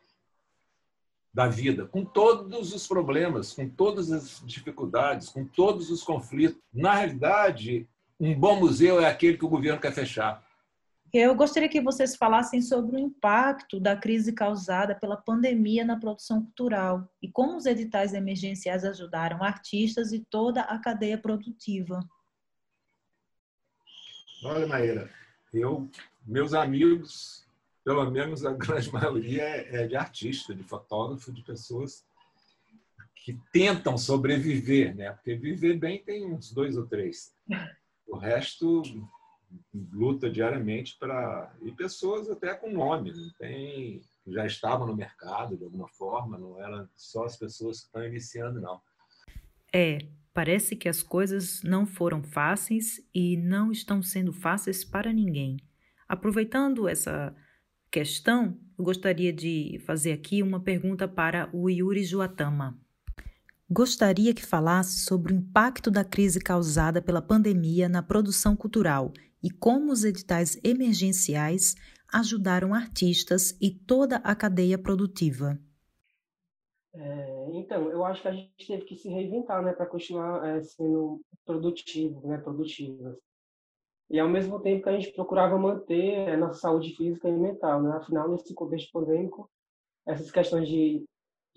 da 1.34 1.48
vida, 1.48 1.86
com 1.86 2.04
todos 2.04 2.74
os 2.74 2.88
problemas, 2.88 3.54
com 3.54 3.70
todas 3.70 4.12
as 4.12 4.42
dificuldades, 4.46 5.30
com 5.30 5.46
todos 5.46 5.92
os 5.92 6.04
conflitos. 6.04 6.60
Na 6.74 6.96
realidade, 6.96 7.88
um 8.20 8.38
bom 8.38 8.60
museu 8.60 9.00
é 9.00 9.08
aquele 9.08 9.38
que 9.38 9.46
o 9.46 9.50
governo 9.50 9.80
quer 9.80 9.94
fechar. 9.94 10.44
Eu 11.12 11.34
gostaria 11.34 11.68
que 11.68 11.82
vocês 11.82 12.16
falassem 12.16 12.62
sobre 12.62 12.96
o 12.96 13.00
impacto 13.00 13.80
da 13.80 13.96
crise 13.98 14.32
causada 14.32 14.94
pela 14.94 15.18
pandemia 15.18 15.84
na 15.84 16.00
produção 16.00 16.44
cultural 16.44 17.10
e 17.22 17.32
como 17.32 17.58
os 17.58 17.66
editais 17.66 18.14
emergenciais 18.14 18.86
ajudaram 18.86 19.44
artistas 19.44 20.12
e 20.12 20.20
toda 20.20 20.62
a 20.62 20.78
cadeia 20.78 21.18
produtiva. 21.18 22.00
Olha, 24.44 24.68
Maíra, 24.68 25.10
eu, 25.52 25.90
meus 26.26 26.54
amigos, 26.54 27.44
pelo 27.84 28.10
menos 28.12 28.46
a 28.46 28.54
grande 28.54 28.92
maioria 28.94 29.44
é, 29.44 29.88
de 29.88 29.96
artista, 29.96 30.54
de 30.54 30.64
fotógrafo, 30.64 31.32
de 31.32 31.42
pessoas 31.42 32.06
que 33.16 33.38
tentam 33.52 33.98
sobreviver, 33.98 34.96
né? 34.96 35.12
Porque 35.12 35.36
viver 35.36 35.78
bem 35.78 36.04
tem 36.04 36.32
uns 36.32 36.52
dois 36.52 36.78
ou 36.78 36.86
três. 36.86 37.34
O 38.08 38.16
resto 38.16 38.84
luta 39.74 40.30
diariamente 40.30 40.98
para. 41.00 41.54
E 41.62 41.72
pessoas 41.72 42.30
até 42.30 42.54
com 42.54 42.72
nome, 42.72 43.12
não 43.12 43.32
tem 43.38 44.02
já 44.32 44.46
estavam 44.46 44.88
no 44.88 44.96
mercado 44.96 45.58
de 45.58 45.64
alguma 45.64 45.88
forma, 45.88 46.38
não 46.38 46.62
eram 46.62 46.88
só 46.96 47.26
as 47.26 47.36
pessoas 47.38 47.80
que 47.80 47.86
estão 47.88 48.06
iniciando, 48.06 48.62
não. 48.62 48.82
É, 49.74 50.00
parece 50.34 50.76
que 50.76 50.90
as 50.90 51.04
coisas 51.04 51.62
não 51.64 51.86
foram 51.86 52.24
fáceis 52.24 53.02
e 53.14 53.38
não 53.38 53.72
estão 53.72 54.02
sendo 54.02 54.34
fáceis 54.34 54.84
para 54.84 55.12
ninguém. 55.14 55.58
Aproveitando 56.08 56.88
essa 56.88 57.36
questão, 57.92 58.60
eu 58.78 58.84
gostaria 58.84 59.34
de 59.34 59.82
fazer 59.86 60.12
aqui 60.12 60.42
uma 60.42 60.60
pergunta 60.60 61.08
para 61.08 61.50
o 61.54 61.70
Yuri 61.70 62.04
Juatama. 62.04 62.80
Gostaria 63.72 64.34
que 64.34 64.44
falasse 64.44 65.06
sobre 65.06 65.32
o 65.32 65.36
impacto 65.36 65.92
da 65.92 66.04
crise 66.04 66.40
causada 66.40 67.02
pela 67.02 67.22
pandemia 67.22 67.88
na 67.88 68.02
produção 68.02 68.56
cultural 68.56 69.14
e 69.44 69.52
como 69.52 69.92
os 69.92 70.04
editais 70.04 70.60
emergenciais 70.64 71.76
ajudaram 72.12 72.74
artistas 72.74 73.56
e 73.62 73.70
toda 73.70 74.16
a 74.18 74.36
cadeia 74.36 74.78
produtiva. 74.78 75.60
É, 76.96 77.50
então, 77.54 77.90
eu 77.92 78.04
acho 78.04 78.24
que 78.24 78.28
a 78.28 78.34
gente 78.34 78.68
teve 78.68 78.86
que 78.86 78.96
se 78.96 79.08
reinventar, 79.08 79.64
né, 79.64 79.72
para 79.72 79.86
continuar 79.86 80.44
é, 80.48 80.62
sendo 80.64 81.22
produtivo, 81.46 82.28
né, 82.28 82.40
produtivas. 82.40 83.16
E 84.10 84.20
ao 84.20 84.28
mesmo 84.28 84.60
tempo 84.60 84.84
que 84.84 84.90
a 84.90 85.00
gente 85.00 85.14
procurava 85.14 85.56
manter 85.60 86.30
a 86.30 86.38
nossa 86.38 86.60
saúde 86.60 86.96
física 86.96 87.30
e 87.30 87.32
mental, 87.32 87.84
né? 87.84 87.92
Afinal, 87.92 88.28
nesse 88.32 88.56
contexto 88.56 88.92
pandêmico, 88.92 89.48
essas 90.08 90.32
questões 90.32 90.68
de, 90.68 91.06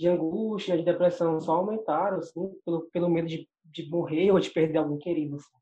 de 0.03 0.09
angústia, 0.09 0.77
de 0.77 0.83
depressão 0.83 1.41
só 1.41 1.57
aumentaram, 1.57 2.19
assim, 2.19 2.53
pelo, 2.65 2.91
pelo 2.91 3.09
medo 3.09 3.29
de, 3.29 3.49
de 3.65 3.89
morrer 3.89 4.33
ou 4.33 4.41
de 4.41 4.51
perder 4.51 4.79
algum 4.79 4.99
querido. 4.99 5.37
Assim. 5.37 5.57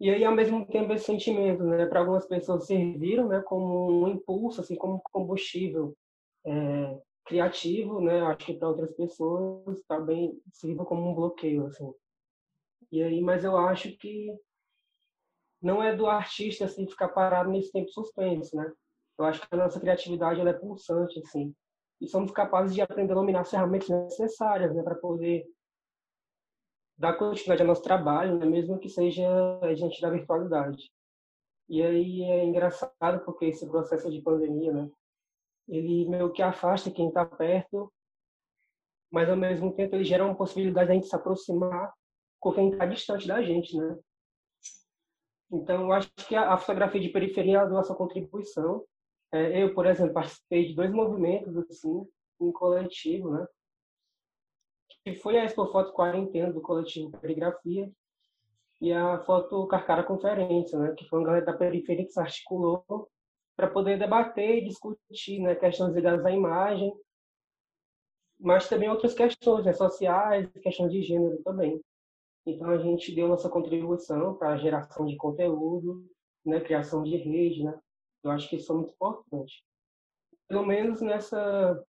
E 0.00 0.10
aí, 0.10 0.24
ao 0.24 0.34
mesmo 0.34 0.64
tempo, 0.66 0.92
esse 0.92 1.04
sentimento, 1.04 1.64
né, 1.64 1.86
para 1.86 2.00
algumas 2.00 2.26
pessoas 2.26 2.66
serviram, 2.66 3.26
né, 3.28 3.42
como 3.42 4.04
um 4.04 4.08
impulso, 4.08 4.60
assim, 4.60 4.76
como 4.76 5.02
combustível 5.12 5.96
é, 6.46 7.00
criativo, 7.24 8.00
né, 8.00 8.20
acho 8.22 8.46
que 8.46 8.54
para 8.54 8.68
outras 8.68 8.92
pessoas 8.92 9.82
também 9.88 10.40
sirva 10.52 10.84
como 10.84 11.10
um 11.10 11.14
bloqueio, 11.14 11.66
assim. 11.66 11.92
E 12.92 13.02
aí, 13.02 13.20
mas 13.20 13.42
eu 13.42 13.56
acho 13.56 13.96
que 13.96 14.28
não 15.60 15.82
é 15.82 15.94
do 15.94 16.06
artista 16.06 16.64
assim 16.64 16.86
ficar 16.86 17.08
parado 17.08 17.50
nesse 17.50 17.70
tempo 17.72 17.88
suspenso, 17.90 18.56
né? 18.56 18.70
Eu 19.18 19.24
acho 19.24 19.40
que 19.40 19.46
a 19.50 19.56
nossa 19.56 19.78
criatividade 19.80 20.40
ela 20.40 20.50
é 20.50 20.54
pulsante, 20.54 21.18
assim, 21.20 21.54
e 22.02 22.08
somos 22.08 22.32
capazes 22.32 22.74
de 22.74 22.82
aprender 22.82 23.12
a 23.12 23.14
dominar 23.14 23.42
as 23.42 23.50
ferramentas 23.50 23.88
necessárias, 23.88 24.74
né, 24.74 24.82
para 24.82 24.96
poder 24.96 25.48
dar 26.98 27.16
continuidade 27.16 27.62
ao 27.62 27.68
nosso 27.68 27.82
trabalho, 27.82 28.38
né, 28.38 28.44
mesmo 28.44 28.76
que 28.76 28.88
seja 28.88 29.24
diante 29.76 30.00
da 30.00 30.10
virtualidade. 30.10 30.92
E 31.68 31.80
aí 31.80 32.22
é 32.24 32.44
engraçado 32.44 33.24
porque 33.24 33.46
esse 33.46 33.68
processo 33.68 34.10
de 34.10 34.20
pandemia, 34.20 34.72
né, 34.72 34.90
ele 35.68 36.08
meio 36.08 36.32
que 36.32 36.42
afasta 36.42 36.90
quem 36.90 37.06
está 37.06 37.24
perto, 37.24 37.92
mas 39.08 39.30
ao 39.30 39.36
mesmo 39.36 39.72
tempo 39.72 39.94
ele 39.94 40.04
gera 40.04 40.24
uma 40.24 40.34
possibilidade 40.34 40.86
de 40.86 40.92
a 40.92 40.94
gente 40.96 41.06
se 41.06 41.14
aproximar 41.14 41.94
com 42.40 42.52
quem 42.52 42.70
está 42.70 42.84
distante 42.84 43.28
da 43.28 43.40
gente, 43.40 43.76
né? 43.76 43.96
Então, 45.52 45.82
eu 45.82 45.92
acho 45.92 46.10
que 46.26 46.34
a, 46.34 46.56
fotografia 46.56 47.00
de 47.00 47.10
periferia 47.10 47.58
é 47.58 47.60
a 47.60 47.68
nossa 47.68 47.94
contribuição. 47.94 48.84
É, 49.32 49.62
eu, 49.62 49.74
por 49.74 49.86
exemplo, 49.86 50.12
participei 50.12 50.68
de 50.68 50.74
dois 50.74 50.90
movimentos 50.92 51.56
assim, 51.56 52.06
em 52.40 52.52
coletivo, 52.52 53.30
né? 53.30 53.46
que 55.04 55.14
foi 55.14 55.38
a 55.38 55.44
Expo 55.44 55.66
Foto 55.66 55.92
Quarentena 55.92 56.52
do 56.52 56.60
coletivo 56.60 57.10
Perigrafia 57.18 57.90
e 58.80 58.92
a 58.92 59.18
Foto 59.20 59.66
Carcara 59.66 60.02
Conferência, 60.02 60.78
né, 60.78 60.94
que 60.96 61.04
foi 61.08 61.20
uma 61.20 61.26
galera 61.26 61.44
da 61.44 61.52
periferia 61.52 62.04
que 62.04 62.12
se 62.12 62.20
articulou 62.20 62.84
para 63.56 63.68
poder 63.68 63.98
debater 63.98 64.58
e 64.58 64.64
discutir 64.64 65.40
né, 65.40 65.54
questões 65.54 65.94
ligadas 65.94 66.24
à 66.24 66.30
imagem, 66.30 66.92
mas 68.40 68.68
também 68.68 68.88
outras 68.88 69.14
questões 69.14 69.64
né, 69.64 69.72
sociais, 69.72 70.50
questões 70.62 70.90
de 70.90 71.02
gênero 71.02 71.40
também. 71.42 71.80
Então 72.44 72.70
a 72.70 72.78
gente 72.78 73.14
deu 73.14 73.28
nossa 73.28 73.48
contribuição 73.48 74.34
para 74.34 74.50
a 74.50 74.56
geração 74.56 75.06
de 75.06 75.16
conteúdo, 75.16 76.04
né, 76.44 76.60
criação 76.60 77.04
de 77.04 77.16
rede, 77.16 77.62
né? 77.62 77.78
Eu 78.22 78.30
acho 78.30 78.48
que 78.48 78.56
isso 78.56 78.72
é 78.72 78.76
muito 78.76 78.92
importante. 78.92 79.64
Pelo 80.48 80.66
menos 80.66 81.00
nessa 81.00 81.84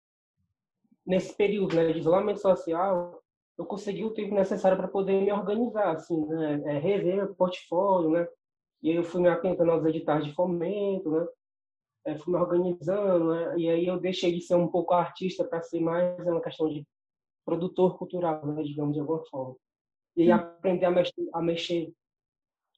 nesse 1.05 1.35
período 1.35 1.75
né, 1.75 1.91
de 1.91 1.99
isolamento 1.99 2.39
social, 2.39 3.21
eu 3.57 3.65
consegui 3.65 4.05
o 4.05 4.13
tempo 4.13 4.33
necessário 4.33 4.77
para 4.77 4.87
poder 4.87 5.21
me 5.21 5.31
organizar, 5.31 5.95
assim, 5.95 6.25
né, 6.27 6.61
é, 6.65 6.79
rever 6.79 7.15
meu 7.15 7.35
portfólio, 7.35 8.11
né, 8.11 8.27
e 8.81 8.89
aí 8.89 8.95
eu 8.95 9.03
fui 9.03 9.21
me 9.21 9.29
atentando 9.29 9.71
aos 9.71 9.85
editais 9.85 10.25
de 10.25 10.33
fomento, 10.33 11.11
né, 11.11 11.27
é, 12.05 12.17
fui 12.17 12.33
me 12.33 12.39
organizando, 12.39 13.33
né, 13.33 13.57
e 13.57 13.69
aí 13.69 13.85
eu 13.85 13.99
deixei 13.99 14.31
de 14.31 14.41
ser 14.41 14.55
um 14.55 14.67
pouco 14.67 14.93
artista 14.93 15.43
para 15.43 15.61
ser 15.61 15.79
mais 15.79 16.19
uma 16.25 16.41
questão 16.41 16.69
de 16.69 16.85
produtor 17.45 17.97
cultural, 17.97 18.45
né, 18.45 18.63
digamos 18.63 18.93
de 18.93 18.99
alguma 18.99 19.23
forma. 19.25 19.55
E 20.15 20.31
hum. 20.31 20.35
aprender 20.35 20.85
a 20.85 20.91
mexer, 20.91 21.29
a 21.33 21.41
mexer 21.41 21.93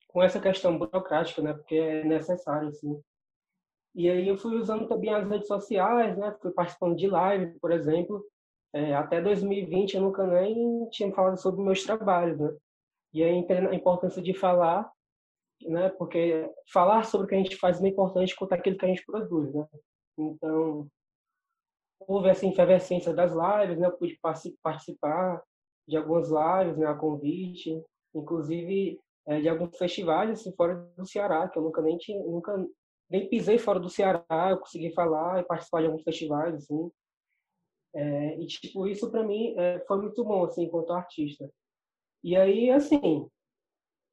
com 0.07 0.21
essa 0.21 0.39
questão 0.39 0.77
burocrática, 0.77 1.41
né, 1.41 1.53
porque 1.53 1.75
é 1.75 2.03
necessário, 2.03 2.67
assim, 2.67 3.01
e 3.95 4.09
aí 4.09 4.27
eu 4.27 4.37
fui 4.37 4.55
usando 4.55 4.87
também 4.87 5.13
as 5.13 5.27
redes 5.27 5.47
sociais, 5.47 6.17
né? 6.17 6.35
Fui 6.41 6.51
participando 6.51 6.95
de 6.95 7.07
live, 7.07 7.59
por 7.59 7.71
exemplo. 7.71 8.25
É, 8.73 8.95
até 8.95 9.21
2020 9.21 9.95
eu 9.95 10.01
nunca 10.01 10.25
nem 10.25 10.89
tinha 10.89 11.13
falado 11.13 11.37
sobre 11.37 11.63
meus 11.63 11.83
trabalhos, 11.83 12.39
né? 12.39 12.55
E 13.13 13.23
aí 13.23 13.45
a 13.69 13.75
importância 13.75 14.21
de 14.21 14.33
falar, 14.33 14.91
né? 15.61 15.89
Porque 15.89 16.49
falar 16.71 17.03
sobre 17.05 17.25
o 17.25 17.29
que 17.29 17.35
a 17.35 17.37
gente 17.37 17.55
faz 17.55 17.81
é 17.81 17.87
importante 17.87 18.35
quanto 18.35 18.53
aquilo 18.53 18.77
que 18.77 18.85
a 18.85 18.87
gente 18.87 19.05
produz, 19.05 19.53
né? 19.53 19.67
Então, 20.17 20.87
houve 21.99 22.29
essa 22.29 22.47
efervescência 22.47 23.13
das 23.13 23.31
lives, 23.31 23.77
né? 23.77 23.87
Eu 23.87 23.97
pude 23.97 24.19
participar 24.63 25.43
de 25.87 25.97
algumas 25.97 26.29
lives, 26.29 26.77
né? 26.77 26.87
A 26.87 26.95
convite, 26.95 27.79
inclusive 28.15 28.99
é, 29.27 29.39
de 29.39 29.47
alguns 29.47 29.77
festivais 29.77 30.31
assim 30.31 30.51
fora 30.55 30.75
do 30.97 31.05
Ceará 31.05 31.47
que 31.47 31.59
eu 31.59 31.63
nunca 31.63 31.81
nem 31.81 31.97
tinha, 31.97 32.19
nunca 32.23 32.57
nem 33.13 33.29
pisei 33.29 33.59
fora 33.59 33.79
do 33.79 33.89
Ceará, 33.89 34.25
eu 34.49 34.57
consegui 34.57 34.91
falar 34.91 35.39
e 35.39 35.45
participar 35.45 35.81
de 35.81 35.85
alguns 35.85 36.01
festivais, 36.01 36.55
assim. 36.55 36.91
É, 37.95 38.39
e, 38.39 38.47
tipo, 38.47 38.87
isso 38.87 39.11
para 39.11 39.23
mim 39.23 39.53
é, 39.55 39.79
foi 39.87 40.01
muito 40.01 40.23
bom, 40.25 40.43
assim, 40.45 40.63
enquanto 40.63 40.93
artista. 40.93 41.47
E 42.23 42.35
aí, 42.35 42.71
assim, 42.71 43.29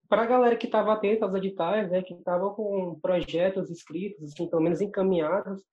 para 0.07 0.23
a 0.23 0.27
galera 0.27 0.55
que 0.55 0.67
estava 0.67 0.93
atenta 0.93 1.25
aos 1.25 1.35
editais, 1.35 1.91
né, 1.91 2.03
que 2.03 2.13
estava 2.13 2.53
com 2.53 3.01
projetos 3.01 3.71
escritos, 3.71 4.23
assim, 4.33 4.47
pelo 4.51 4.63
menos 4.63 4.83
encaminhados, 4.83 5.65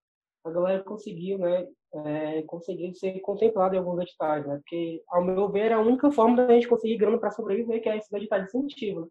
a 0.45 0.49
galera 0.49 0.81
conseguiu, 0.83 1.37
né, 1.37 1.67
é, 2.05 2.43
conseguiu 2.43 2.93
ser 2.95 3.19
contemplada 3.19 3.75
em 3.75 3.79
alguns 3.79 3.99
editais, 3.99 4.47
né, 4.47 4.55
porque, 4.55 5.03
ao 5.09 5.25
meu 5.25 5.49
ver, 5.51 5.71
é 5.71 5.73
a 5.73 5.81
única 5.81 6.09
forma 6.11 6.37
da 6.37 6.53
gente 6.53 6.69
conseguir 6.69 6.95
grana 6.95 7.19
para 7.19 7.31
sobreviver, 7.31 7.81
que 7.81 7.89
é 7.89 7.97
esses 7.97 8.11
editais 8.13 8.43
de 8.43 8.57
incentivo, 8.57 9.01
né? 9.01 9.07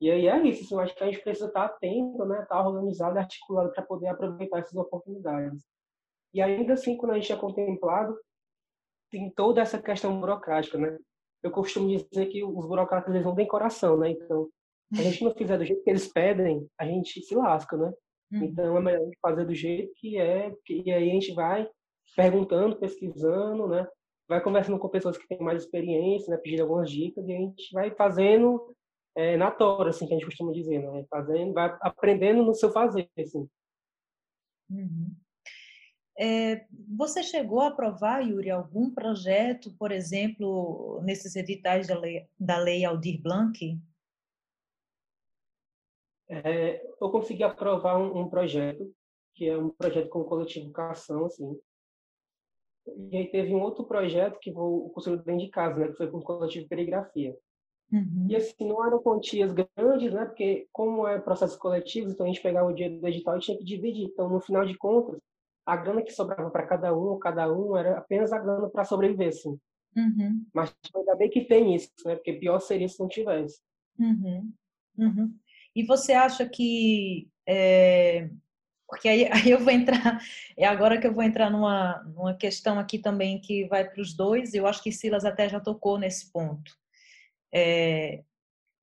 E 0.00 0.10
aí 0.10 0.28
é 0.28 0.46
isso, 0.46 0.64
assim, 0.64 0.74
eu 0.74 0.80
acho 0.80 0.94
que 0.94 1.02
a 1.02 1.06
gente 1.06 1.22
precisa 1.22 1.46
estar 1.48 1.64
atento, 1.64 2.24
né, 2.24 2.42
estar 2.42 2.66
organizado 2.66 3.16
e 3.16 3.18
articulado 3.18 3.72
para 3.72 3.82
poder 3.82 4.08
aproveitar 4.08 4.58
essas 4.60 4.76
oportunidades. 4.76 5.64
E 6.32 6.40
ainda 6.40 6.74
assim, 6.74 6.96
quando 6.96 7.12
a 7.12 7.14
gente 7.14 7.32
é 7.32 7.36
contemplado, 7.36 8.16
tem 9.10 9.30
toda 9.30 9.60
essa 9.60 9.80
questão 9.80 10.20
burocrática, 10.20 10.78
né? 10.78 10.96
Eu 11.42 11.50
costumo 11.50 11.88
dizer 11.88 12.26
que 12.26 12.44
os 12.44 12.66
burocratas 12.66 13.12
eles 13.12 13.24
não 13.24 13.34
têm 13.34 13.46
coração, 13.46 13.96
né? 13.96 14.10
Então, 14.10 14.48
se 14.94 15.00
a 15.00 15.04
gente 15.04 15.24
não 15.24 15.34
fizer 15.34 15.56
do 15.56 15.64
jeito 15.64 15.82
que 15.82 15.90
eles 15.90 16.06
pedem, 16.12 16.68
a 16.78 16.84
gente 16.84 17.20
se 17.22 17.34
lasca, 17.34 17.76
né? 17.76 17.92
Uhum. 18.32 18.44
Então, 18.44 18.76
é 18.76 18.80
melhor 18.80 19.00
a 19.00 19.04
gente 19.04 19.18
fazer 19.20 19.44
do 19.46 19.54
jeito 19.54 19.92
que 19.96 20.18
é, 20.18 20.52
e 20.68 20.92
aí 20.92 21.10
a 21.10 21.12
gente 21.14 21.32
vai 21.32 21.68
perguntando, 22.14 22.76
pesquisando, 22.76 23.66
né? 23.66 23.88
Vai 24.28 24.42
conversando 24.42 24.78
com 24.78 24.88
pessoas 24.88 25.16
que 25.16 25.26
têm 25.26 25.40
mais 25.40 25.62
experiência, 25.62 26.30
né? 26.30 26.36
Pedindo 26.36 26.62
algumas 26.62 26.90
dicas, 26.90 27.26
e 27.26 27.32
a 27.32 27.36
gente 27.36 27.72
vai 27.72 27.90
fazendo 27.92 28.74
é, 29.18 29.36
na 29.36 29.50
tora, 29.50 29.90
assim, 29.90 30.06
que 30.06 30.14
a 30.14 30.16
gente 30.16 30.26
costuma 30.26 30.52
dizer, 30.52 30.78
né? 30.78 31.04
Fazendo, 31.10 31.52
vai 31.52 31.76
aprendendo 31.80 32.44
no 32.44 32.54
seu 32.54 32.70
fazer, 32.70 33.10
assim. 33.18 33.48
Uhum. 34.70 35.12
É, 36.16 36.64
você 36.96 37.24
chegou 37.24 37.60
a 37.60 37.66
aprovar, 37.66 38.20
Yuri, 38.20 38.48
algum 38.48 38.94
projeto, 38.94 39.74
por 39.76 39.90
exemplo, 39.90 41.00
nesses 41.02 41.34
editais 41.34 41.88
da 41.88 41.98
lei, 41.98 42.28
da 42.38 42.58
lei 42.58 42.84
Aldir 42.84 43.20
Blanc? 43.20 43.76
É, 46.28 46.80
eu 47.00 47.10
consegui 47.10 47.42
aprovar 47.42 47.98
um, 47.98 48.20
um, 48.20 48.28
projeto, 48.28 48.88
que 49.34 49.48
é 49.48 49.58
um 49.58 49.70
projeto 49.70 50.08
com 50.10 50.20
o 50.20 50.26
coletivo 50.26 50.66
Educação, 50.66 51.24
assim. 51.24 51.58
E 53.10 53.16
aí 53.16 53.30
teve 53.32 53.52
um 53.52 53.62
outro 53.62 53.84
projeto 53.84 54.38
que 54.38 54.52
o 54.54 54.90
Conselho 54.90 55.24
dentro 55.24 55.44
de 55.44 55.50
casa, 55.50 55.76
né, 55.76 55.88
que 55.88 55.96
foi 55.96 56.08
com 56.08 56.18
o 56.18 56.22
coletivo 56.22 56.68
Perigrafia. 56.68 57.36
Uhum. 57.92 58.26
E 58.28 58.36
assim, 58.36 58.68
não 58.68 58.84
eram 58.86 59.00
quantias 59.00 59.52
grandes, 59.52 60.12
né? 60.12 60.26
Porque 60.26 60.68
como 60.72 61.06
é 61.06 61.18
processos 61.18 61.56
coletivos, 61.56 62.12
então 62.12 62.26
a 62.26 62.28
gente 62.28 62.42
pegava 62.42 62.68
o 62.68 62.72
dinheiro 62.72 63.00
do 63.00 63.08
edital 63.08 63.36
e 63.36 63.40
tinha 63.40 63.56
que 63.56 63.64
dividir. 63.64 64.04
Então, 64.04 64.28
no 64.28 64.40
final 64.40 64.66
de 64.66 64.76
contas, 64.76 65.18
a 65.64 65.76
grana 65.76 66.02
que 66.02 66.12
sobrava 66.12 66.50
para 66.50 66.66
cada 66.66 66.96
um, 66.96 67.18
cada 67.18 67.52
um, 67.52 67.76
era 67.76 67.98
apenas 67.98 68.32
a 68.32 68.38
grana 68.38 68.68
para 68.68 68.84
sobreviver, 68.84 69.28
assim. 69.28 69.58
Uhum. 69.96 70.46
Mas 70.52 70.74
ainda 70.94 71.16
bem 71.16 71.30
que 71.30 71.44
tem 71.44 71.74
isso, 71.74 71.90
né? 72.04 72.14
Porque 72.14 72.34
pior 72.34 72.60
seria 72.60 72.88
se 72.88 73.00
não 73.00 73.08
tivesse. 73.08 73.60
Uhum. 73.98 74.52
Uhum. 74.96 75.34
E 75.74 75.82
você 75.84 76.12
acha 76.12 76.46
que 76.48 77.28
é, 77.46 78.28
porque 78.88 79.08
aí, 79.08 79.28
aí, 79.32 79.50
eu 79.50 79.60
vou 79.60 79.70
entrar, 79.70 80.20
é 80.56 80.66
agora 80.66 80.98
que 80.98 81.06
eu 81.06 81.12
vou 81.12 81.22
entrar 81.22 81.50
numa, 81.50 82.02
numa 82.14 82.34
questão 82.34 82.78
aqui 82.78 82.98
também 82.98 83.40
que 83.40 83.66
vai 83.68 83.88
para 83.88 84.00
os 84.00 84.14
dois, 84.14 84.54
eu 84.54 84.66
acho 84.66 84.82
que 84.82 84.90
Silas 84.90 85.24
até 85.24 85.48
já 85.48 85.60
tocou 85.60 85.98
nesse 85.98 86.32
ponto. 86.32 86.72
É, 87.52 88.22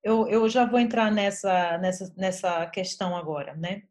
eu, 0.02 0.28
eu 0.28 0.48
já 0.48 0.64
vou 0.64 0.78
entrar 0.78 1.10
nessa, 1.10 1.78
nessa, 1.78 2.14
nessa 2.16 2.66
questão 2.66 3.16
agora, 3.16 3.54
né? 3.54 3.82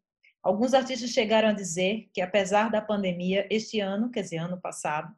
Alguns 0.42 0.74
artistas 0.74 1.10
chegaram 1.10 1.48
a 1.48 1.52
dizer 1.52 2.08
que, 2.14 2.20
apesar 2.20 2.70
da 2.70 2.80
pandemia, 2.80 3.46
este 3.50 3.80
ano, 3.80 4.10
quer 4.10 4.22
dizer, 4.22 4.38
ano 4.38 4.60
passado, 4.60 5.14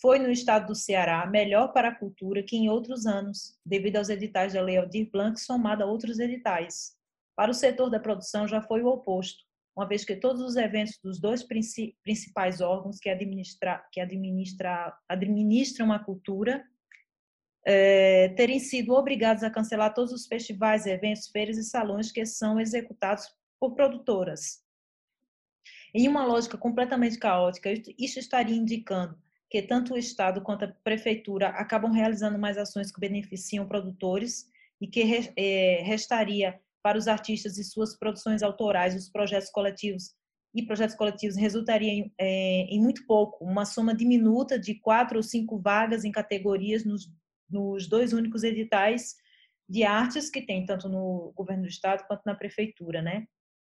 foi 0.00 0.18
no 0.18 0.30
estado 0.30 0.66
do 0.66 0.74
Ceará 0.74 1.24
melhor 1.26 1.68
para 1.72 1.88
a 1.88 1.94
cultura 1.94 2.42
que 2.42 2.56
em 2.56 2.68
outros 2.68 3.06
anos, 3.06 3.58
devido 3.64 3.96
aos 3.96 4.08
editais 4.08 4.52
da 4.52 4.60
Lei 4.60 4.76
Aldir 4.76 5.08
Blanc, 5.10 5.40
somado 5.40 5.82
a 5.82 5.86
outros 5.86 6.18
editais. 6.18 6.96
Para 7.36 7.50
o 7.50 7.54
setor 7.54 7.88
da 7.88 8.00
produção 8.00 8.46
já 8.46 8.60
foi 8.60 8.82
o 8.82 8.88
oposto, 8.88 9.44
uma 9.76 9.86
vez 9.88 10.04
que 10.04 10.14
todos 10.14 10.42
os 10.42 10.56
eventos 10.56 10.98
dos 11.02 11.18
dois 11.20 11.42
principais 11.42 12.60
órgãos 12.60 12.98
que, 12.98 13.08
administra, 13.08 13.84
que 13.90 14.00
administra, 14.00 14.94
administram 15.08 15.90
a 15.92 15.98
cultura 15.98 16.64
é, 17.64 18.28
terem 18.30 18.58
sido 18.58 18.92
obrigados 18.92 19.42
a 19.42 19.50
cancelar 19.50 19.94
todos 19.94 20.12
os 20.12 20.26
festivais, 20.26 20.86
eventos, 20.86 21.28
feiras 21.28 21.56
e 21.56 21.64
salões 21.64 22.12
que 22.12 22.24
são 22.26 22.60
executados 22.60 23.26
por 23.58 23.74
produtoras. 23.74 24.62
Em 25.94 26.08
uma 26.08 26.26
lógica 26.26 26.58
completamente 26.58 27.18
caótica, 27.18 27.72
isso 27.98 28.18
estaria 28.18 28.56
indicando 28.56 29.16
que 29.48 29.62
tanto 29.62 29.94
o 29.94 29.98
Estado 29.98 30.42
quanto 30.42 30.64
a 30.64 30.68
Prefeitura 30.82 31.48
acabam 31.50 31.92
realizando 31.92 32.38
mais 32.38 32.58
ações 32.58 32.90
que 32.90 33.00
beneficiam 33.00 33.68
produtores 33.68 34.50
e 34.80 34.88
que 34.88 35.32
é, 35.36 35.82
restaria 35.82 36.60
para 36.82 36.98
os 36.98 37.06
artistas 37.08 37.56
e 37.56 37.64
suas 37.64 37.96
produções 37.96 38.42
autorais, 38.42 38.94
os 38.94 39.08
projetos 39.08 39.50
coletivos 39.50 40.12
e 40.54 40.62
projetos 40.62 40.94
coletivos 40.94 41.36
resultaria 41.36 41.90
em, 41.90 42.12
é, 42.18 42.62
em 42.64 42.80
muito 42.80 43.06
pouco, 43.06 43.44
uma 43.44 43.64
soma 43.64 43.94
diminuta 43.94 44.58
de 44.58 44.74
quatro 44.74 45.16
ou 45.16 45.22
cinco 45.22 45.58
vagas 45.58 46.04
em 46.04 46.12
categorias 46.12 46.84
nos, 46.84 47.10
nos 47.48 47.88
dois 47.88 48.12
únicos 48.12 48.42
editais 48.42 49.14
de 49.68 49.82
artes 49.84 50.30
que 50.30 50.42
tem, 50.42 50.64
tanto 50.66 50.88
no 50.88 51.32
governo 51.34 51.62
do 51.62 51.68
estado 51.68 52.06
quanto 52.06 52.22
na 52.26 52.34
prefeitura, 52.34 53.00
né? 53.00 53.26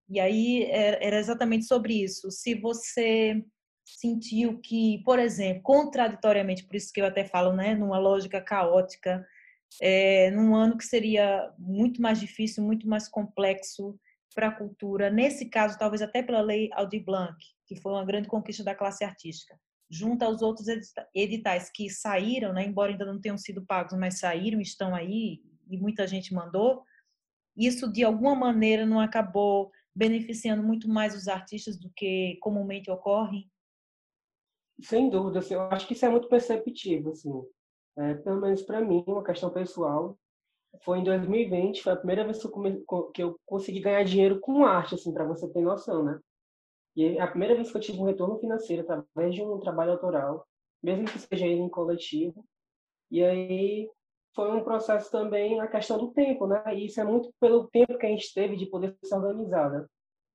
E 0.09 0.19
aí 0.19 0.63
era 0.71 1.19
exatamente 1.19 1.65
sobre 1.65 2.03
isso. 2.03 2.31
Se 2.31 2.55
você 2.55 3.43
sentiu 3.85 4.59
que, 4.59 5.01
por 5.03 5.19
exemplo, 5.19 5.61
contraditoriamente, 5.63 6.65
por 6.65 6.75
isso 6.75 6.91
que 6.93 7.01
eu 7.01 7.05
até 7.05 7.25
falo, 7.25 7.53
né, 7.53 7.75
numa 7.75 7.99
lógica 7.99 8.41
caótica, 8.41 9.25
é, 9.81 10.31
num 10.31 10.55
ano 10.55 10.77
que 10.77 10.85
seria 10.85 11.51
muito 11.57 12.01
mais 12.01 12.19
difícil, 12.19 12.63
muito 12.63 12.87
mais 12.87 13.07
complexo 13.07 13.99
para 14.33 14.47
a 14.47 14.55
cultura, 14.55 15.09
nesse 15.09 15.49
caso, 15.49 15.77
talvez 15.77 16.01
até 16.01 16.21
pela 16.23 16.41
lei 16.41 16.69
Aldir 16.73 17.03
Blanc, 17.03 17.35
que 17.65 17.75
foi 17.75 17.91
uma 17.91 18.05
grande 18.05 18.27
conquista 18.27 18.63
da 18.63 18.75
classe 18.75 19.03
artística, 19.03 19.59
junto 19.89 20.23
aos 20.23 20.41
outros 20.41 20.67
editais 21.13 21.71
que 21.73 21.89
saíram, 21.89 22.53
né, 22.53 22.65
embora 22.65 22.91
ainda 22.91 23.05
não 23.05 23.19
tenham 23.19 23.37
sido 23.37 23.65
pagos, 23.65 23.97
mas 23.97 24.19
saíram, 24.19 24.61
estão 24.61 24.93
aí, 24.93 25.41
e 25.69 25.77
muita 25.77 26.05
gente 26.05 26.33
mandou, 26.33 26.83
isso 27.57 27.91
de 27.91 28.03
alguma 28.03 28.35
maneira 28.35 28.85
não 28.85 28.99
acabou 28.99 29.71
beneficiando 29.93 30.63
muito 30.63 30.87
mais 30.87 31.15
os 31.15 31.27
artistas 31.27 31.77
do 31.77 31.91
que 31.95 32.37
comumente 32.41 32.89
ocorre? 32.89 33.49
Sem 34.81 35.09
dúvida, 35.09 35.39
assim, 35.39 35.55
eu 35.55 35.61
acho 35.63 35.85
que 35.87 35.93
isso 35.93 36.05
é 36.05 36.09
muito 36.09 36.29
perceptível, 36.29 37.11
assim. 37.11 37.43
É, 37.97 38.13
pelo 38.13 38.39
menos 38.39 38.61
para 38.61 38.79
mim, 38.79 39.03
uma 39.05 39.23
questão 39.23 39.49
pessoal. 39.49 40.17
Foi 40.83 40.99
em 40.99 41.03
2020, 41.03 41.81
foi 41.81 41.93
a 41.93 41.97
primeira 41.97 42.23
vez 42.23 42.41
que 42.41 43.21
eu, 43.21 43.39
consegui 43.45 43.81
ganhar 43.81 44.03
dinheiro 44.03 44.39
com 44.39 44.63
arte, 44.65 44.95
assim, 44.95 45.11
para 45.11 45.25
você 45.25 45.51
ter 45.51 45.61
noção, 45.61 46.03
né? 46.05 46.19
E 46.99 47.15
é 47.15 47.21
a 47.21 47.27
primeira 47.27 47.55
vez 47.55 47.71
que 47.71 47.77
eu 47.77 47.81
tive 47.81 47.97
um 47.97 48.03
retorno 48.03 48.37
financeiro 48.39 48.81
através 48.81 49.33
de 49.33 49.41
um 49.41 49.57
trabalho 49.57 49.93
autoral, 49.93 50.45
mesmo 50.83 51.05
que 51.05 51.17
seja 51.17 51.47
em 51.47 51.69
coletivo. 51.69 52.43
E 53.09 53.23
aí 53.23 53.89
foi 54.35 54.51
um 54.51 54.65
processo 54.65 55.09
também 55.09 55.61
a 55.61 55.67
questão 55.67 55.97
do 55.97 56.11
tempo, 56.11 56.45
né? 56.45 56.61
E 56.75 56.87
isso 56.87 56.99
é 56.99 57.05
muito 57.05 57.33
pelo 57.39 57.69
tempo 57.69 57.97
que 57.97 58.05
a 58.05 58.09
gente 58.09 58.33
teve 58.33 58.57
de 58.57 58.65
poder 58.65 58.97
se 59.01 59.15
organizar, 59.15 59.71
né? 59.71 59.85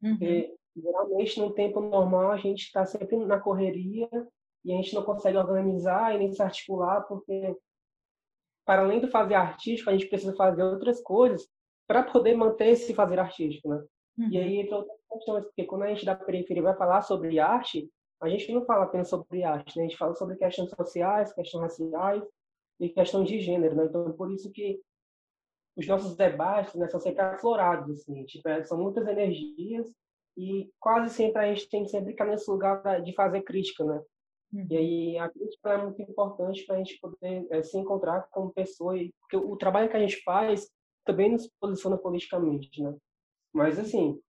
Uhum. 0.03 0.11
Porque, 0.17 0.55
geralmente, 0.75 1.39
no 1.39 1.53
tempo 1.53 1.81
normal, 1.83 2.31
a 2.31 2.39
gente 2.39 2.63
está 2.63 2.87
sempre 2.87 3.19
na 3.19 3.39
correria 3.39 4.09
e 4.65 4.73
a 4.73 4.77
gente 4.77 4.95
não 4.95 5.03
consegue 5.03 5.37
organizar 5.37 6.15
e 6.15 6.19
nem 6.19 6.33
se 6.33 6.43
articular, 6.43 7.03
porque, 7.03 7.55
para 8.65 8.81
além 8.81 9.01
do 9.01 9.09
fazer 9.09 9.35
artístico, 9.35 9.91
a 9.91 9.93
gente 9.93 10.09
precisa 10.09 10.35
fazer 10.35 10.63
outras 10.63 11.03
coisas 11.03 11.47
para 11.87 12.03
poder 12.03 12.35
manter 12.35 12.69
esse 12.69 12.95
fazer 12.95 13.19
artístico, 13.19 13.69
né? 13.69 13.85
Uhum. 14.17 14.29
E 14.31 14.39
aí 14.39 14.61
entra 14.61 14.77
outras 14.77 15.04
questões, 15.15 15.45
porque 15.45 15.65
quando 15.65 15.83
a 15.83 15.89
gente 15.89 16.05
da 16.05 16.15
periferia 16.15 16.63
vai 16.63 16.77
falar 16.77 17.03
sobre 17.03 17.39
arte, 17.39 17.91
a 18.21 18.29
gente 18.29 18.53
não 18.53 18.65
fala 18.65 18.85
apenas 18.85 19.09
sobre 19.09 19.43
arte, 19.43 19.77
né? 19.77 19.85
A 19.85 19.89
gente 19.89 19.99
fala 19.99 20.15
sobre 20.15 20.37
questões 20.37 20.71
sociais, 20.71 21.33
questões 21.33 21.63
raciais, 21.63 22.23
e 22.81 22.89
questão 22.89 23.25
de 23.25 23.39
gênero, 23.41 23.75
né? 23.75 23.85
Então, 23.87 24.13
por 24.13 24.33
isso 24.33 24.51
que 24.53 24.81
os 25.77 25.87
nossos 25.87 26.17
debates 26.17 26.75
né, 26.75 26.89
são 26.89 27.01
sempre 27.01 27.21
aflorados, 27.21 28.01
assim, 28.01 28.25
tipo, 28.25 28.49
é, 28.49 28.63
são 28.63 28.81
muitas 28.81 29.07
energias 29.07 29.93
e 30.37 30.71
quase 30.79 31.15
sempre 31.15 31.43
a 31.43 31.55
gente 31.55 31.69
tem 31.69 31.87
sempre 31.87 32.07
que 32.07 32.13
estar 32.13 32.27
nesse 32.27 32.49
lugar 32.51 33.03
de 33.03 33.13
fazer 33.15 33.43
crítica, 33.43 33.85
né? 33.85 34.03
Uhum. 34.53 34.67
E 34.71 34.77
aí 34.77 35.19
a 35.19 35.29
crítica 35.29 35.71
é 35.71 35.83
muito 35.83 36.03
importante 36.03 36.65
para 36.65 36.77
a 36.77 36.79
gente 36.79 36.99
poder 37.01 37.47
é, 37.51 37.63
se 37.63 37.77
encontrar 37.77 38.29
como 38.31 38.53
pessoa, 38.53 38.97
e, 38.97 39.13
porque 39.21 39.37
o 39.37 39.57
trabalho 39.57 39.89
que 39.89 39.97
a 39.97 40.01
gente 40.01 40.23
faz 40.23 40.69
também 41.05 41.33
nos 41.33 41.49
posiciona 41.61 41.99
politicamente, 41.99 42.83
né? 42.83 42.97
Mas, 43.53 43.79
assim, 43.79 44.21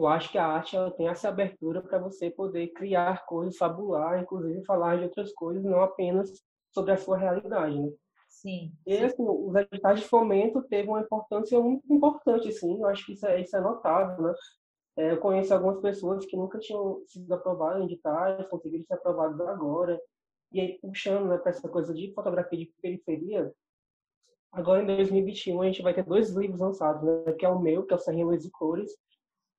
eu 0.00 0.08
acho 0.08 0.32
que 0.32 0.38
a 0.38 0.46
arte 0.46 0.74
ela 0.74 0.90
tem 0.90 1.08
essa 1.08 1.28
abertura 1.28 1.82
para 1.82 1.98
você 1.98 2.30
poder 2.30 2.68
criar 2.68 3.26
coisas, 3.26 3.58
fabular, 3.58 4.18
inclusive 4.18 4.64
falar 4.64 4.96
de 4.96 5.04
outras 5.04 5.30
coisas, 5.34 5.62
não 5.62 5.82
apenas 5.82 6.32
sobre 6.72 6.92
a 6.92 6.96
sua 6.96 7.18
realidade, 7.18 7.78
né? 7.78 7.92
Sim. 8.26 8.72
E 8.86 8.96
assim, 8.96 9.22
os 9.22 9.54
editais 9.54 10.00
de 10.00 10.08
fomento 10.08 10.62
teve 10.62 10.88
uma 10.88 11.00
importância 11.00 11.60
muito 11.60 11.92
importante, 11.92 12.48
assim, 12.48 12.80
eu 12.80 12.86
acho 12.86 13.04
que 13.04 13.12
isso 13.12 13.26
é, 13.26 13.42
isso 13.42 13.54
é 13.54 13.60
notável, 13.60 14.24
né? 14.24 14.34
É, 14.96 15.12
eu 15.12 15.18
conheço 15.18 15.52
algumas 15.52 15.80
pessoas 15.80 16.24
que 16.24 16.36
nunca 16.36 16.58
tinham 16.58 17.02
sido 17.06 17.30
aprovadas 17.34 17.82
em 17.82 17.84
editais, 17.84 18.48
conseguiram 18.48 18.84
ser 18.86 18.94
aprovadas 18.94 19.38
agora, 19.48 20.00
e 20.50 20.60
aí 20.60 20.78
puxando 20.80 21.28
né, 21.28 21.36
para 21.36 21.50
essa 21.50 21.68
coisa 21.68 21.92
de 21.92 22.10
fotografia 22.14 22.58
de 22.58 22.72
periferia, 22.80 23.52
agora 24.50 24.82
em 24.82 24.86
2021 24.86 25.60
a 25.60 25.66
gente 25.66 25.82
vai 25.82 25.92
ter 25.92 26.04
dois 26.04 26.30
livros 26.30 26.60
lançados, 26.60 27.02
né? 27.02 27.32
Que 27.34 27.44
é 27.44 27.48
o 27.50 27.60
meu, 27.60 27.84
que 27.84 27.92
é 27.92 27.96
o 27.96 27.98
Serrinha 27.98 28.24
Luz 28.24 28.46
e 28.46 28.50
Cores, 28.50 28.92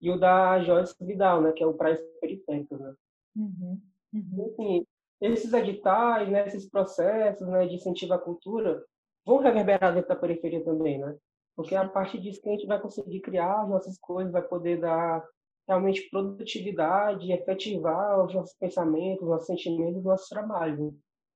e 0.02 0.10
o 0.10 0.18
da 0.18 0.62
Joyce 0.64 0.96
Vidal, 1.00 1.42
né? 1.42 1.52
Que 1.52 1.64
é 1.64 1.68
o 1.68 1.74
Praias 1.74 2.02
Periféricas, 2.20 2.80
né? 2.80 2.94
Uhum. 3.36 3.82
Uhum. 4.14 4.48
Enfim, 4.52 4.88
esses 5.22 5.54
editais, 5.54 6.30
né, 6.30 6.48
esses 6.48 6.68
processos 6.68 7.48
né, 7.48 7.68
de 7.68 7.76
incentivo 7.76 8.14
à 8.14 8.20
cultura 8.20 8.84
vão 9.26 9.38
reverberar 9.38 9.94
dentro 9.94 10.10
da 10.10 10.16
periferia 10.16 10.64
também, 10.64 10.98
né? 10.98 11.16
Porque 11.56 11.76
a 11.76 11.88
partir 11.88 12.20
disso 12.20 12.42
que 12.42 12.50
a 12.50 12.52
gente 12.54 12.66
vai 12.66 12.82
conseguir 12.82 13.22
criar 13.22 13.62
as 13.62 13.70
nossas 13.70 13.98
coisas, 14.00 14.32
vai 14.32 14.42
poder 14.42 14.80
dar 14.80 15.24
realmente 15.68 16.10
produtividade, 16.10 17.32
efetivar 17.32 18.26
os 18.26 18.34
nossos 18.34 18.56
pensamentos, 18.58 19.22
os 19.22 19.30
nossos 19.30 19.48
sentimentos, 19.48 19.98
os 19.98 20.04
nossos 20.04 20.28
trabalhos. 20.28 20.80
Né? 20.80 20.92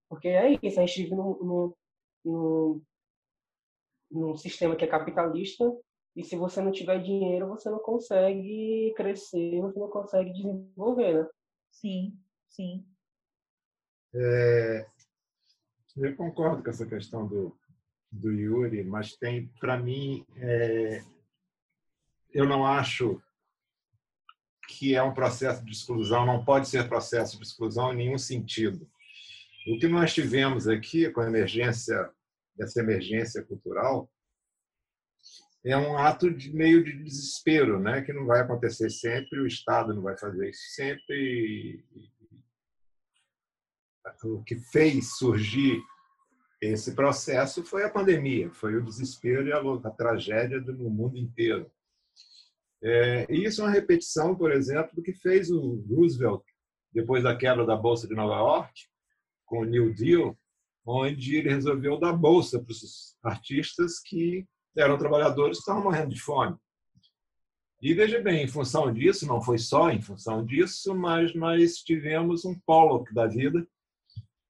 Porque 0.09 0.27
é 0.27 0.57
isso, 0.61 0.79
a 0.79 0.85
gente 0.85 1.03
vive 1.03 1.15
num, 1.15 1.37
num, 1.43 1.73
num, 2.25 2.81
num 4.11 4.35
sistema 4.35 4.75
que 4.75 4.83
é 4.83 4.87
capitalista 4.87 5.71
e 6.15 6.23
se 6.23 6.35
você 6.35 6.61
não 6.61 6.71
tiver 6.71 7.01
dinheiro, 7.01 7.47
você 7.47 7.69
não 7.69 7.79
consegue 7.79 8.93
crescer, 8.95 9.59
você 9.61 9.77
não 9.77 9.89
consegue 9.89 10.31
desenvolver, 10.31 11.13
né? 11.13 11.29
Sim, 11.71 12.17
sim. 12.49 12.85
É, 14.13 14.87
eu 15.97 16.15
concordo 16.15 16.63
com 16.63 16.69
essa 16.69 16.85
questão 16.85 17.27
do, 17.27 17.57
do 18.09 18.31
Yuri, 18.31 18.83
mas 18.85 19.17
tem, 19.17 19.47
para 19.59 19.77
mim, 19.77 20.25
é, 20.37 21.03
eu 22.33 22.47
não 22.47 22.65
acho 22.65 23.21
que 24.69 24.95
é 24.95 25.03
um 25.03 25.13
processo 25.13 25.63
de 25.65 25.71
exclusão, 25.71 26.25
não 26.25 26.43
pode 26.43 26.69
ser 26.69 26.87
processo 26.87 27.37
de 27.37 27.43
exclusão 27.43 27.91
em 27.91 27.97
nenhum 27.97 28.17
sentido. 28.17 28.89
O 29.67 29.77
que 29.77 29.87
nós 29.87 30.13
tivemos 30.13 30.67
aqui 30.67 31.09
com 31.11 31.21
a 31.21 31.27
emergência, 31.27 32.09
dessa 32.55 32.79
emergência 32.79 33.43
cultural, 33.43 34.09
é 35.65 35.75
um 35.75 35.97
ato 35.97 36.31
de 36.31 36.53
meio 36.53 36.83
de 36.83 36.93
desespero, 37.03 37.79
né? 37.79 38.01
que 38.01 38.13
não 38.13 38.25
vai 38.25 38.41
acontecer 38.41 38.89
sempre, 38.89 39.39
o 39.39 39.47
Estado 39.47 39.93
não 39.93 40.03
vai 40.03 40.15
fazer 40.17 40.49
isso 40.49 40.75
sempre, 40.75 41.83
o 44.23 44.43
que 44.43 44.55
fez 44.55 45.17
surgir 45.17 45.81
esse 46.61 46.93
processo 46.93 47.63
foi 47.63 47.83
a 47.83 47.89
pandemia, 47.89 48.51
foi 48.51 48.75
o 48.75 48.83
desespero 48.83 49.47
e 49.47 49.51
a, 49.51 49.59
a 49.59 49.91
tragédia 49.91 50.59
no 50.61 50.89
mundo 50.89 51.17
inteiro. 51.17 51.69
É, 52.83 53.25
e 53.29 53.45
isso 53.45 53.61
é 53.61 53.65
uma 53.65 53.71
repetição, 53.71 54.35
por 54.35 54.51
exemplo, 54.51 54.95
do 54.95 55.01
que 55.01 55.13
fez 55.13 55.49
o 55.49 55.83
Roosevelt 55.89 56.43
depois 56.93 57.23
da 57.23 57.35
quebra 57.35 57.65
da 57.65 57.75
Bolsa 57.75 58.07
de 58.07 58.13
Nova 58.13 58.35
York, 58.35 58.71
com 59.45 59.61
o 59.61 59.65
New 59.65 59.93
Deal, 59.93 60.37
onde 60.85 61.35
ele 61.35 61.49
resolveu 61.49 61.99
dar 61.99 62.13
bolsa 62.13 62.59
para 62.59 62.71
os 62.71 63.17
artistas 63.23 63.99
que 63.99 64.47
eram 64.77 64.97
trabalhadores 64.97 65.57
que 65.57 65.61
estavam 65.61 65.83
morrendo 65.83 66.13
de 66.13 66.21
fome. 66.21 66.55
E 67.81 67.93
veja 67.93 68.21
bem, 68.21 68.43
em 68.43 68.47
função 68.47 68.91
disso, 68.91 69.27
não 69.27 69.41
foi 69.41 69.57
só 69.57 69.91
em 69.91 70.01
função 70.01 70.45
disso, 70.45 70.95
mas 70.95 71.35
nós 71.35 71.77
tivemos 71.77 72.43
um 72.45 72.57
Pollock 72.65 73.13
da 73.13 73.27
vida, 73.27 73.65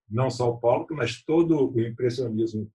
não 0.10 0.30
só 0.30 0.50
o 0.50 0.58
Pollock, 0.58 0.94
mas 0.94 1.22
todo 1.24 1.74
o 1.74 1.82
impressionismo 1.82 2.72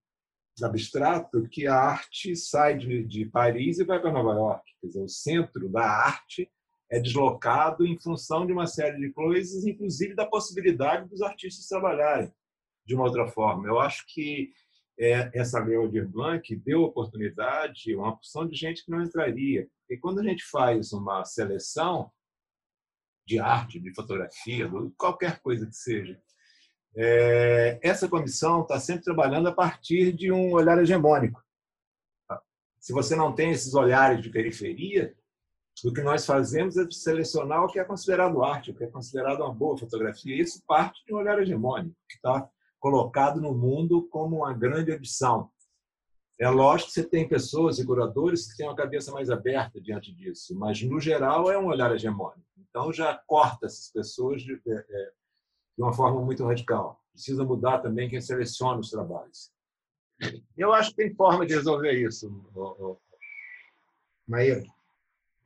abstrato, 0.63 1.49
que 1.49 1.67
a 1.67 1.75
arte 1.75 2.37
sai 2.37 2.77
de, 2.77 3.03
de 3.05 3.25
Paris 3.25 3.79
e 3.79 3.85
vai 3.85 4.01
para 4.01 4.13
Nova 4.13 4.35
York. 4.35 4.71
Quer 4.81 4.87
dizer, 4.89 5.03
o 5.03 5.09
centro 5.09 5.69
da 5.69 5.83
arte 5.83 6.51
é 6.91 7.01
deslocado 7.01 7.87
em 7.87 7.99
função 7.99 8.45
de 8.45 8.53
uma 8.53 8.67
série 8.67 8.99
de 8.99 9.11
coisas, 9.13 9.65
inclusive 9.65 10.15
da 10.15 10.27
possibilidade 10.27 11.09
dos 11.09 11.23
artistas 11.23 11.69
trabalharem 11.69 12.33
de 12.85 12.95
uma 12.95 13.05
outra 13.05 13.27
forma. 13.29 13.67
Eu 13.67 13.79
acho 13.79 14.05
que 14.09 14.53
é, 15.01 15.31
essa 15.33 15.59
lei 15.59 15.77
Aldir 15.77 16.07
Blanc 16.07 16.55
deu 16.57 16.83
oportunidade 16.83 17.95
a 17.95 17.97
uma 17.97 18.15
porção 18.15 18.47
de 18.47 18.55
gente 18.55 18.85
que 18.85 18.91
não 18.91 19.03
entraria. 19.03 19.67
E 19.89 19.97
quando 19.97 20.21
a 20.21 20.23
gente 20.23 20.45
faz 20.45 20.93
uma 20.93 21.25
seleção 21.25 22.13
de 23.27 23.39
arte, 23.39 23.81
de 23.81 23.95
fotografia, 23.95 24.69
de 24.69 24.91
qualquer 24.99 25.41
coisa 25.41 25.67
que 25.67 25.75
seja, 25.75 26.21
é, 26.95 27.81
essa 27.83 28.09
comissão 28.09 28.61
está 28.61 28.79
sempre 28.79 29.05
trabalhando 29.05 29.49
a 29.49 29.53
partir 29.53 30.13
de 30.13 30.31
um 30.31 30.53
olhar 30.53 30.79
hegemônico. 30.79 31.43
Se 32.79 32.93
você 32.93 33.17
não 33.17 33.33
tem 33.35 33.53
esses 33.53 33.73
olhares 33.75 34.23
de 34.23 34.29
periferia, 34.29 35.15
o 35.83 35.95
que 35.95 36.03
nós 36.03 36.27
fazemos 36.27 36.77
é 36.77 36.87
selecionar 36.91 37.65
o 37.65 37.69
que 37.69 37.79
é 37.79 37.85
considerado 37.85 38.43
arte, 38.43 38.71
o 38.71 38.75
que 38.75 38.85
é 38.85 38.87
considerado 38.87 39.41
uma 39.41 39.55
boa 39.55 39.79
fotografia. 39.79 40.37
Isso 40.37 40.63
parte 40.67 41.03
de 41.07 41.15
um 41.15 41.17
olhar 41.17 41.41
hegemônico, 41.41 41.97
que 42.07 42.17
está 42.17 42.47
colocado 42.81 43.41
no 43.41 43.55
mundo 43.55 44.09
como 44.09 44.39
uma 44.39 44.53
grande 44.53 44.91
ambição. 44.91 45.51
É 46.41 46.49
lógico 46.49 46.89
que 46.89 46.95
você 46.95 47.07
tem 47.07 47.29
pessoas 47.29 47.79
e 47.79 47.87
curadores 47.87 48.51
que 48.51 48.57
têm 48.57 48.67
uma 48.67 48.75
cabeça 48.75 49.13
mais 49.13 49.29
aberta 49.29 49.79
diante 49.79 50.11
disso, 50.11 50.59
mas, 50.59 50.83
no 50.83 50.99
geral, 50.99 51.51
é 51.51 51.59
um 51.59 51.67
olhar 51.67 51.95
hegemônico. 51.95 52.49
Então, 52.57 52.91
já 52.91 53.15
corta 53.27 53.67
essas 53.67 53.93
pessoas 53.93 54.43
de, 54.43 54.57
de, 54.57 54.83
de 54.83 55.83
uma 55.83 55.93
forma 55.93 56.23
muito 56.23 56.45
radical. 56.45 56.99
Precisa 57.13 57.45
mudar 57.45 57.81
também 57.81 58.09
quem 58.09 58.21
seleciona 58.23 58.81
os 58.81 58.89
trabalhos. 58.89 59.53
Eu 60.57 60.73
acho 60.73 60.91
que 60.91 60.97
tem 60.97 61.15
forma 61.15 61.45
de 61.45 61.55
resolver 61.55 61.93
isso, 61.93 62.31
Maíra. 64.27 64.65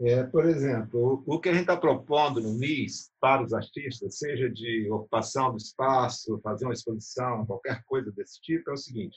É, 0.00 0.24
por 0.24 0.44
exemplo, 0.44 1.22
o 1.24 1.38
que 1.38 1.48
a 1.48 1.52
gente 1.52 1.62
está 1.62 1.76
propondo 1.76 2.40
no 2.40 2.54
MIS 2.54 3.12
para 3.20 3.44
os 3.44 3.52
artistas, 3.52 4.18
seja 4.18 4.50
de 4.50 4.90
ocupação 4.90 5.52
do 5.52 5.56
espaço, 5.56 6.40
fazer 6.42 6.64
uma 6.64 6.74
exposição, 6.74 7.46
qualquer 7.46 7.84
coisa 7.84 8.10
desse 8.10 8.40
tipo, 8.40 8.70
é 8.70 8.72
o 8.72 8.76
seguinte: 8.76 9.16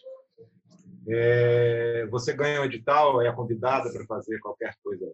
é, 1.07 2.05
você 2.11 2.31
ganha 2.31 2.61
um 2.61 2.65
edital, 2.65 3.19
é 3.21 3.33
convidada 3.33 3.91
para 3.91 4.05
fazer 4.05 4.39
qualquer 4.39 4.75
coisa. 4.83 5.11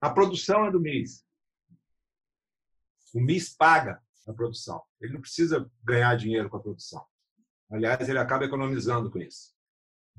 A 0.00 0.10
produção 0.10 0.66
é 0.66 0.70
do 0.70 0.80
MIS. 0.80 1.24
O 3.14 3.20
MIS 3.20 3.56
paga 3.56 4.00
a 4.26 4.32
produção. 4.32 4.80
Ele 5.00 5.14
não 5.14 5.20
precisa 5.20 5.68
ganhar 5.82 6.14
dinheiro 6.16 6.48
com 6.48 6.56
a 6.56 6.62
produção. 6.62 7.04
Aliás, 7.68 8.08
ele 8.08 8.18
acaba 8.18 8.44
economizando 8.44 9.10
com 9.10 9.18
isso. 9.18 9.52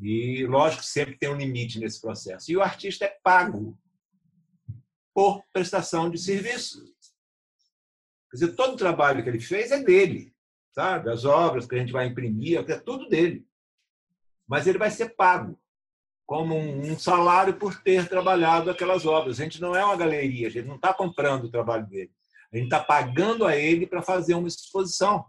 E, 0.01 0.45
lógico, 0.47 0.83
sempre 0.83 1.17
tem 1.17 1.29
um 1.29 1.37
limite 1.37 1.79
nesse 1.79 2.01
processo. 2.01 2.51
E 2.51 2.57
o 2.57 2.61
artista 2.61 3.05
é 3.05 3.19
pago 3.23 3.77
por 5.13 5.43
prestação 5.53 6.09
de 6.09 6.17
serviço. 6.17 6.83
Quer 8.31 8.37
dizer, 8.37 8.55
todo 8.55 8.73
o 8.73 8.77
trabalho 8.77 9.23
que 9.23 9.29
ele 9.29 9.39
fez 9.39 9.71
é 9.71 9.81
dele, 9.81 10.33
sabe? 10.71 11.09
As 11.09 11.23
obras 11.23 11.67
que 11.67 11.75
a 11.75 11.77
gente 11.77 11.93
vai 11.93 12.07
imprimir, 12.07 12.59
é 12.59 12.79
tudo 12.79 13.07
dele. 13.07 13.45
Mas 14.47 14.65
ele 14.65 14.77
vai 14.77 14.89
ser 14.89 15.15
pago 15.15 15.59
como 16.25 16.57
um 16.57 16.97
salário 16.97 17.55
por 17.55 17.81
ter 17.81 18.07
trabalhado 18.09 18.71
aquelas 18.71 19.05
obras. 19.05 19.39
A 19.39 19.43
gente 19.43 19.61
não 19.61 19.75
é 19.75 19.85
uma 19.85 19.95
galeria, 19.95 20.47
a 20.47 20.51
gente 20.51 20.67
não 20.67 20.77
está 20.77 20.93
comprando 20.93 21.45
o 21.45 21.51
trabalho 21.51 21.85
dele. 21.85 22.11
A 22.51 22.57
gente 22.57 22.65
está 22.65 22.83
pagando 22.83 23.45
a 23.45 23.55
ele 23.55 23.85
para 23.85 24.01
fazer 24.01 24.33
uma 24.33 24.47
exposição. 24.47 25.25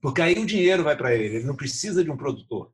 Porque 0.00 0.20
aí 0.20 0.34
o 0.34 0.46
dinheiro 0.46 0.84
vai 0.84 0.96
para 0.96 1.14
ele, 1.14 1.36
ele 1.36 1.44
não 1.44 1.56
precisa 1.56 2.04
de 2.04 2.10
um 2.10 2.16
produtor. 2.16 2.72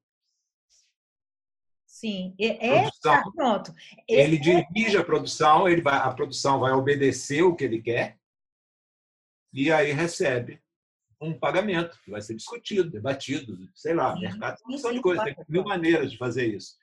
Sim, 2.01 2.35
é, 2.41 2.81
produção, 2.81 3.33
pronto. 3.33 3.75
Ele 4.09 4.37
é, 4.37 4.41
dirige 4.41 4.97
a 4.97 5.05
produção, 5.05 5.69
ele 5.69 5.83
vai, 5.83 5.97
a 5.97 6.11
produção 6.11 6.59
vai 6.59 6.73
obedecer 6.73 7.43
o 7.43 7.55
que 7.55 7.65
ele 7.65 7.83
quer 7.83 8.19
e 9.53 9.71
aí 9.71 9.93
recebe 9.93 10.63
um 11.21 11.39
pagamento 11.39 12.01
que 12.03 12.11
vai 12.11 12.23
ser 12.23 12.35
discutido, 12.35 12.89
debatido, 12.91 13.55
sei 13.75 13.93
lá, 13.93 14.15
sim, 14.15 14.23
mercado, 14.23 14.57
uma 14.65 14.77
opção 14.77 14.95
de 14.95 15.03
coisas, 15.03 15.23
tem 15.23 15.37
mil 15.47 15.63
maneiras 15.63 16.11
de 16.11 16.17
fazer 16.17 16.47
isso. 16.47 16.79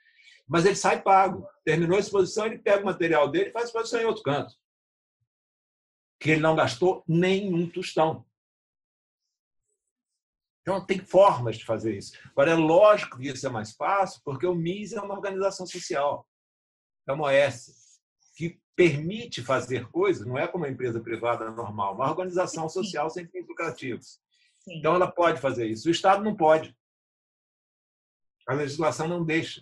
Mas 0.48 0.68
ele 0.68 0.76
sai 0.76 1.02
pago. 1.02 1.48
Terminou 1.66 1.98
a 1.98 2.00
exposição, 2.00 2.46
ele 2.46 2.60
pega 2.60 2.84
o 2.84 2.86
material 2.86 3.28
dele 3.28 3.50
e 3.50 3.52
faz 3.52 3.66
exposição 3.66 4.00
em 4.00 4.06
outro 4.06 4.22
canto. 4.22 4.54
Que 6.20 6.30
ele 6.30 6.42
não 6.42 6.56
gastou 6.56 7.04
nenhum 7.08 7.68
tostão. 7.68 8.24
Então, 10.68 10.86
tem 10.86 11.00
formas 11.00 11.58
de 11.58 11.64
fazer 11.64 11.98
isso. 11.98 12.12
Agora, 12.32 12.52
é 12.52 12.56
lógico 12.56 13.18
que 13.18 13.30
isso 13.30 13.48
é 13.48 13.50
mais 13.50 13.72
fácil, 13.72 14.20
porque 14.26 14.46
o 14.46 14.54
MIS 14.54 14.92
é 14.92 15.00
uma 15.00 15.14
organização 15.14 15.66
social, 15.66 16.28
é 17.08 17.14
uma 17.14 17.30
OS, 17.32 18.02
que 18.36 18.60
permite 18.76 19.42
fazer 19.42 19.90
coisas, 19.90 20.28
não 20.28 20.38
é 20.38 20.46
como 20.46 20.66
uma 20.66 20.70
empresa 20.70 21.00
privada 21.00 21.50
normal, 21.50 21.96
uma 21.96 22.10
organização 22.10 22.68
social 22.68 23.10
sem 23.10 23.26
fins 23.30 23.48
lucrativos. 23.48 24.20
Então, 24.68 24.94
ela 24.94 25.10
pode 25.10 25.40
fazer 25.40 25.68
isso. 25.68 25.88
O 25.88 25.92
Estado 25.92 26.22
não 26.22 26.36
pode. 26.36 26.76
A 28.46 28.54
legislação 28.54 29.08
não 29.08 29.24
deixa. 29.24 29.62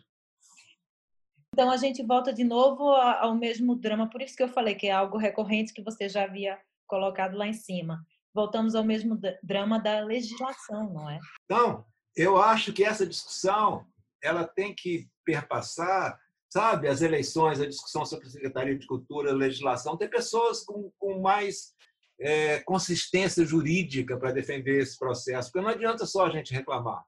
Então, 1.53 1.69
a 1.69 1.77
gente 1.77 2.01
volta 2.03 2.33
de 2.33 2.43
novo 2.43 2.83
ao 2.89 3.35
mesmo 3.35 3.75
drama, 3.75 4.09
por 4.09 4.23
isso 4.23 4.35
que 4.35 4.41
eu 4.41 4.49
falei 4.49 4.73
que 4.73 4.87
é 4.87 4.91
algo 4.91 5.19
recorrente 5.19 5.71
que 5.71 5.83
você 5.83 6.09
já 6.09 6.23
havia 6.23 6.59
colocado 6.87 7.37
lá 7.37 7.45
em 7.45 7.53
cima 7.53 8.03
voltamos 8.35 8.75
ao 8.75 8.83
mesmo 8.83 9.17
drama 9.41 9.79
da 9.79 10.01
legislação, 10.01 10.93
não 10.93 11.09
é? 11.09 11.17
Então, 11.45 11.85
eu 12.17 12.35
acho 12.35 12.73
que 12.73 12.83
essa 12.83 13.07
discussão 13.07 13.87
ela 14.21 14.45
tem 14.45 14.75
que 14.75 15.07
perpassar, 15.23 16.19
sabe, 16.51 16.89
as 16.89 17.01
eleições, 17.01 17.61
a 17.61 17.65
discussão 17.65 18.05
sobre 18.05 18.27
a 18.27 18.29
Secretaria 18.29 18.77
de 18.77 18.85
Cultura, 18.85 19.31
legislação. 19.31 19.95
Tem 19.95 20.09
pessoas 20.09 20.65
com, 20.65 20.91
com 20.99 21.21
mais 21.21 21.73
é, 22.19 22.59
consistência 22.61 23.45
jurídica 23.45 24.17
para 24.17 24.33
defender 24.33 24.81
esse 24.81 24.97
processo, 24.99 25.49
porque 25.49 25.65
não 25.65 25.73
adianta 25.73 26.05
só 26.05 26.25
a 26.25 26.29
gente 26.29 26.53
reclamar. 26.53 27.05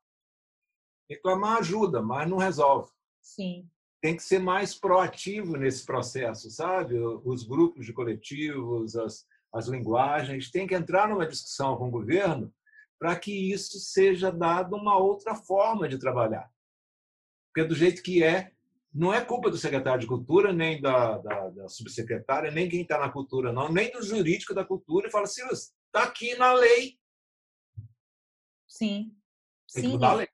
Reclamar 1.10 1.58
ajuda, 1.58 2.02
mas 2.02 2.30
não 2.30 2.38
resolve. 2.38 2.90
Sim. 3.22 3.70
Tem 4.02 4.16
que 4.16 4.24
ser 4.24 4.40
mais 4.40 4.76
proativo 4.76 5.58
nesse 5.58 5.86
processo, 5.86 6.50
sabe? 6.52 6.98
Os 7.00 7.44
grupos 7.44 7.86
de 7.86 7.92
coletivos, 7.92 8.96
as, 8.96 9.26
as 9.54 9.68
linguagens, 9.68 10.52
tem 10.52 10.68
que 10.68 10.76
entrar 10.76 11.08
numa 11.08 11.28
discussão 11.28 11.78
com 11.78 11.88
o 11.88 11.92
governo 11.92 12.54
para 13.00 13.16
que 13.16 13.52
isso 13.52 13.80
seja 13.80 14.32
dado 14.32 14.76
uma 14.76 14.98
outra 14.98 15.36
forma 15.36 15.88
de 15.88 16.00
trabalhar. 16.00 16.50
Porque 17.48 17.68
do 17.68 17.76
jeito 17.76 18.02
que 18.04 18.24
é, 18.24 18.52
não 18.94 19.14
é 19.14 19.24
culpa 19.24 19.50
do 19.50 19.58
secretário 19.58 20.02
de 20.02 20.08
Cultura, 20.08 20.52
nem 20.52 20.82
da, 20.82 21.18
da, 21.20 21.50
da 21.50 21.70
subsecretária, 21.70 22.52
nem 22.52 22.70
quem 22.70 22.82
está 22.82 22.98
na 23.00 23.12
cultura, 23.12 23.52
não, 23.52 23.72
nem 23.72 23.92
do 23.92 24.02
jurídico 24.02 24.54
da 24.54 24.66
cultura, 24.66 25.08
e 25.08 25.12
fala 25.12 25.26
assim, 25.26 25.44
está 25.48 26.04
aqui 26.04 26.36
na 26.36 26.54
lei. 26.54 26.98
Sim. 28.68 29.16
Tem 29.72 29.82
Sim. 29.84 29.88
que 29.88 29.88
mudar 29.88 30.12
a 30.12 30.16
lei. 30.16 30.28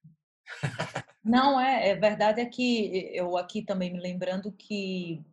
Não, 1.24 1.60
é, 1.60 1.90
é 1.90 1.96
verdade 1.96 2.42
é 2.42 2.46
que 2.46 3.10
eu 3.14 3.38
aqui 3.38 3.64
também 3.64 3.92
me 3.92 4.00
lembrando 4.00 4.52
que 4.52 5.24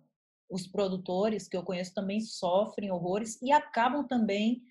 os 0.51 0.66
produtores 0.66 1.48
que 1.48 1.57
eu 1.57 1.62
conheço 1.62 1.94
também 1.94 2.20
sofrem 2.20 2.90
horrores 2.90 3.40
e 3.40 3.53
acabam 3.53 4.07
também 4.07 4.62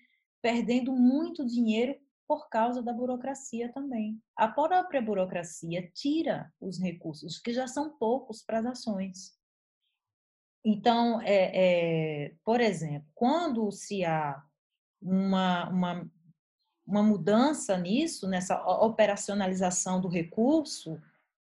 perdendo 0.42 0.92
muito 0.92 1.44
dinheiro 1.44 1.98
por 2.28 2.48
causa 2.48 2.80
da 2.82 2.92
burocracia 2.92 3.72
também. 3.72 4.22
A 4.36 4.46
própria 4.46 5.02
burocracia 5.02 5.90
tira 5.92 6.52
os 6.60 6.78
recursos, 6.78 7.38
que 7.40 7.52
já 7.52 7.66
são 7.66 7.96
poucos 7.98 8.42
para 8.42 8.60
as 8.60 8.66
ações. 8.66 9.36
Então, 10.64 11.20
é, 11.22 11.50
é, 12.26 12.34
por 12.44 12.60
exemplo, 12.60 13.08
quando 13.14 13.72
se 13.72 14.04
há 14.04 14.40
uma, 15.02 15.68
uma, 15.70 16.10
uma 16.86 17.02
mudança 17.02 17.76
nisso, 17.78 18.28
nessa 18.28 18.62
operacionalização 18.80 20.00
do 20.00 20.06
recurso, 20.06 21.00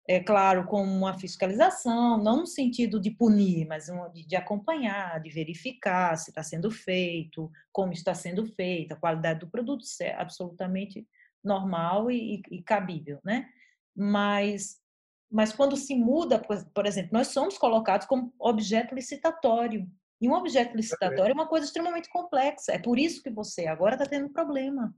é 0.06 0.20
claro, 0.20 0.66
com 0.66 0.84
uma 0.84 1.18
fiscalização, 1.18 2.18
não 2.22 2.41
no 2.41 2.47
sentido 2.47 2.99
de 2.99 3.10
punir, 3.10 3.66
mas 3.66 3.88
de 4.14 4.36
acompanhar, 4.36 5.22
de 5.22 5.30
verificar 5.30 6.18
se 6.18 6.32
está 6.32 6.43
sendo 6.43 6.70
feito, 6.70 7.49
como 7.72 7.93
está 7.93 8.14
sendo 8.14 8.45
feito, 8.45 8.91
a 8.91 8.97
qualidade 8.97 9.39
do 9.39 9.49
produto, 9.49 9.82
isso 9.82 10.04
é 10.04 10.14
absolutamente 10.14 11.08
normal 11.41 12.12
e, 12.12 12.43
e, 12.49 12.58
e 12.58 12.62
cabível, 12.62 13.20
né? 13.24 13.47
Mas, 13.95 14.82
mas 15.32 15.54
quando 15.54 15.78
se 15.78 15.95
muda, 15.95 16.39
por, 16.74 16.86
exemplo, 16.86 17.12
nós 17.14 17.28
somos 17.28 17.58
colocados 17.58 18.06
como 18.06 18.34
objeto 18.39 18.93
licitatório. 18.93 19.89
E 20.20 20.28
um 20.28 20.34
objeto 20.34 20.76
licitatório 20.76 21.32
é 21.32 21.34
uma 21.34 21.47
coisa 21.47 21.66
extremamente 21.66 22.10
complexa. 22.10 22.74
É 22.74 22.80
por 22.80 22.97
isso 22.97 23.22
que 23.22 23.30
você 23.30 23.68
agora 23.68 23.95
está 23.95 24.06
tendo 24.06 24.30
problema. 24.30 24.93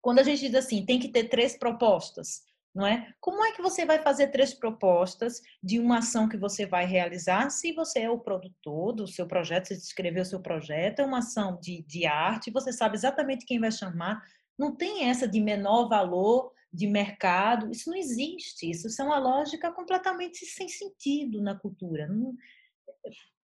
Quando 0.00 0.18
a 0.18 0.22
gente 0.22 0.40
diz 0.40 0.54
assim, 0.54 0.84
tem 0.84 0.98
que 0.98 1.08
ter 1.08 1.28
três 1.28 1.56
propostas, 1.56 2.42
não 2.74 2.86
é? 2.86 3.12
Como 3.20 3.44
é 3.44 3.52
que 3.52 3.60
você 3.60 3.84
vai 3.84 3.98
fazer 3.98 4.28
três 4.28 4.54
propostas 4.54 5.42
de 5.62 5.78
uma 5.78 5.98
ação 5.98 6.28
que 6.28 6.36
você 6.36 6.64
vai 6.64 6.86
realizar 6.86 7.50
se 7.50 7.72
você 7.72 8.00
é 8.00 8.10
o 8.10 8.18
produtor 8.18 8.92
do 8.92 9.06
seu 9.06 9.26
projeto, 9.26 9.68
você 9.68 9.74
escreveu 9.74 10.22
o 10.22 10.26
seu 10.26 10.40
projeto, 10.40 11.00
é 11.00 11.04
uma 11.04 11.18
ação 11.18 11.58
de, 11.60 11.82
de 11.82 12.06
arte, 12.06 12.50
você 12.50 12.72
sabe 12.72 12.96
exatamente 12.96 13.44
quem 13.44 13.60
vai 13.60 13.70
chamar, 13.70 14.22
não 14.58 14.74
tem 14.74 15.08
essa 15.08 15.28
de 15.28 15.40
menor 15.40 15.88
valor 15.88 16.52
de 16.72 16.86
mercado, 16.86 17.70
isso 17.70 17.90
não 17.90 17.96
existe, 17.96 18.70
isso 18.70 18.88
é 19.00 19.04
uma 19.04 19.18
lógica 19.18 19.70
completamente 19.70 20.46
sem 20.46 20.68
sentido 20.68 21.42
na 21.42 21.54
cultura. 21.54 22.06
Não, 22.08 22.34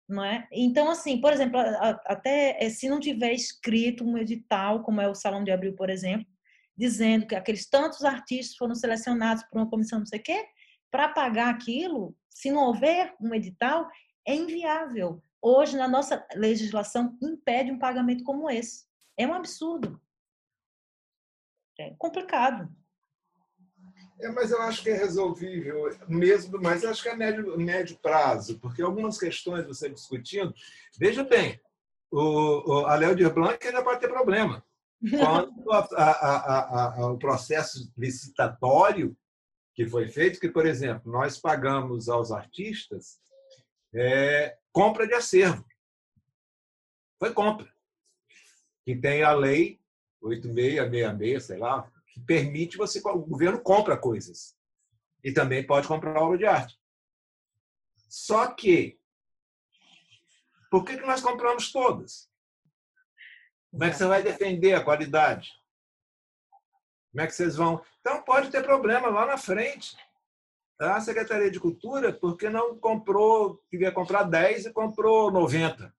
não 0.08 0.24
é? 0.24 0.48
Então, 0.52 0.90
assim, 0.90 1.20
por 1.20 1.34
exemplo, 1.34 1.60
até 2.06 2.64
eh, 2.64 2.70
se 2.70 2.88
não 2.88 3.00
tiver 3.00 3.34
escrito 3.34 4.06
um 4.06 4.18
edital, 4.18 4.84
como 4.84 5.02
é 5.02 5.08
o 5.08 5.16
Salão 5.16 5.44
de 5.44 5.52
Abril, 5.52 5.76
por 5.76 5.90
exemplo, 5.90 6.28
dizendo 6.78 7.26
que 7.26 7.36
aqueles 7.36 7.68
tantos 7.68 8.04
artistas 8.04 8.56
foram 8.56 8.76
selecionados 8.76 9.44
por 9.44 9.58
uma 9.58 9.70
comissão 9.70 10.00
não 10.00 10.06
sei 10.06 10.20
o 10.20 10.24
quê, 10.24 10.46
para 10.92 11.10
pagar 11.10 11.50
aquilo, 11.50 12.16
se 12.30 12.52
não 12.52 12.64
houver 12.64 13.16
um 13.20 13.34
edital, 13.34 13.90
é 14.26 14.36
inviável. 14.36 15.22
Hoje, 15.42 15.76
na 15.76 15.88
nossa 15.88 16.26
legislação, 16.36 17.18
impede 17.22 17.72
um 17.72 17.80
pagamento 17.80 18.24
como 18.24 18.50
esse. 18.50 18.86
É 19.18 19.26
um 19.28 19.34
absurdo. 19.34 20.00
É 21.80 21.94
complicado. 21.98 22.70
É, 24.20 24.30
mas 24.30 24.52
eu 24.52 24.62
acho 24.62 24.82
que 24.82 24.90
é 24.90 24.98
resolvível 24.98 25.96
mesmo, 26.08 26.60
mas 26.60 26.84
acho 26.84 27.04
que 27.04 27.10
é 27.10 27.16
médio, 27.16 27.58
médio 27.58 27.98
prazo, 28.00 28.60
porque 28.60 28.82
algumas 28.82 29.18
questões 29.18 29.66
você 29.66 29.90
discutindo. 29.90 30.54
Veja 30.98 31.24
bem, 31.24 31.60
o, 32.10 32.82
o, 32.82 32.86
a 32.88 32.96
Léo 32.96 33.16
de 33.16 33.30
Blanc 33.30 33.66
ainda 33.66 33.84
pode 33.84 34.00
ter 34.00 34.08
problema. 34.08 34.66
Quando 35.00 35.72
a, 35.72 35.88
a, 35.96 36.96
a, 36.96 37.12
o 37.12 37.18
processo 37.18 37.92
licitatório 37.98 39.16
que 39.74 39.88
foi 39.88 40.08
feito, 40.08 40.40
que, 40.40 40.50
por 40.50 40.66
exemplo, 40.66 41.12
nós 41.12 41.38
pagamos 41.38 42.10
aos 42.10 42.32
artistas 42.32 43.20
é, 43.94 44.58
compra 44.72 45.08
de 45.08 45.14
acervo. 45.14 45.64
Foi 47.20 47.32
compra. 47.32 47.72
Que 48.84 48.96
tem 48.96 49.22
a 49.22 49.34
lei 49.34 49.80
8666, 50.22 51.44
sei 51.44 51.58
lá, 51.58 51.92
que 52.08 52.20
permite 52.22 52.78
você, 52.78 53.00
o 53.06 53.20
governo 53.20 53.62
compra 53.62 53.98
coisas. 53.98 54.58
E 55.24 55.32
também 55.32 55.66
pode 55.66 55.88
comprar 55.88 56.20
obra 56.20 56.38
de 56.38 56.46
arte. 56.46 56.80
Só 58.10 58.48
que, 58.48 59.00
por 60.72 60.84
que, 60.84 60.98
que 60.98 61.06
nós 61.06 61.22
compramos 61.22 61.72
todas? 61.72 62.27
Como 63.78 63.86
é 63.86 63.92
que 63.92 63.98
você 63.98 64.08
vai 64.08 64.24
defender 64.24 64.74
a 64.74 64.84
qualidade? 64.84 65.52
Como 67.12 67.24
é 67.24 67.28
que 67.28 67.34
vocês 67.36 67.56
vão. 67.56 67.80
Então, 68.00 68.24
pode 68.24 68.50
ter 68.50 68.64
problema 68.64 69.08
lá 69.10 69.24
na 69.28 69.38
frente. 69.38 69.96
A 70.80 71.00
Secretaria 71.00 71.52
de 71.52 71.60
Cultura, 71.60 72.12
porque 72.12 72.50
não 72.50 72.76
comprou, 72.80 73.64
queria 73.70 73.92
comprar 73.92 74.24
10 74.24 74.66
e 74.66 74.74
comprou 74.74 75.32
90. 75.32 75.94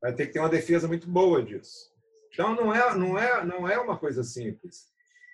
Vai 0.00 0.14
ter 0.14 0.28
que 0.28 0.34
ter 0.34 0.38
uma 0.38 0.48
defesa 0.48 0.86
muito 0.86 1.10
boa 1.10 1.42
disso. 1.42 1.92
Então, 2.32 2.54
não 2.54 2.72
é, 2.72 2.96
não 2.96 3.18
é, 3.18 3.44
não 3.44 3.68
é 3.68 3.76
uma 3.76 3.98
coisa 3.98 4.22
simples. 4.22 4.86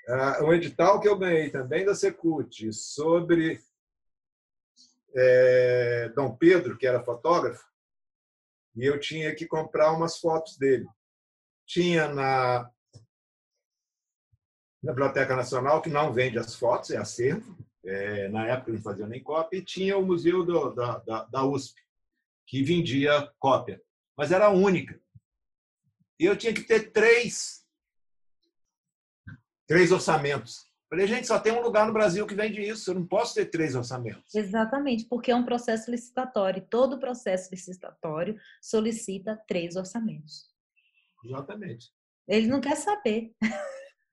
Uh, 0.09 0.47
um 0.47 0.55
edital 0.55 0.99
que 0.99 1.09
eu 1.09 1.19
ganhei 1.19 1.51
também 1.51 1.85
da 1.85 1.95
Secult 1.95 2.73
sobre 2.73 3.63
é, 5.15 6.09
Dom 6.17 6.35
Pedro, 6.37 6.79
que 6.79 6.87
era 6.87 7.05
fotógrafo, 7.05 7.70
e 8.77 8.85
eu 8.85 8.99
tinha 8.99 9.35
que 9.35 9.47
comprar 9.47 9.93
umas 9.93 10.19
fotos 10.19 10.57
dele. 10.57 10.87
Tinha 11.67 12.09
na, 12.09 12.71
na 14.83 14.93
Biblioteca 14.93 15.37
Nacional, 15.37 15.83
que 15.83 15.91
não 15.91 16.13
vende 16.13 16.39
as 16.39 16.55
fotos, 16.55 16.91
é 16.91 16.97
acervo, 16.97 17.57
é, 17.85 18.29
na 18.29 18.47
época 18.47 18.73
não 18.73 18.81
fazia 18.81 19.07
nem 19.07 19.23
cópia, 19.23 19.59
e 19.59 19.65
tinha 19.65 19.97
o 19.97 20.05
Museu 20.05 20.45
do, 20.45 20.71
da, 20.71 20.99
da, 20.99 21.25
da 21.25 21.45
USP, 21.45 21.81
que 22.47 22.63
vendia 22.63 23.33
cópia, 23.39 23.81
mas 24.17 24.33
era 24.33 24.51
única. 24.51 25.01
E 26.19 26.25
eu 26.25 26.37
tinha 26.37 26.53
que 26.53 26.63
ter 26.63 26.93
três, 26.93 27.65
três 29.67 29.91
orçamentos. 29.91 30.70
Falei, 30.91 31.07
gente, 31.07 31.29
só 31.29 31.39
tem 31.39 31.53
um 31.53 31.63
lugar 31.63 31.87
no 31.87 31.93
Brasil 31.93 32.27
que 32.27 32.35
vende 32.35 32.61
isso, 32.61 32.91
eu 32.91 32.97
não 32.97 33.07
posso 33.07 33.35
ter 33.35 33.47
três 33.47 33.77
orçamentos. 33.77 34.35
Exatamente, 34.35 35.05
porque 35.05 35.31
é 35.31 35.37
um 35.37 35.45
processo 35.45 35.89
licitatório. 35.89 36.67
Todo 36.69 36.99
processo 36.99 37.49
licitatório 37.53 38.37
solicita 38.61 39.41
três 39.47 39.77
orçamentos. 39.77 40.51
Exatamente. 41.25 41.93
Ele 42.27 42.49
não 42.49 42.61
quer 42.61 42.77
saber. 42.77 43.33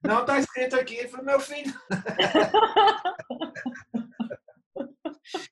Não, 0.04 0.20
está 0.20 0.38
escrito 0.38 0.76
aqui, 0.76 1.08
foi 1.08 1.22
meu 1.22 1.40
filho. 1.40 1.74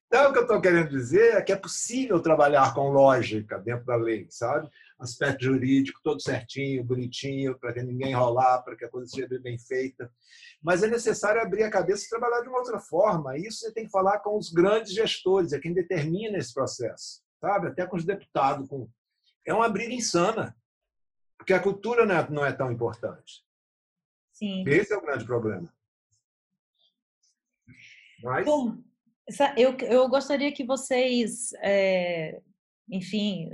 Então, 0.06 0.30
o 0.30 0.32
que 0.32 0.38
eu 0.38 0.42
estou 0.42 0.60
querendo 0.60 0.88
dizer 0.88 1.34
é 1.34 1.42
que 1.42 1.52
é 1.52 1.56
possível 1.56 2.20
trabalhar 2.22 2.72
com 2.72 2.88
lógica 2.88 3.58
dentro 3.58 3.84
da 3.84 3.96
lei, 3.96 4.26
sabe? 4.30 4.70
Aspecto 4.98 5.44
jurídico, 5.44 6.00
todo 6.02 6.22
certinho, 6.22 6.82
bonitinho, 6.82 7.58
para 7.58 7.74
que 7.74 7.82
ninguém 7.82 8.12
enrolar, 8.12 8.64
para 8.64 8.74
que 8.74 8.84
a 8.84 8.88
coisa 8.88 9.10
seja 9.10 9.28
bem 9.40 9.58
feita. 9.58 10.10
Mas 10.62 10.82
é 10.82 10.86
necessário 10.86 11.40
abrir 11.40 11.64
a 11.64 11.70
cabeça 11.70 12.06
e 12.06 12.08
trabalhar 12.08 12.40
de 12.40 12.48
uma 12.48 12.58
outra 12.58 12.78
forma. 12.80 13.36
Isso 13.36 13.58
você 13.58 13.72
tem 13.72 13.84
que 13.84 13.90
falar 13.90 14.20
com 14.20 14.38
os 14.38 14.50
grandes 14.50 14.94
gestores, 14.94 15.52
é 15.52 15.60
quem 15.60 15.74
determina 15.74 16.38
esse 16.38 16.54
processo, 16.54 17.22
sabe? 17.38 17.68
Até 17.68 17.86
com 17.86 17.96
os 17.96 18.06
deputados. 18.06 18.66
Com... 18.68 18.88
É 19.44 19.52
uma 19.52 19.68
briga 19.68 19.92
insana, 19.92 20.56
porque 21.36 21.52
a 21.52 21.62
cultura 21.62 22.06
não 22.06 22.14
é, 22.14 22.30
não 22.30 22.46
é 22.46 22.52
tão 22.52 22.72
importante. 22.72 23.44
Sim. 24.32 24.64
Esse 24.66 24.94
é 24.94 24.96
o 24.96 25.02
grande 25.02 25.26
problema. 25.26 25.70
Mas... 28.22 28.46
Bom, 28.46 28.78
eu, 29.56 29.76
eu 29.78 30.08
gostaria 30.08 30.52
que 30.52 30.64
vocês, 30.64 31.52
é, 31.60 32.40
enfim, 32.90 33.50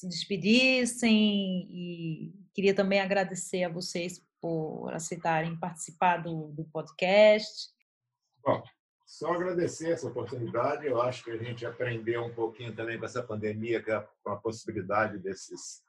se 0.00 0.08
despedissem 0.08 1.66
e 1.70 2.34
queria 2.54 2.74
também 2.74 3.00
agradecer 3.00 3.64
a 3.64 3.68
vocês 3.68 4.24
por 4.40 4.90
aceitarem 4.94 5.58
participar 5.58 6.22
do, 6.22 6.48
do 6.52 6.64
podcast. 6.64 7.70
Bom, 8.42 8.62
só 9.06 9.34
agradecer 9.34 9.90
essa 9.90 10.08
oportunidade. 10.08 10.86
Eu 10.86 11.02
acho 11.02 11.22
que 11.22 11.30
a 11.30 11.36
gente 11.36 11.66
aprendeu 11.66 12.24
um 12.24 12.34
pouquinho 12.34 12.74
também 12.74 12.98
com 12.98 13.04
essa 13.04 13.22
pandemia, 13.22 13.84
com 14.22 14.30
a 14.30 14.36
possibilidade 14.36 15.18
desses 15.18 15.82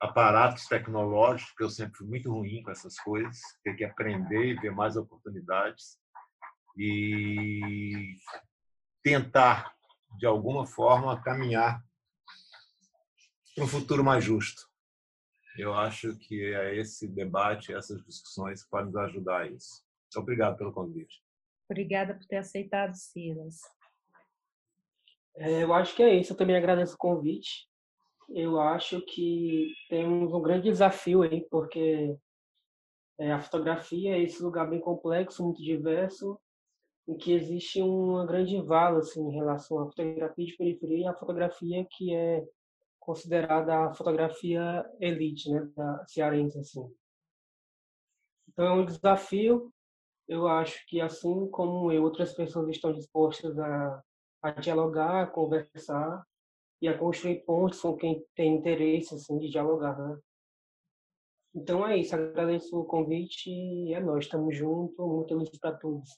aparatos 0.00 0.66
tecnológicos, 0.66 1.52
que 1.56 1.64
eu 1.64 1.70
sempre 1.70 1.98
fui 1.98 2.06
muito 2.06 2.30
ruim 2.30 2.62
com 2.62 2.70
essas 2.70 2.96
coisas, 3.00 3.40
ter 3.64 3.74
que 3.74 3.84
aprender 3.84 4.50
e 4.50 4.60
ver 4.60 4.70
mais 4.70 4.96
oportunidades 4.96 5.98
e 6.76 8.14
tentar, 9.02 9.74
de 10.16 10.26
alguma 10.26 10.64
forma, 10.64 11.20
caminhar 11.20 11.82
para 13.58 13.64
um 13.64 13.68
futuro 13.68 14.04
mais 14.04 14.24
justo. 14.24 14.68
Eu 15.56 15.74
acho 15.74 16.16
que 16.16 16.54
é 16.54 16.76
esse 16.76 17.08
debate, 17.08 17.74
essas 17.74 18.00
discussões 18.04 18.62
que 18.62 18.70
podem 18.70 18.86
nos 18.86 18.96
ajudar 18.96 19.40
a 19.40 19.48
isso. 19.48 19.84
Obrigado 20.16 20.56
pelo 20.56 20.72
convite. 20.72 21.20
Obrigada 21.68 22.14
por 22.14 22.24
ter 22.26 22.36
aceitado, 22.36 22.94
Silas. 22.94 23.60
É, 25.36 25.64
eu 25.64 25.74
acho 25.74 25.94
que 25.96 26.02
é 26.02 26.14
isso. 26.14 26.32
Eu 26.32 26.36
também 26.36 26.56
agradeço 26.56 26.94
o 26.94 26.98
convite. 26.98 27.68
Eu 28.28 28.60
acho 28.60 29.00
que 29.00 29.74
temos 29.90 30.32
um 30.32 30.40
grande 30.40 30.70
desafio 30.70 31.22
aí, 31.22 31.44
porque 31.50 32.16
é, 33.18 33.32
a 33.32 33.40
fotografia 33.40 34.14
é 34.14 34.22
esse 34.22 34.40
lugar 34.40 34.70
bem 34.70 34.80
complexo, 34.80 35.42
muito 35.42 35.62
diverso, 35.62 36.38
em 37.08 37.16
que 37.16 37.32
existe 37.32 37.82
uma 37.82 38.24
grande 38.24 38.60
vala 38.62 38.98
assim, 38.98 39.20
em 39.20 39.34
relação 39.34 39.80
à 39.80 39.86
fotografia 39.86 40.46
de 40.46 40.56
periferia 40.56 40.98
e 40.98 41.06
à 41.06 41.14
fotografia 41.14 41.84
que 41.90 42.14
é 42.14 42.46
considerada 43.08 43.86
a 43.86 43.94
fotografia 43.94 44.84
elite, 45.00 45.50
né, 45.50 45.66
da 45.74 46.06
cearense 46.06 46.58
assim. 46.58 46.94
Então 48.50 48.66
é 48.66 48.72
um 48.74 48.84
desafio. 48.84 49.72
Eu 50.28 50.46
acho 50.46 50.86
que 50.86 51.00
assim 51.00 51.48
como 51.48 51.90
eu, 51.90 52.02
outras 52.02 52.34
pessoas 52.34 52.68
estão 52.68 52.92
dispostas 52.92 53.58
a, 53.58 54.04
a 54.42 54.50
dialogar, 54.50 55.22
a 55.22 55.26
conversar 55.26 56.22
e 56.82 56.86
a 56.86 56.98
construir 56.98 57.46
pontos 57.46 57.80
com 57.80 57.96
quem 57.96 58.22
tem 58.34 58.56
interesse 58.56 59.14
assim 59.14 59.38
de 59.38 59.48
dialogar, 59.48 59.98
né? 59.98 60.18
Então 61.54 61.88
é 61.88 61.96
isso. 61.96 62.14
Agradeço 62.14 62.78
o 62.78 62.84
convite 62.84 63.48
e 63.48 63.94
é 63.94 64.00
nós. 64.00 64.26
Estamos 64.26 64.54
juntos. 64.54 64.98
Muito 64.98 65.34
feliz 65.34 65.58
para 65.58 65.78
todos. 65.78 66.10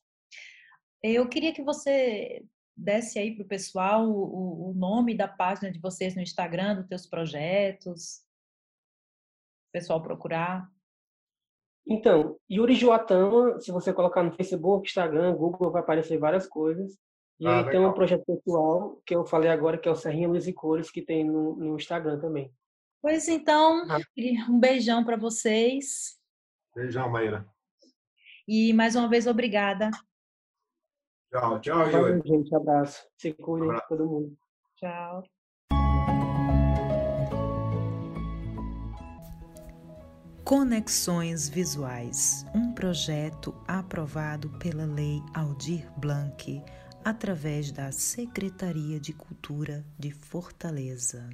Eu 1.00 1.28
queria 1.28 1.54
que 1.54 1.62
você 1.62 2.44
desse 2.80 3.18
aí 3.18 3.34
para 3.34 3.44
o 3.44 3.48
pessoal 3.48 4.08
o, 4.08 4.72
nome 4.74 5.14
da 5.14 5.28
página 5.28 5.70
de 5.70 5.78
vocês 5.78 6.14
no 6.14 6.22
Instagram, 6.22 6.76
dos 6.76 6.86
teus 6.86 7.06
projetos, 7.06 8.22
o 9.68 9.72
pessoal 9.72 10.02
procurar. 10.02 10.68
Então, 11.86 12.38
Yuri 12.50 12.74
Joatama, 12.74 13.60
se 13.60 13.70
você 13.70 13.92
colocar 13.92 14.22
no 14.22 14.32
Facebook, 14.32 14.88
Instagram, 14.88 15.34
Google, 15.34 15.70
vai 15.70 15.82
aparecer 15.82 16.18
várias 16.18 16.46
coisas. 16.46 16.98
E 17.38 17.46
ah, 17.46 17.64
aí 17.64 17.70
tem 17.70 17.80
um 17.80 17.92
projeto 17.92 18.24
pessoal 18.24 19.00
que 19.04 19.14
eu 19.14 19.24
falei 19.24 19.50
agora, 19.50 19.78
que 19.78 19.88
é 19.88 19.90
o 19.90 19.96
Serrinha 19.96 20.28
Luz 20.28 20.46
e 20.46 20.52
Cores, 20.52 20.90
que 20.90 21.02
tem 21.02 21.24
no, 21.24 21.56
no 21.56 21.76
Instagram 21.76 22.20
também. 22.20 22.52
Pois 23.02 23.28
então, 23.28 23.86
ah. 23.90 23.98
um 24.48 24.58
beijão 24.58 25.04
para 25.04 25.16
vocês. 25.16 26.18
Beijão, 26.74 27.08
Maíra. 27.08 27.46
E 28.46 28.72
mais 28.72 28.94
uma 28.94 29.08
vez, 29.08 29.26
obrigada. 29.26 29.90
Tchau, 31.30 31.60
tchau, 31.60 31.90
Yuri. 31.90 32.22
gente. 32.26 32.54
Abraço. 32.54 33.06
Se 33.16 33.32
cuidem, 33.32 33.70
Abraço. 33.70 33.88
todo 33.88 34.06
mundo. 34.06 34.36
Tchau. 34.76 35.22
Conexões 40.44 41.48
Visuais, 41.48 42.44
um 42.54 42.72
projeto 42.72 43.54
aprovado 43.68 44.50
pela 44.58 44.84
Lei 44.84 45.22
Aldir 45.32 45.88
Blanc, 45.96 46.60
através 47.04 47.70
da 47.70 47.92
Secretaria 47.92 48.98
de 48.98 49.12
Cultura 49.12 49.84
de 49.98 50.10
Fortaleza. 50.10 51.28